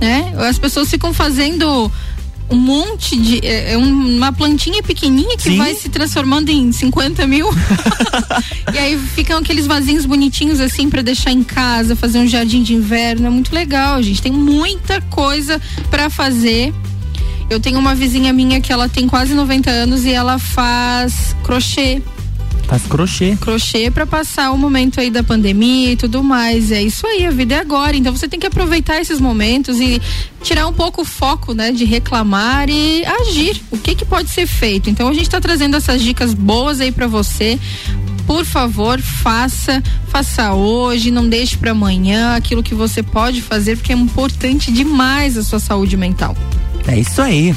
né? 0.00 0.32
As 0.48 0.58
pessoas 0.58 0.88
ficam 0.90 1.12
fazendo 1.12 1.90
um 2.50 2.56
monte 2.56 3.14
de. 3.20 3.44
É, 3.46 3.72
é 3.72 3.78
um- 3.78 4.16
uma 4.16 4.32
plantinha 4.32 4.82
pequenininha 4.82 5.36
que 5.36 5.50
Sim. 5.50 5.58
vai 5.58 5.74
se 5.74 5.88
transformando 5.88 6.48
em 6.50 6.72
50 6.72 7.26
mil. 7.26 7.48
e 8.72 8.78
aí 8.78 8.98
ficam 9.14 9.38
aqueles 9.38 9.66
vasinhos 9.66 10.06
bonitinhos 10.06 10.60
assim 10.60 10.88
pra 10.88 11.02
deixar 11.02 11.30
em 11.32 11.42
casa, 11.42 11.94
fazer 11.96 12.18
um 12.18 12.26
jardim 12.26 12.62
de 12.62 12.74
inverno. 12.74 13.26
É 13.26 13.30
muito 13.30 13.54
legal, 13.54 14.02
gente. 14.02 14.22
Tem 14.22 14.32
muita 14.32 15.00
coisa 15.02 15.60
pra 15.90 16.08
fazer. 16.08 16.72
Eu 17.50 17.58
tenho 17.60 17.78
uma 17.78 17.94
vizinha 17.94 18.32
minha 18.32 18.60
que 18.60 18.70
ela 18.72 18.88
tem 18.88 19.06
quase 19.06 19.34
90 19.34 19.70
anos 19.70 20.04
e 20.04 20.10
ela 20.12 20.38
faz 20.38 21.34
crochê. 21.42 22.02
Faz 22.68 22.82
crochê. 22.82 23.34
Crochê 23.40 23.90
pra 23.90 24.06
passar 24.06 24.50
o 24.50 24.58
momento 24.58 25.00
aí 25.00 25.10
da 25.10 25.22
pandemia 25.24 25.92
e 25.92 25.96
tudo 25.96 26.22
mais. 26.22 26.70
É 26.70 26.82
isso 26.82 27.06
aí, 27.06 27.24
a 27.24 27.30
vida 27.30 27.54
é 27.54 27.58
agora. 27.58 27.96
Então 27.96 28.14
você 28.14 28.28
tem 28.28 28.38
que 28.38 28.46
aproveitar 28.46 29.00
esses 29.00 29.18
momentos 29.18 29.80
e 29.80 30.00
tirar 30.42 30.66
um 30.66 30.72
pouco 30.72 31.00
o 31.00 31.04
foco, 31.04 31.54
né, 31.54 31.72
de 31.72 31.86
reclamar 31.86 32.68
e 32.68 33.06
agir. 33.06 33.62
O 33.70 33.78
que 33.78 33.94
que 33.94 34.04
pode 34.04 34.28
ser 34.28 34.46
feito? 34.46 34.90
Então 34.90 35.08
a 35.08 35.14
gente 35.14 35.30
tá 35.30 35.40
trazendo 35.40 35.78
essas 35.78 36.02
dicas 36.02 36.34
boas 36.34 36.78
aí 36.78 36.92
pra 36.92 37.06
você. 37.06 37.58
Por 38.26 38.44
favor, 38.44 39.00
faça, 39.00 39.82
faça 40.08 40.52
hoje, 40.52 41.10
não 41.10 41.26
deixe 41.26 41.56
pra 41.56 41.70
amanhã 41.70 42.36
aquilo 42.36 42.62
que 42.62 42.74
você 42.74 43.02
pode 43.02 43.40
fazer, 43.40 43.76
porque 43.76 43.94
é 43.94 43.96
importante 43.96 44.70
demais 44.70 45.38
a 45.38 45.42
sua 45.42 45.58
saúde 45.58 45.96
mental. 45.96 46.36
É 46.86 47.00
isso 47.00 47.22
aí. 47.22 47.54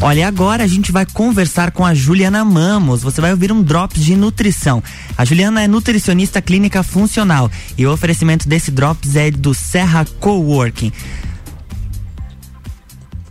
Olha, 0.00 0.28
agora 0.28 0.62
a 0.62 0.66
gente 0.66 0.92
vai 0.92 1.06
conversar 1.06 1.70
com 1.70 1.84
a 1.84 1.94
Juliana 1.94 2.44
Mamos. 2.44 3.02
Você 3.02 3.20
vai 3.20 3.30
ouvir 3.30 3.50
um 3.50 3.62
Drops 3.62 4.04
de 4.04 4.14
nutrição. 4.14 4.82
A 5.16 5.24
Juliana 5.24 5.62
é 5.62 5.66
nutricionista 5.68 6.42
clínica 6.42 6.82
funcional 6.82 7.50
e 7.78 7.86
o 7.86 7.92
oferecimento 7.92 8.46
desse 8.46 8.70
Drops 8.70 9.16
é 9.16 9.30
do 9.30 9.54
Serra 9.54 10.04
Coworking. 10.20 10.92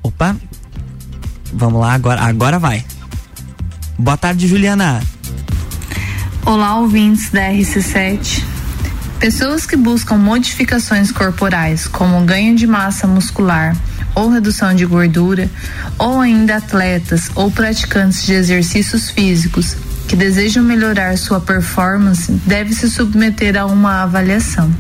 Opa, 0.02 0.36
vamos 1.54 1.80
lá 1.80 1.94
agora, 1.94 2.22
agora 2.22 2.58
vai. 2.58 2.84
Boa 3.98 4.18
tarde, 4.18 4.48
Juliana. 4.48 5.02
Olá, 6.46 6.80
ouvintes 6.80 7.30
da 7.30 7.42
RC7. 7.50 8.44
Pessoas 9.20 9.66
que 9.66 9.78
buscam 9.78 10.18
modificações 10.18 11.12
corporais, 11.12 11.88
como 11.88 12.26
ganho 12.26 12.56
de 12.56 12.68
massa 12.68 13.08
muscular 13.08 13.76
ou 14.16 14.30
redução 14.30 14.74
de 14.74 14.86
gordura, 14.86 15.50
ou 16.00 16.22
ainda 16.22 16.56
atletas 16.56 17.30
ou 17.36 17.52
praticantes 17.52 18.26
de 18.26 18.34
exercícios 18.34 19.10
físicos 19.10 19.76
que 20.08 20.16
desejam 20.16 20.64
melhorar 20.64 21.18
sua 21.18 21.40
performance, 21.40 22.32
deve 22.46 22.74
se 22.74 22.90
submeter 22.90 23.58
a 23.58 23.66
uma 23.66 24.04
avaliação. 24.04 24.72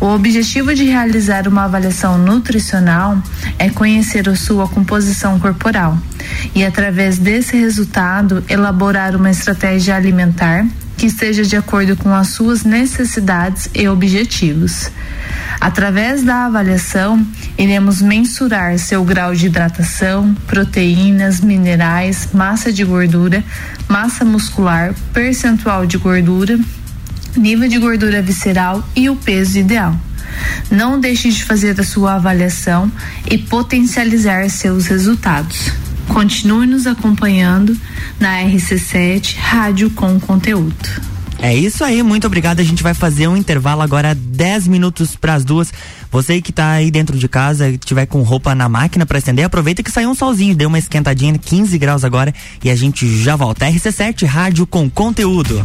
O 0.00 0.06
objetivo 0.06 0.74
de 0.74 0.84
realizar 0.84 1.46
uma 1.46 1.64
avaliação 1.64 2.18
nutricional 2.18 3.22
é 3.58 3.70
conhecer 3.70 4.28
a 4.28 4.34
sua 4.34 4.68
composição 4.68 5.38
corporal 5.38 5.96
e, 6.54 6.64
através 6.64 7.18
desse 7.18 7.56
resultado, 7.56 8.44
elaborar 8.48 9.14
uma 9.14 9.30
estratégia 9.30 9.94
alimentar 9.94 10.66
que 11.02 11.06
esteja 11.06 11.42
de 11.42 11.56
acordo 11.56 11.96
com 11.96 12.14
as 12.14 12.28
suas 12.28 12.62
necessidades 12.62 13.68
e 13.74 13.88
objetivos. 13.88 14.88
Através 15.60 16.22
da 16.22 16.46
avaliação, 16.46 17.26
iremos 17.58 18.00
mensurar 18.00 18.78
seu 18.78 19.02
grau 19.02 19.34
de 19.34 19.46
hidratação, 19.46 20.32
proteínas, 20.46 21.40
minerais, 21.40 22.28
massa 22.32 22.72
de 22.72 22.84
gordura, 22.84 23.42
massa 23.88 24.24
muscular, 24.24 24.94
percentual 25.12 25.86
de 25.86 25.98
gordura, 25.98 26.56
nível 27.36 27.68
de 27.68 27.80
gordura 27.80 28.22
visceral 28.22 28.88
e 28.94 29.10
o 29.10 29.16
peso 29.16 29.58
ideal. 29.58 29.98
Não 30.70 31.00
deixe 31.00 31.32
de 31.32 31.42
fazer 31.42 31.80
a 31.80 31.84
sua 31.84 32.14
avaliação 32.14 32.88
e 33.28 33.36
potencializar 33.36 34.48
seus 34.50 34.86
resultados. 34.86 35.72
Continue 36.12 36.66
nos 36.66 36.86
acompanhando 36.86 37.76
na 38.20 38.42
RC7 38.42 39.36
Rádio 39.36 39.90
com 39.90 40.20
Conteúdo. 40.20 41.12
É 41.38 41.52
isso 41.52 41.82
aí, 41.82 42.02
muito 42.02 42.26
obrigado. 42.26 42.60
A 42.60 42.64
gente 42.64 42.82
vai 42.82 42.94
fazer 42.94 43.26
um 43.26 43.36
intervalo 43.36 43.82
agora, 43.82 44.14
10 44.14 44.68
minutos 44.68 45.16
para 45.16 45.34
as 45.34 45.44
duas. 45.44 45.72
Você 46.10 46.40
que 46.40 46.52
tá 46.52 46.70
aí 46.70 46.90
dentro 46.90 47.18
de 47.18 47.28
casa, 47.28 47.72
que 47.72 47.78
tiver 47.78 48.06
com 48.06 48.22
roupa 48.22 48.54
na 48.54 48.68
máquina 48.68 49.04
para 49.04 49.18
estender, 49.18 49.44
aproveita 49.44 49.82
que 49.82 49.90
saiu 49.90 50.10
um 50.10 50.14
solzinho, 50.14 50.54
deu 50.54 50.68
uma 50.68 50.78
esquentadinha, 50.78 51.36
15 51.36 51.76
graus 51.78 52.04
agora 52.04 52.32
e 52.62 52.70
a 52.70 52.76
gente 52.76 53.08
já 53.22 53.34
volta. 53.34 53.66
RC7 53.66 54.24
Rádio 54.26 54.66
com 54.66 54.88
conteúdo. 54.88 55.64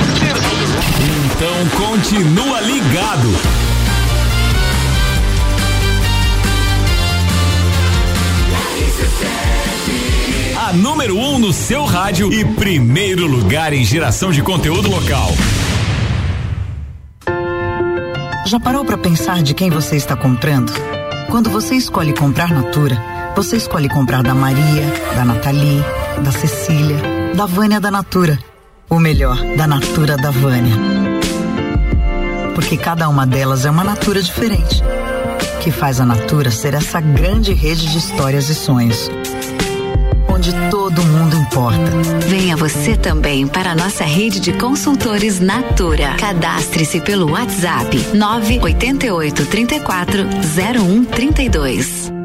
então 1.41 1.87
continua 1.87 2.61
ligado. 2.61 3.29
A 10.55 10.73
número 10.73 11.17
1 11.17 11.33
um 11.33 11.39
no 11.39 11.51
seu 11.51 11.83
rádio 11.83 12.31
e 12.31 12.45
primeiro 12.45 13.25
lugar 13.25 13.73
em 13.73 13.83
geração 13.83 14.31
de 14.31 14.43
conteúdo 14.43 14.87
local. 14.87 15.31
Já 18.45 18.59
parou 18.59 18.85
para 18.85 18.99
pensar 18.99 19.41
de 19.41 19.55
quem 19.55 19.71
você 19.71 19.95
está 19.95 20.15
comprando? 20.15 20.71
Quando 21.31 21.49
você 21.49 21.73
escolhe 21.73 22.13
comprar 22.13 22.51
Natura, 22.51 23.01
você 23.35 23.57
escolhe 23.57 23.89
comprar 23.89 24.21
da 24.21 24.35
Maria, 24.35 24.93
da 25.15 25.25
Nathalie, 25.25 25.83
da 26.23 26.31
Cecília, 26.31 26.97
da 27.35 27.47
Vânia 27.47 27.79
da 27.79 27.89
Natura. 27.89 28.37
O 28.87 28.99
melhor, 28.99 29.37
da 29.55 29.65
Natura 29.65 30.17
da 30.17 30.29
Vânia. 30.29 31.10
Porque 32.55 32.77
cada 32.77 33.07
uma 33.09 33.25
delas 33.25 33.65
é 33.65 33.69
uma 33.69 33.83
Natura 33.83 34.21
diferente. 34.21 34.81
Que 35.61 35.71
faz 35.71 35.99
a 35.99 36.05
Natura 36.05 36.51
ser 36.51 36.73
essa 36.73 36.99
grande 36.99 37.53
rede 37.53 37.91
de 37.91 37.97
histórias 37.97 38.49
e 38.49 38.55
sonhos. 38.55 39.09
Onde 40.27 40.53
todo 40.69 41.03
mundo 41.03 41.35
importa. 41.35 41.79
Venha 42.27 42.55
você 42.55 42.95
também 42.95 43.47
para 43.47 43.71
a 43.71 43.75
nossa 43.75 44.03
rede 44.03 44.39
de 44.39 44.53
consultores 44.53 45.39
Natura. 45.39 46.15
Cadastre-se 46.17 47.01
pelo 47.01 47.31
WhatsApp 47.31 47.95
988 48.15 49.45
34 49.45 50.23
0132. 50.55 52.20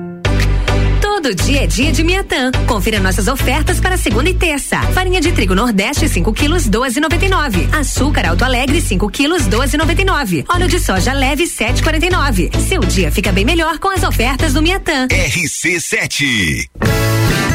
Todo 1.26 1.34
dia 1.42 1.64
é 1.64 1.66
dia 1.66 1.90
de 1.90 2.04
Miatã. 2.04 2.52
Confira 2.68 3.00
nossas 3.00 3.26
ofertas 3.26 3.80
para 3.80 3.96
segunda 3.96 4.30
e 4.30 4.34
terça. 4.34 4.80
Farinha 4.92 5.20
de 5.20 5.32
trigo 5.32 5.56
Nordeste 5.56 6.08
5 6.08 6.32
quilos 6.32 6.68
12,99. 6.70 7.74
Açúcar 7.74 8.28
Alto 8.28 8.44
Alegre 8.44 8.80
5 8.80 9.10
quilos 9.10 9.42
12,99. 9.48 10.44
Óleo 10.48 10.68
de 10.68 10.78
soja 10.78 11.12
leve 11.12 11.42
7,49. 11.42 12.56
Seu 12.68 12.78
dia 12.78 13.10
fica 13.10 13.32
bem 13.32 13.44
melhor 13.44 13.80
com 13.80 13.90
as 13.90 14.04
ofertas 14.04 14.52
do 14.52 14.62
Miatã. 14.62 15.08
RC7 15.08 16.68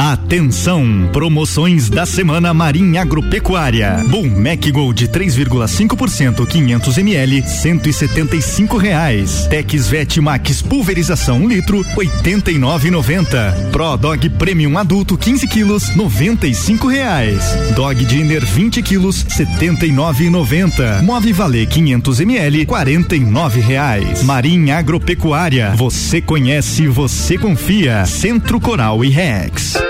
Atenção! 0.00 1.10
Promoções 1.12 1.90
da 1.90 2.06
semana 2.06 2.54
Marinha 2.54 3.02
Agropecuária. 3.02 4.02
Bom 4.08 4.26
Mac 4.26 4.66
Gold 4.72 5.06
3,5% 5.08 6.46
500 6.46 6.96
ml 6.96 7.42
175 7.42 8.78
reais. 8.78 9.46
Tex 9.50 9.88
Vet 9.88 10.18
Max 10.22 10.62
pulverização 10.62 11.36
1 11.36 11.42
um 11.42 11.48
litro 11.48 11.84
89,90. 11.94 13.70
Pro 13.72 13.98
Dog 13.98 14.26
Premium 14.30 14.78
adulto 14.78 15.18
15 15.18 15.46
quilos 15.46 15.94
95 15.94 16.88
reais. 16.88 17.44
Dog 17.76 18.02
Dinner 18.02 18.42
20 18.42 18.80
quilos 18.80 19.22
79,90. 19.26 21.02
Move 21.02 21.32
Valer 21.34 21.68
500 21.68 22.20
ml 22.20 22.64
49 22.64 23.60
reais. 23.60 24.22
Marinha 24.22 24.78
Agropecuária. 24.78 25.74
Você 25.76 26.22
conhece, 26.22 26.88
você 26.88 27.36
confia. 27.36 28.06
Centro 28.06 28.58
Coral 28.58 29.04
e 29.04 29.10
Rex. 29.10 29.89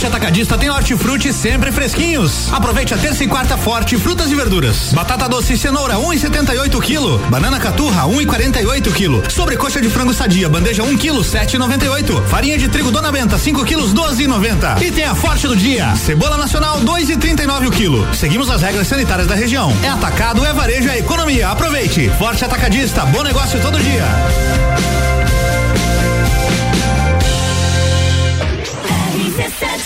Forte 0.00 0.16
Atacadista 0.16 0.56
tem 0.56 0.70
hortifruti 0.70 1.30
sempre 1.30 1.70
fresquinhos. 1.70 2.50
Aproveite 2.50 2.94
a 2.94 2.96
terça 2.96 3.22
e 3.22 3.28
quarta 3.28 3.58
forte 3.58 3.98
frutas 3.98 4.30
e 4.30 4.34
verduras. 4.34 4.94
Batata 4.94 5.28
doce 5.28 5.52
e 5.52 5.58
cenoura 5.58 5.96
1,78 5.96 6.80
kg. 6.80 7.28
Banana 7.28 7.60
caturra 7.60 8.04
1,48 8.04 8.94
kg. 8.94 9.30
Sobrecoxa 9.30 9.78
de 9.78 9.90
frango 9.90 10.14
sadia 10.14 10.48
bandeja 10.48 10.82
1 10.82 10.96
kg 10.96 11.18
7,98. 11.18 12.26
Farinha 12.28 12.56
de 12.56 12.70
trigo 12.70 12.90
Dona 12.90 13.12
Benta 13.12 13.36
5 13.36 13.62
kg 13.62 13.76
12,90. 13.92 14.80
E 14.80 14.90
tem 14.90 15.04
a 15.04 15.14
forte 15.14 15.46
do 15.46 15.54
dia. 15.54 15.94
Cebola 15.96 16.38
nacional 16.38 16.80
2,39 16.80 17.68
o 17.68 17.70
quilo. 17.70 18.14
Seguimos 18.14 18.48
as 18.48 18.62
regras 18.62 18.88
sanitárias 18.88 19.28
da 19.28 19.34
região. 19.34 19.70
É 19.82 19.88
atacado, 19.88 20.46
é 20.46 20.52
varejo, 20.54 20.88
é 20.88 20.98
economia. 20.98 21.50
Aproveite. 21.50 22.10
Forte 22.18 22.42
Atacadista, 22.42 23.04
bom 23.04 23.22
negócio 23.22 23.60
todo 23.60 23.78
dia. 23.78 24.06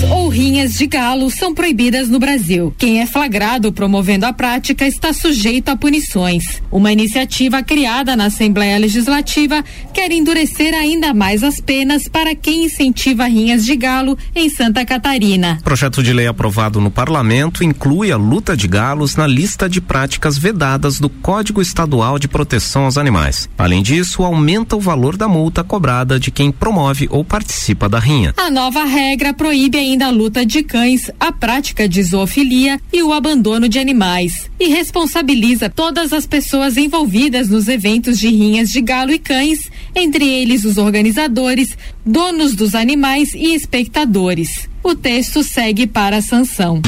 Brigas 0.00 0.10
ou 0.10 0.28
rinhas 0.28 0.74
de 0.74 0.86
galo 0.86 1.30
são 1.30 1.54
proibidas 1.54 2.08
no 2.08 2.18
Brasil. 2.18 2.74
Quem 2.78 3.00
é 3.00 3.06
flagrado 3.06 3.72
promovendo 3.72 4.26
a 4.26 4.32
prática 4.32 4.86
está 4.86 5.12
sujeito 5.12 5.68
a 5.68 5.76
punições. 5.76 6.62
Uma 6.70 6.92
iniciativa 6.92 7.62
criada 7.62 8.16
na 8.16 8.26
Assembleia 8.26 8.78
Legislativa 8.78 9.62
quer 9.92 10.10
endurecer 10.10 10.74
ainda 10.74 11.12
mais 11.12 11.42
as 11.42 11.60
penas 11.60 12.08
para 12.08 12.34
quem 12.34 12.64
incentiva 12.64 13.24
rinhas 13.26 13.64
de 13.64 13.76
galo 13.76 14.16
em 14.34 14.48
Santa 14.48 14.84
Catarina. 14.84 15.58
Projeto 15.62 16.02
de 16.02 16.12
lei 16.12 16.26
aprovado 16.26 16.80
no 16.80 16.90
parlamento 16.90 17.64
inclui 17.64 18.12
a 18.12 18.16
luta 18.16 18.56
de 18.56 18.68
galos 18.68 19.16
na 19.16 19.26
lista 19.26 19.68
de 19.68 19.80
práticas 19.80 20.38
vedadas 20.38 20.98
do 20.98 21.08
Código 21.08 21.60
Estadual 21.60 22.18
de 22.18 22.28
Proteção 22.28 22.84
aos 22.84 22.96
Animais. 22.96 23.48
Além 23.58 23.82
disso, 23.82 24.22
aumenta 24.22 24.76
o 24.76 24.80
valor 24.80 25.16
da 25.16 25.28
multa 25.28 25.62
cobrada 25.64 26.18
de 26.18 26.30
quem 26.30 26.50
promove 26.50 27.08
ou 27.10 27.24
participa 27.24 27.88
da 27.88 27.98
rinha. 27.98 28.34
A 28.36 28.50
nova 28.50 28.84
regra 28.84 29.34
proíbe 29.34 29.89
ainda 29.90 30.06
a 30.06 30.10
luta 30.10 30.46
de 30.46 30.62
cães, 30.62 31.10
a 31.18 31.32
prática 31.32 31.88
de 31.88 32.02
zoofilia 32.02 32.80
e 32.92 33.02
o 33.02 33.12
abandono 33.12 33.68
de 33.68 33.78
animais. 33.78 34.48
E 34.58 34.68
responsabiliza 34.68 35.68
todas 35.68 36.12
as 36.12 36.26
pessoas 36.26 36.76
envolvidas 36.76 37.48
nos 37.48 37.68
eventos 37.68 38.18
de 38.18 38.28
rinhas 38.28 38.70
de 38.70 38.80
galo 38.80 39.12
e 39.12 39.18
cães, 39.18 39.70
entre 39.94 40.26
eles 40.26 40.64
os 40.64 40.78
organizadores, 40.78 41.76
donos 42.06 42.54
dos 42.54 42.74
animais 42.74 43.34
e 43.34 43.54
espectadores. 43.54 44.68
O 44.82 44.94
texto 44.94 45.42
segue 45.42 45.86
para 45.86 46.18
a 46.18 46.22
sanção. 46.22 46.80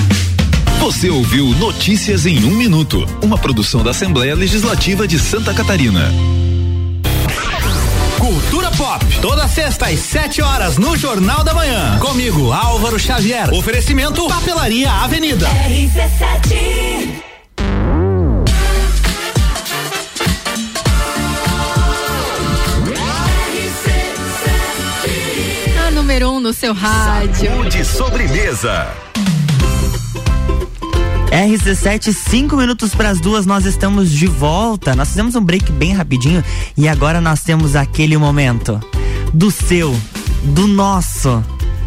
Você 0.81 1.11
ouviu 1.11 1.47
Notícias 1.59 2.27
em 2.27 2.45
um 2.45 2.57
Minuto, 2.57 3.07
uma 3.23 3.39
produção 3.39 3.83
da 3.83 3.91
Assembleia 3.91 4.35
Legislativa 4.35 5.07
de 5.07 5.19
Santa 5.19 5.53
Catarina. 5.53 6.11
Pop, 8.83 9.01
toda 9.21 9.47
sexta 9.47 9.87
às 9.87 10.01
7 10.01 10.43
horas 10.43 10.77
no 10.77 10.97
Jornal 10.97 11.45
da 11.45 11.55
Manhã. 11.55 12.01
Comigo, 12.01 12.53
Álvaro 12.53 12.99
Xavier. 12.99 13.49
Oferecimento 13.55 14.27
Papelaria 14.27 14.91
Avenida. 14.91 15.47
RC7 15.47 17.23
A 25.87 25.91
número 25.93 26.33
um 26.33 26.41
no 26.41 26.53
seu 26.53 26.75
rádio. 26.75 27.65
De 27.71 27.85
sobremesa. 27.85 29.12
RC7, 31.33 32.13
cinco 32.13 32.57
minutos 32.59 32.95
para 32.95 33.09
as 33.09 33.19
duas, 33.19 33.47
nós 33.47 33.65
estamos 33.65 34.11
de 34.11 34.27
volta. 34.27 34.95
Nós 34.95 35.09
fizemos 35.09 35.35
um 35.35 35.43
break 35.43 35.73
bem 35.73 35.95
rapidinho 35.95 36.45
e 36.77 36.87
agora 36.87 37.23
nós 37.23 37.41
temos 37.41 37.75
aquele 37.75 38.19
momento 38.19 38.79
do 39.33 39.51
seu, 39.51 39.99
do 40.45 40.67
nosso. 40.67 41.43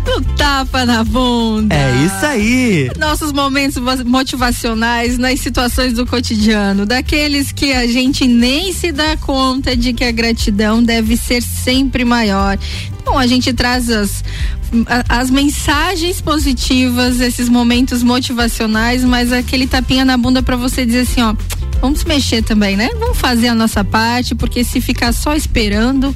Do 0.05 0.21
tapa 0.37 0.85
na 0.85 1.03
bunda. 1.03 1.75
É 1.75 2.05
isso 2.05 2.25
aí. 2.25 2.89
Nossos 2.97 3.31
momentos 3.31 3.81
motivacionais 4.05 5.17
nas 5.17 5.39
situações 5.39 5.93
do 5.93 6.05
cotidiano, 6.05 6.85
daqueles 6.85 7.51
que 7.51 7.73
a 7.73 7.87
gente 7.87 8.27
nem 8.27 8.71
se 8.71 8.91
dá 8.91 9.17
conta 9.17 9.75
de 9.75 9.93
que 9.93 10.03
a 10.03 10.11
gratidão 10.11 10.83
deve 10.83 11.17
ser 11.17 11.41
sempre 11.41 12.05
maior. 12.05 12.57
Então 13.01 13.17
a 13.17 13.27
gente 13.27 13.51
traz 13.53 13.89
as 13.89 14.23
as 15.07 15.29
mensagens 15.29 16.19
positivas, 16.19 17.21
esses 17.21 17.47
momentos 17.47 18.03
motivacionais, 18.03 19.03
mas 19.03 19.31
aquele 19.31 19.67
tapinha 19.67 20.03
na 20.03 20.17
bunda 20.17 20.41
para 20.43 20.55
você 20.55 20.85
dizer 20.85 21.01
assim, 21.01 21.21
ó, 21.21 21.35
vamos 21.79 22.03
mexer 22.03 22.41
também, 22.43 22.75
né? 22.75 22.89
Vamos 22.99 23.17
fazer 23.17 23.47
a 23.47 23.55
nossa 23.55 23.83
parte, 23.83 24.35
porque 24.35 24.63
se 24.63 24.81
ficar 24.81 25.13
só 25.13 25.33
esperando, 25.33 26.15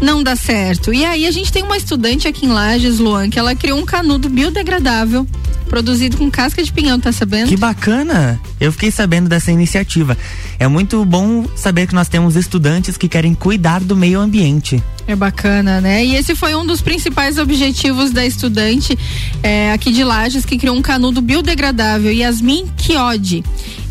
não 0.00 0.22
dá 0.22 0.34
certo. 0.34 0.92
E 0.92 1.04
aí 1.04 1.26
a 1.26 1.30
gente 1.30 1.52
tem 1.52 1.62
uma 1.62 1.76
estudante 1.76 2.26
aqui 2.26 2.46
em 2.46 2.50
Lages, 2.50 2.98
Luan, 2.98 3.28
que 3.28 3.38
ela 3.38 3.54
criou 3.54 3.78
um 3.78 3.84
canudo 3.84 4.28
biodegradável 4.28 5.26
produzido 5.68 6.16
com 6.16 6.28
casca 6.28 6.62
de 6.62 6.72
pinhão, 6.72 6.98
tá 6.98 7.12
sabendo? 7.12 7.48
Que 7.48 7.56
bacana! 7.56 8.40
Eu 8.60 8.72
fiquei 8.72 8.90
sabendo 8.90 9.28
dessa 9.28 9.52
iniciativa. 9.52 10.18
É 10.58 10.66
muito 10.66 11.04
bom 11.04 11.46
saber 11.54 11.86
que 11.86 11.94
nós 11.94 12.08
temos 12.08 12.34
estudantes 12.34 12.96
que 12.96 13.08
querem 13.08 13.34
cuidar 13.34 13.80
do 13.80 13.94
meio 13.94 14.18
ambiente. 14.18 14.82
É 15.06 15.16
bacana, 15.16 15.80
né? 15.80 16.04
E 16.04 16.14
esse 16.14 16.34
foi 16.36 16.54
um 16.54 16.64
dos 16.64 16.80
principais 16.80 17.38
objetivos 17.38 18.10
da 18.12 18.24
estudante 18.24 18.96
é, 19.42 19.72
aqui 19.72 19.90
de 19.90 20.04
Lages, 20.04 20.44
que 20.44 20.56
criou 20.56 20.76
um 20.76 20.82
canudo 20.82 21.20
biodegradável, 21.20 22.12
Yasmin 22.12 22.66
Kiodi. 22.76 23.42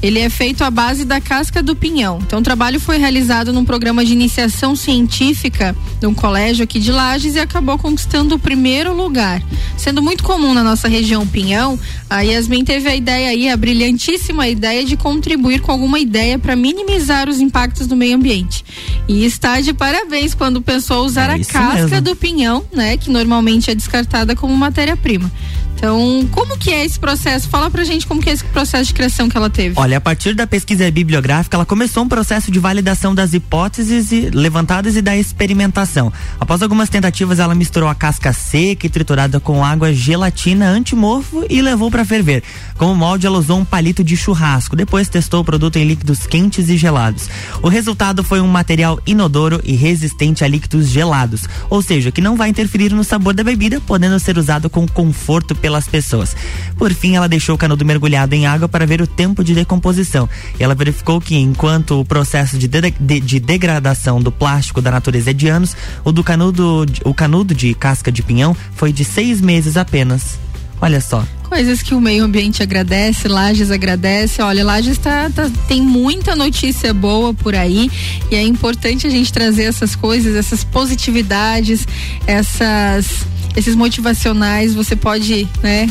ele 0.01 0.19
é 0.19 0.29
feito 0.29 0.63
à 0.63 0.71
base 0.71 1.03
da 1.03 1.19
casca 1.19 1.61
do 1.61 1.75
pinhão. 1.75 2.19
Então 2.25 2.39
o 2.39 2.41
trabalho 2.41 2.79
foi 2.79 2.97
realizado 2.97 3.51
num 3.51 3.65
programa 3.65 4.05
de 4.05 4.13
iniciação 4.13 4.75
científica 4.75 5.75
de 5.99 6.07
um 6.07 6.13
colégio 6.13 6.63
aqui 6.63 6.79
de 6.79 6.91
Lages 6.91 7.35
e 7.35 7.39
acabou 7.39 7.77
conquistando 7.77 8.35
o 8.35 8.39
primeiro 8.39 8.95
lugar. 8.95 9.41
Sendo 9.77 10.01
muito 10.01 10.23
comum 10.23 10.53
na 10.53 10.63
nossa 10.63 10.87
região 10.87 11.27
pinhão, 11.27 11.77
a 12.09 12.21
Yasmin 12.21 12.63
teve 12.63 12.87
a 12.87 12.95
ideia 12.95 13.29
aí, 13.29 13.49
a 13.49 13.57
brilhantíssima 13.57 14.47
ideia 14.47 14.85
de 14.85 14.95
contribuir 14.95 15.59
com 15.59 15.71
alguma 15.71 15.99
ideia 15.99 16.39
para 16.39 16.55
minimizar 16.55 17.27
os 17.27 17.39
impactos 17.41 17.85
do 17.85 17.95
meio 17.95 18.15
ambiente. 18.15 18.63
E 19.07 19.25
está 19.25 19.59
de 19.59 19.73
parabéns 19.73 20.33
quando 20.33 20.61
pensou 20.61 20.98
usar 21.03 21.29
É 21.29 21.41
a 21.41 21.45
casca 21.45 21.83
mesmo. 21.87 22.01
do 22.01 22.15
pinhão, 22.15 22.63
né, 22.73 22.97
que 22.97 23.09
normalmente 23.09 23.69
é 23.69 23.75
descartada 23.75 24.35
como 24.35 24.55
matéria-prima. 24.55 25.31
Então, 25.79 26.27
como 26.31 26.57
que 26.57 26.71
é 26.71 26.83
esse 26.83 26.99
processo? 26.99 27.47
Fala 27.47 27.71
pra 27.71 27.85
gente 27.85 28.05
como 28.05 28.21
que 28.21 28.29
é 28.29 28.33
esse 28.33 28.43
processo 28.43 28.87
de 28.87 28.93
criação 28.93 29.29
que 29.29 29.37
ela 29.37 29.49
teve. 29.49 29.75
Olha, 29.77 29.97
a 29.97 30.01
partir 30.01 30.35
da 30.35 30.45
pesquisa 30.45 30.91
bibliográfica, 30.91 31.55
ela 31.55 31.65
começou 31.65 32.03
um 32.03 32.07
processo 32.09 32.51
de 32.51 32.59
validação 32.59 33.15
das 33.15 33.33
hipóteses 33.33 34.11
levantadas 34.33 34.97
e 34.97 35.01
da 35.01 35.15
experimentação. 35.15 36.11
Após 36.37 36.61
algumas 36.61 36.89
tentativas, 36.89 37.39
ela 37.39 37.55
misturou 37.55 37.87
a 37.87 37.95
casca 37.95 38.33
seca 38.33 38.87
e 38.87 38.89
triturada 38.89 39.39
com 39.39 39.63
água 39.63 39.93
gelatina 39.93 40.67
antimorfo 40.67 41.45
e 41.49 41.61
levou 41.61 41.89
para 41.89 42.03
ferver. 42.03 42.43
Como 42.77 42.93
molde, 42.93 43.25
ela 43.25 43.37
usou 43.37 43.57
um 43.57 43.63
palito 43.63 44.03
de 44.03 44.17
churrasco. 44.17 44.75
Depois 44.75 45.07
testou 45.07 45.39
o 45.39 45.45
produto 45.45 45.77
em 45.77 45.87
líquidos 45.87 46.27
quentes 46.27 46.67
e 46.67 46.75
gelados. 46.75 47.29
O 47.61 47.69
resultado 47.69 48.21
foi 48.21 48.41
um 48.41 48.47
material 48.47 48.99
inodoro 49.07 49.61
e 49.63 49.77
resistente 49.77 50.43
a 50.43 50.47
líquidos 50.47 50.89
gelados, 50.89 51.47
ou 51.69 51.81
seja, 51.81 52.11
que 52.11 52.19
não 52.19 52.35
vai 52.35 52.49
interferir 52.49 52.91
no 52.93 53.03
sabor 53.05 53.33
da 53.33 53.45
bebida, 53.45 53.79
podendo 53.79 54.19
ser 54.19 54.37
usado 54.37 54.69
com 54.69 54.85
conforto 54.85 55.55
pelas 55.69 55.87
pessoas. 55.87 56.35
Por 56.79 56.91
fim, 56.91 57.15
ela 57.15 57.29
deixou 57.29 57.53
o 57.53 57.57
canudo 57.57 57.85
mergulhado 57.85 58.33
em 58.33 58.47
água 58.47 58.67
para 58.67 58.87
ver 58.87 59.01
o 59.03 59.05
tempo 59.07 59.43
de 59.43 59.53
decomposição. 59.53 60.27
Ela 60.59 60.73
verificou 60.73 61.21
que, 61.21 61.35
enquanto 61.35 61.99
o 61.99 62.03
processo 62.03 62.57
de, 62.57 62.67
de- 62.67 62.91
de- 62.99 63.19
de 63.19 63.39
degradação 63.39 64.19
do 64.19 64.31
plástico 64.31 64.81
da 64.81 64.89
natureza 64.89 65.29
é 65.29 65.33
de 65.33 65.47
anos, 65.47 65.75
o 66.03 66.11
do 66.11 66.23
canudo, 66.23 66.87
o 67.05 67.13
canudo 67.13 67.53
de 67.53 67.75
casca 67.75 68.11
de 68.11 68.23
pinhão 68.23 68.57
foi 68.73 68.91
de 68.91 69.05
seis 69.05 69.39
meses 69.39 69.77
apenas. 69.77 70.39
Olha 70.81 70.99
só. 70.99 71.23
Coisas 71.43 71.83
que 71.83 71.93
o 71.93 72.01
meio 72.01 72.23
ambiente 72.23 72.63
agradece, 72.63 73.27
Lages 73.27 73.69
agradece. 73.69 74.41
Olha, 74.41 74.63
Lages 74.65 74.97
tá, 74.97 75.29
tá- 75.29 75.51
tem 75.67 75.81
muita 75.83 76.35
notícia 76.35 76.93
boa 76.95 77.31
por 77.33 77.53
aí 77.53 77.91
e 78.31 78.35
é 78.35 78.41
importante 78.41 79.05
a 79.05 79.09
gente 79.09 79.31
trazer 79.31 79.63
essas 79.63 79.95
coisas, 79.95 80.35
essas 80.35 80.63
positividades, 80.63 81.85
essas 82.25 83.25
esses 83.55 83.75
motivacionais. 83.75 84.73
Você 84.73 84.95
pode, 84.95 85.47
né? 85.61 85.89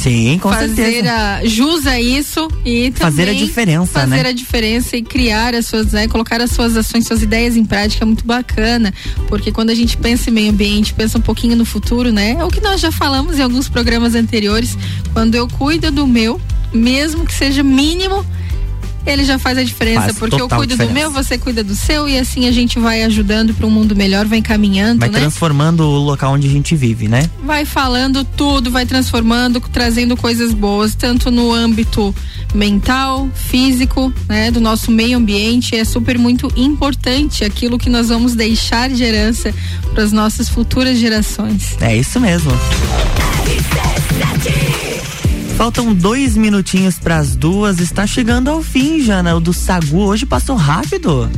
Sim, 0.00 0.38
com 0.38 0.50
fazer 0.50 0.74
certeza. 0.74 1.12
a 1.12 1.44
jus 1.44 1.86
a 1.86 2.00
isso 2.00 2.48
e 2.64 2.90
Fazer 2.90 3.28
a 3.28 3.34
diferença, 3.34 4.00
fazer 4.00 4.22
né? 4.22 4.28
a 4.30 4.32
diferença 4.32 4.96
e 4.96 5.02
criar 5.02 5.54
as 5.54 5.66
suas, 5.66 5.92
né, 5.92 6.08
colocar 6.08 6.40
as 6.40 6.52
suas 6.52 6.74
ações, 6.74 7.06
suas 7.06 7.22
ideias 7.22 7.54
em 7.54 7.66
prática 7.66 8.02
é 8.02 8.06
muito 8.06 8.24
bacana, 8.24 8.94
porque 9.28 9.52
quando 9.52 9.68
a 9.68 9.74
gente 9.74 9.98
pensa 9.98 10.30
em 10.30 10.32
meio 10.32 10.50
ambiente, 10.52 10.94
pensa 10.94 11.18
um 11.18 11.20
pouquinho 11.20 11.54
no 11.54 11.66
futuro, 11.66 12.10
né? 12.10 12.30
É 12.38 12.44
o 12.44 12.48
que 12.48 12.62
nós 12.62 12.80
já 12.80 12.90
falamos 12.90 13.38
em 13.38 13.42
alguns 13.42 13.68
programas 13.68 14.14
anteriores, 14.14 14.74
quando 15.12 15.34
eu 15.34 15.46
cuido 15.46 15.90
do 15.90 16.06
meu, 16.06 16.40
mesmo 16.72 17.26
que 17.26 17.34
seja 17.34 17.62
mínimo, 17.62 18.24
ele 19.10 19.24
já 19.24 19.38
faz 19.38 19.58
a 19.58 19.62
diferença, 19.64 20.00
Faz 20.02 20.18
porque 20.18 20.40
eu 20.40 20.48
cuido 20.48 20.68
diferença. 20.74 20.92
do 20.92 20.94
meu, 20.94 21.10
você 21.10 21.36
cuida 21.38 21.62
do 21.64 21.74
seu 21.74 22.08
e 22.08 22.18
assim 22.18 22.46
a 22.46 22.52
gente 22.52 22.78
vai 22.78 23.02
ajudando 23.04 23.52
para 23.54 23.66
um 23.66 23.70
mundo 23.70 23.94
melhor, 23.96 24.26
vai 24.26 24.38
encaminhando, 24.38 25.00
Vai 25.00 25.08
né? 25.08 25.18
transformando 25.20 25.80
o 25.84 25.98
local 25.98 26.32
onde 26.34 26.46
a 26.46 26.50
gente 26.50 26.74
vive, 26.76 27.08
né? 27.08 27.28
vai 27.44 27.64
falando 27.64 28.24
tudo, 28.24 28.70
vai 28.70 28.86
transformando, 28.86 29.60
trazendo 29.60 30.16
coisas 30.16 30.54
boas, 30.54 30.94
tanto 30.94 31.30
no 31.30 31.52
âmbito 31.52 32.14
mental, 32.54 33.28
físico, 33.34 34.12
né, 34.28 34.50
do 34.50 34.60
nosso 34.60 34.90
meio 34.90 35.18
ambiente. 35.18 35.74
É 35.76 35.84
super 35.84 36.18
muito 36.18 36.50
importante 36.56 37.44
aquilo 37.44 37.78
que 37.78 37.88
nós 37.90 38.08
vamos 38.08 38.34
deixar 38.34 38.88
de 38.88 39.02
herança 39.02 39.52
para 39.92 40.02
as 40.04 40.12
nossas 40.12 40.48
futuras 40.48 40.98
gerações. 40.98 41.76
É 41.80 41.96
isso 41.96 42.20
mesmo. 42.20 42.50
Faltam 45.60 45.92
dois 45.92 46.38
minutinhos 46.38 46.98
pras 46.98 47.36
duas. 47.36 47.80
Está 47.80 48.06
chegando 48.06 48.48
ao 48.48 48.62
fim, 48.62 49.02
Jana. 49.02 49.36
O 49.36 49.40
do 49.40 49.52
Sagu 49.52 49.98
hoje 49.98 50.24
passou 50.24 50.56
rápido. 50.56 51.28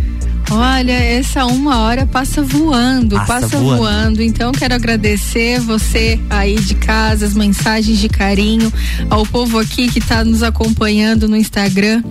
Olha, 0.48 0.92
essa 0.92 1.44
uma 1.44 1.80
hora 1.80 2.06
passa 2.06 2.40
voando, 2.40 3.16
Passa 3.16 3.26
passa, 3.26 3.58
voando. 3.58 3.76
voando. 3.78 4.22
Então 4.22 4.52
quero 4.52 4.74
agradecer 4.74 5.58
você 5.60 6.20
aí 6.30 6.54
de 6.54 6.74
casa, 6.76 7.26
as 7.26 7.34
mensagens 7.34 7.98
de 7.98 8.08
carinho, 8.08 8.72
ao 9.10 9.26
povo 9.26 9.58
aqui 9.58 9.88
que 9.88 9.98
está 9.98 10.24
nos 10.24 10.44
acompanhando 10.44 11.26
no 11.26 11.36
Instagram. 11.36 12.04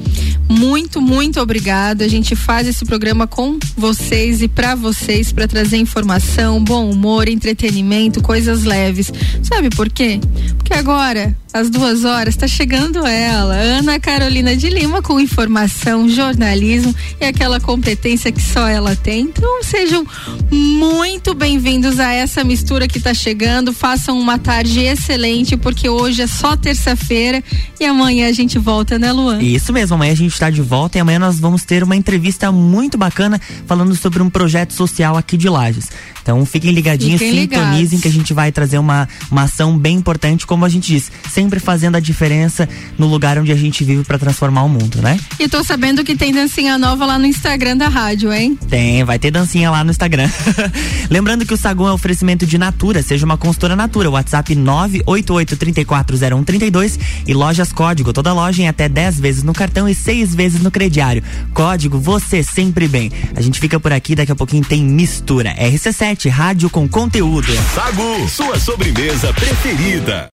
Muito, 0.50 1.00
muito 1.02 1.40
obrigada. 1.40 2.04
A 2.04 2.08
gente 2.10 2.36
faz 2.36 2.68
esse 2.68 2.84
programa 2.84 3.26
com 3.26 3.58
vocês 3.78 4.42
e 4.42 4.50
para 4.50 4.76
vocês 4.76 5.32
para 5.32 5.48
trazer 5.48 5.78
informação, 5.78 6.62
bom 6.62 6.90
humor, 6.90 7.30
entretenimento, 7.30 8.22
coisas 8.22 8.64
leves. 8.64 9.14
Sabe 9.44 9.70
por 9.70 9.88
quê? 9.88 10.20
Porque 10.58 10.74
agora, 10.74 11.38
às 11.54 11.70
duas 11.70 12.06
horas, 12.06 12.34
está 12.34 12.48
chegando 12.48 13.06
ela, 13.06 13.54
Ana 13.56 14.00
Carolina 14.00 14.56
de 14.56 14.70
Lima, 14.70 15.02
com 15.02 15.20
informação, 15.20 16.08
jornalismo 16.08 16.96
e 17.20 17.26
aquela 17.26 17.60
competência 17.60 18.32
que 18.32 18.42
só 18.42 18.68
ela 18.68 18.96
tem. 18.96 19.24
Então 19.24 19.62
sejam 19.62 20.06
muito 20.50 21.34
bem-vindos 21.34 22.00
a 22.00 22.14
essa 22.14 22.42
mistura 22.44 22.88
que 22.88 23.00
está 23.00 23.14
chegando. 23.14 23.74
Façam 23.74 24.18
uma 24.18 24.40
tarde 24.40 24.80
excelente, 24.80 25.58
porque 25.58 25.90
hoje 25.90 26.22
é 26.22 26.28
só 26.28 26.56
terça-feira 26.56 27.44
e 27.80 27.86
amanhã 27.86 28.30
a 28.30 28.34
gente 28.34 28.58
volta, 28.58 28.98
né, 28.98 29.12
Luan? 29.12 29.42
Isso 29.42 29.74
mesmo, 29.74 29.96
amanhã 29.96 30.14
a 30.14 30.16
gente 30.16 30.32
está 30.32 30.50
de 30.50 30.62
volta 30.62 30.98
e 30.98 31.02
amanhã 31.02 31.20
nós 31.20 31.38
vamos 31.38 31.66
ter 31.66 31.84
uma 31.84 31.96
entrevista 31.98 32.50
muito 32.52 32.98
bacana 32.98 33.40
falando 33.68 33.94
sobre 33.96 34.24
um 34.24 34.30
projeto 34.30 34.72
social 34.72 35.18
aqui 35.18 35.36
de 35.36 35.50
Lages. 35.50 35.90
Então 36.22 36.46
fiquem 36.46 36.72
ligadinhos, 36.72 37.20
Fiquem 37.20 37.42
sintonizem 37.42 37.82
ligados. 37.82 38.02
que 38.02 38.08
a 38.08 38.12
gente 38.12 38.34
vai 38.34 38.52
trazer 38.52 38.78
uma, 38.78 39.10
uma 39.30 39.44
ação 39.44 39.78
bem 39.78 39.98
importante, 39.98 40.46
como 40.46 40.64
a 40.64 40.70
gente 40.70 40.94
diz, 40.94 41.12
sempre 41.42 41.60
fazendo 41.60 41.96
a 41.96 42.00
diferença 42.00 42.70
no 43.00 43.08
lugar 43.08 43.40
onde 43.40 43.52
a 43.52 43.56
gente 43.56 43.84
vive 43.84 44.04
para 44.04 44.20
transformar 44.20 44.62
o 44.64 44.70
mundo, 44.70 45.02
né? 45.02 45.20
E 45.40 45.50
tô 45.50 45.64
sabendo 45.64 46.04
que 46.04 46.16
tem 46.16 46.32
dancinha 46.32 46.78
nova 46.78 47.04
lá 47.04 47.18
no 47.18 47.26
Instagram 47.26 47.76
da 47.76 47.88
rádio, 47.88 48.32
hein? 48.32 48.56
Tem, 48.70 49.04
vai 49.04 49.18
ter 49.18 49.32
dancinha 49.32 49.72
lá 49.72 49.84
no 49.84 49.90
Instagram. 49.90 50.30
Lembrando 51.10 51.44
que 51.44 51.54
o 51.54 51.58
Sagu 51.58 51.88
é 51.88 51.92
oferecimento 51.92 52.46
de 52.46 52.60
Natura, 52.60 53.02
seja 53.02 53.26
uma 53.26 53.38
consultora 53.38 53.76
Natura. 53.76 54.12
WhatsApp 54.12 54.56
988340132 54.56 57.00
e 57.26 57.34
Lojas 57.34 57.74
Código. 57.74 58.14
Toda 58.14 58.32
loja 58.34 58.62
em 58.62 58.68
até 58.68 58.88
10 58.88 59.20
vezes 59.20 59.42
no 59.42 59.54
cartão 59.54 59.90
e 59.90 59.96
6 59.96 60.36
vezes 60.36 60.62
no 60.62 60.70
crediário. 60.70 61.24
Código 61.56 62.00
você 62.00 62.44
sempre 62.44 62.88
bem. 62.88 63.12
A 63.36 63.42
gente 63.42 63.60
fica 63.60 63.80
por 63.80 63.92
aqui, 63.92 64.14
daqui 64.14 64.32
a 64.32 64.36
pouquinho 64.36 64.64
tem 64.64 64.84
mistura. 64.84 65.56
RC7, 65.56 66.30
rádio 66.30 66.70
com 66.70 66.88
conteúdo. 66.88 67.52
Sagu, 67.74 68.30
sua 68.30 68.60
sobremesa 68.60 69.34
preferida. 69.34 70.30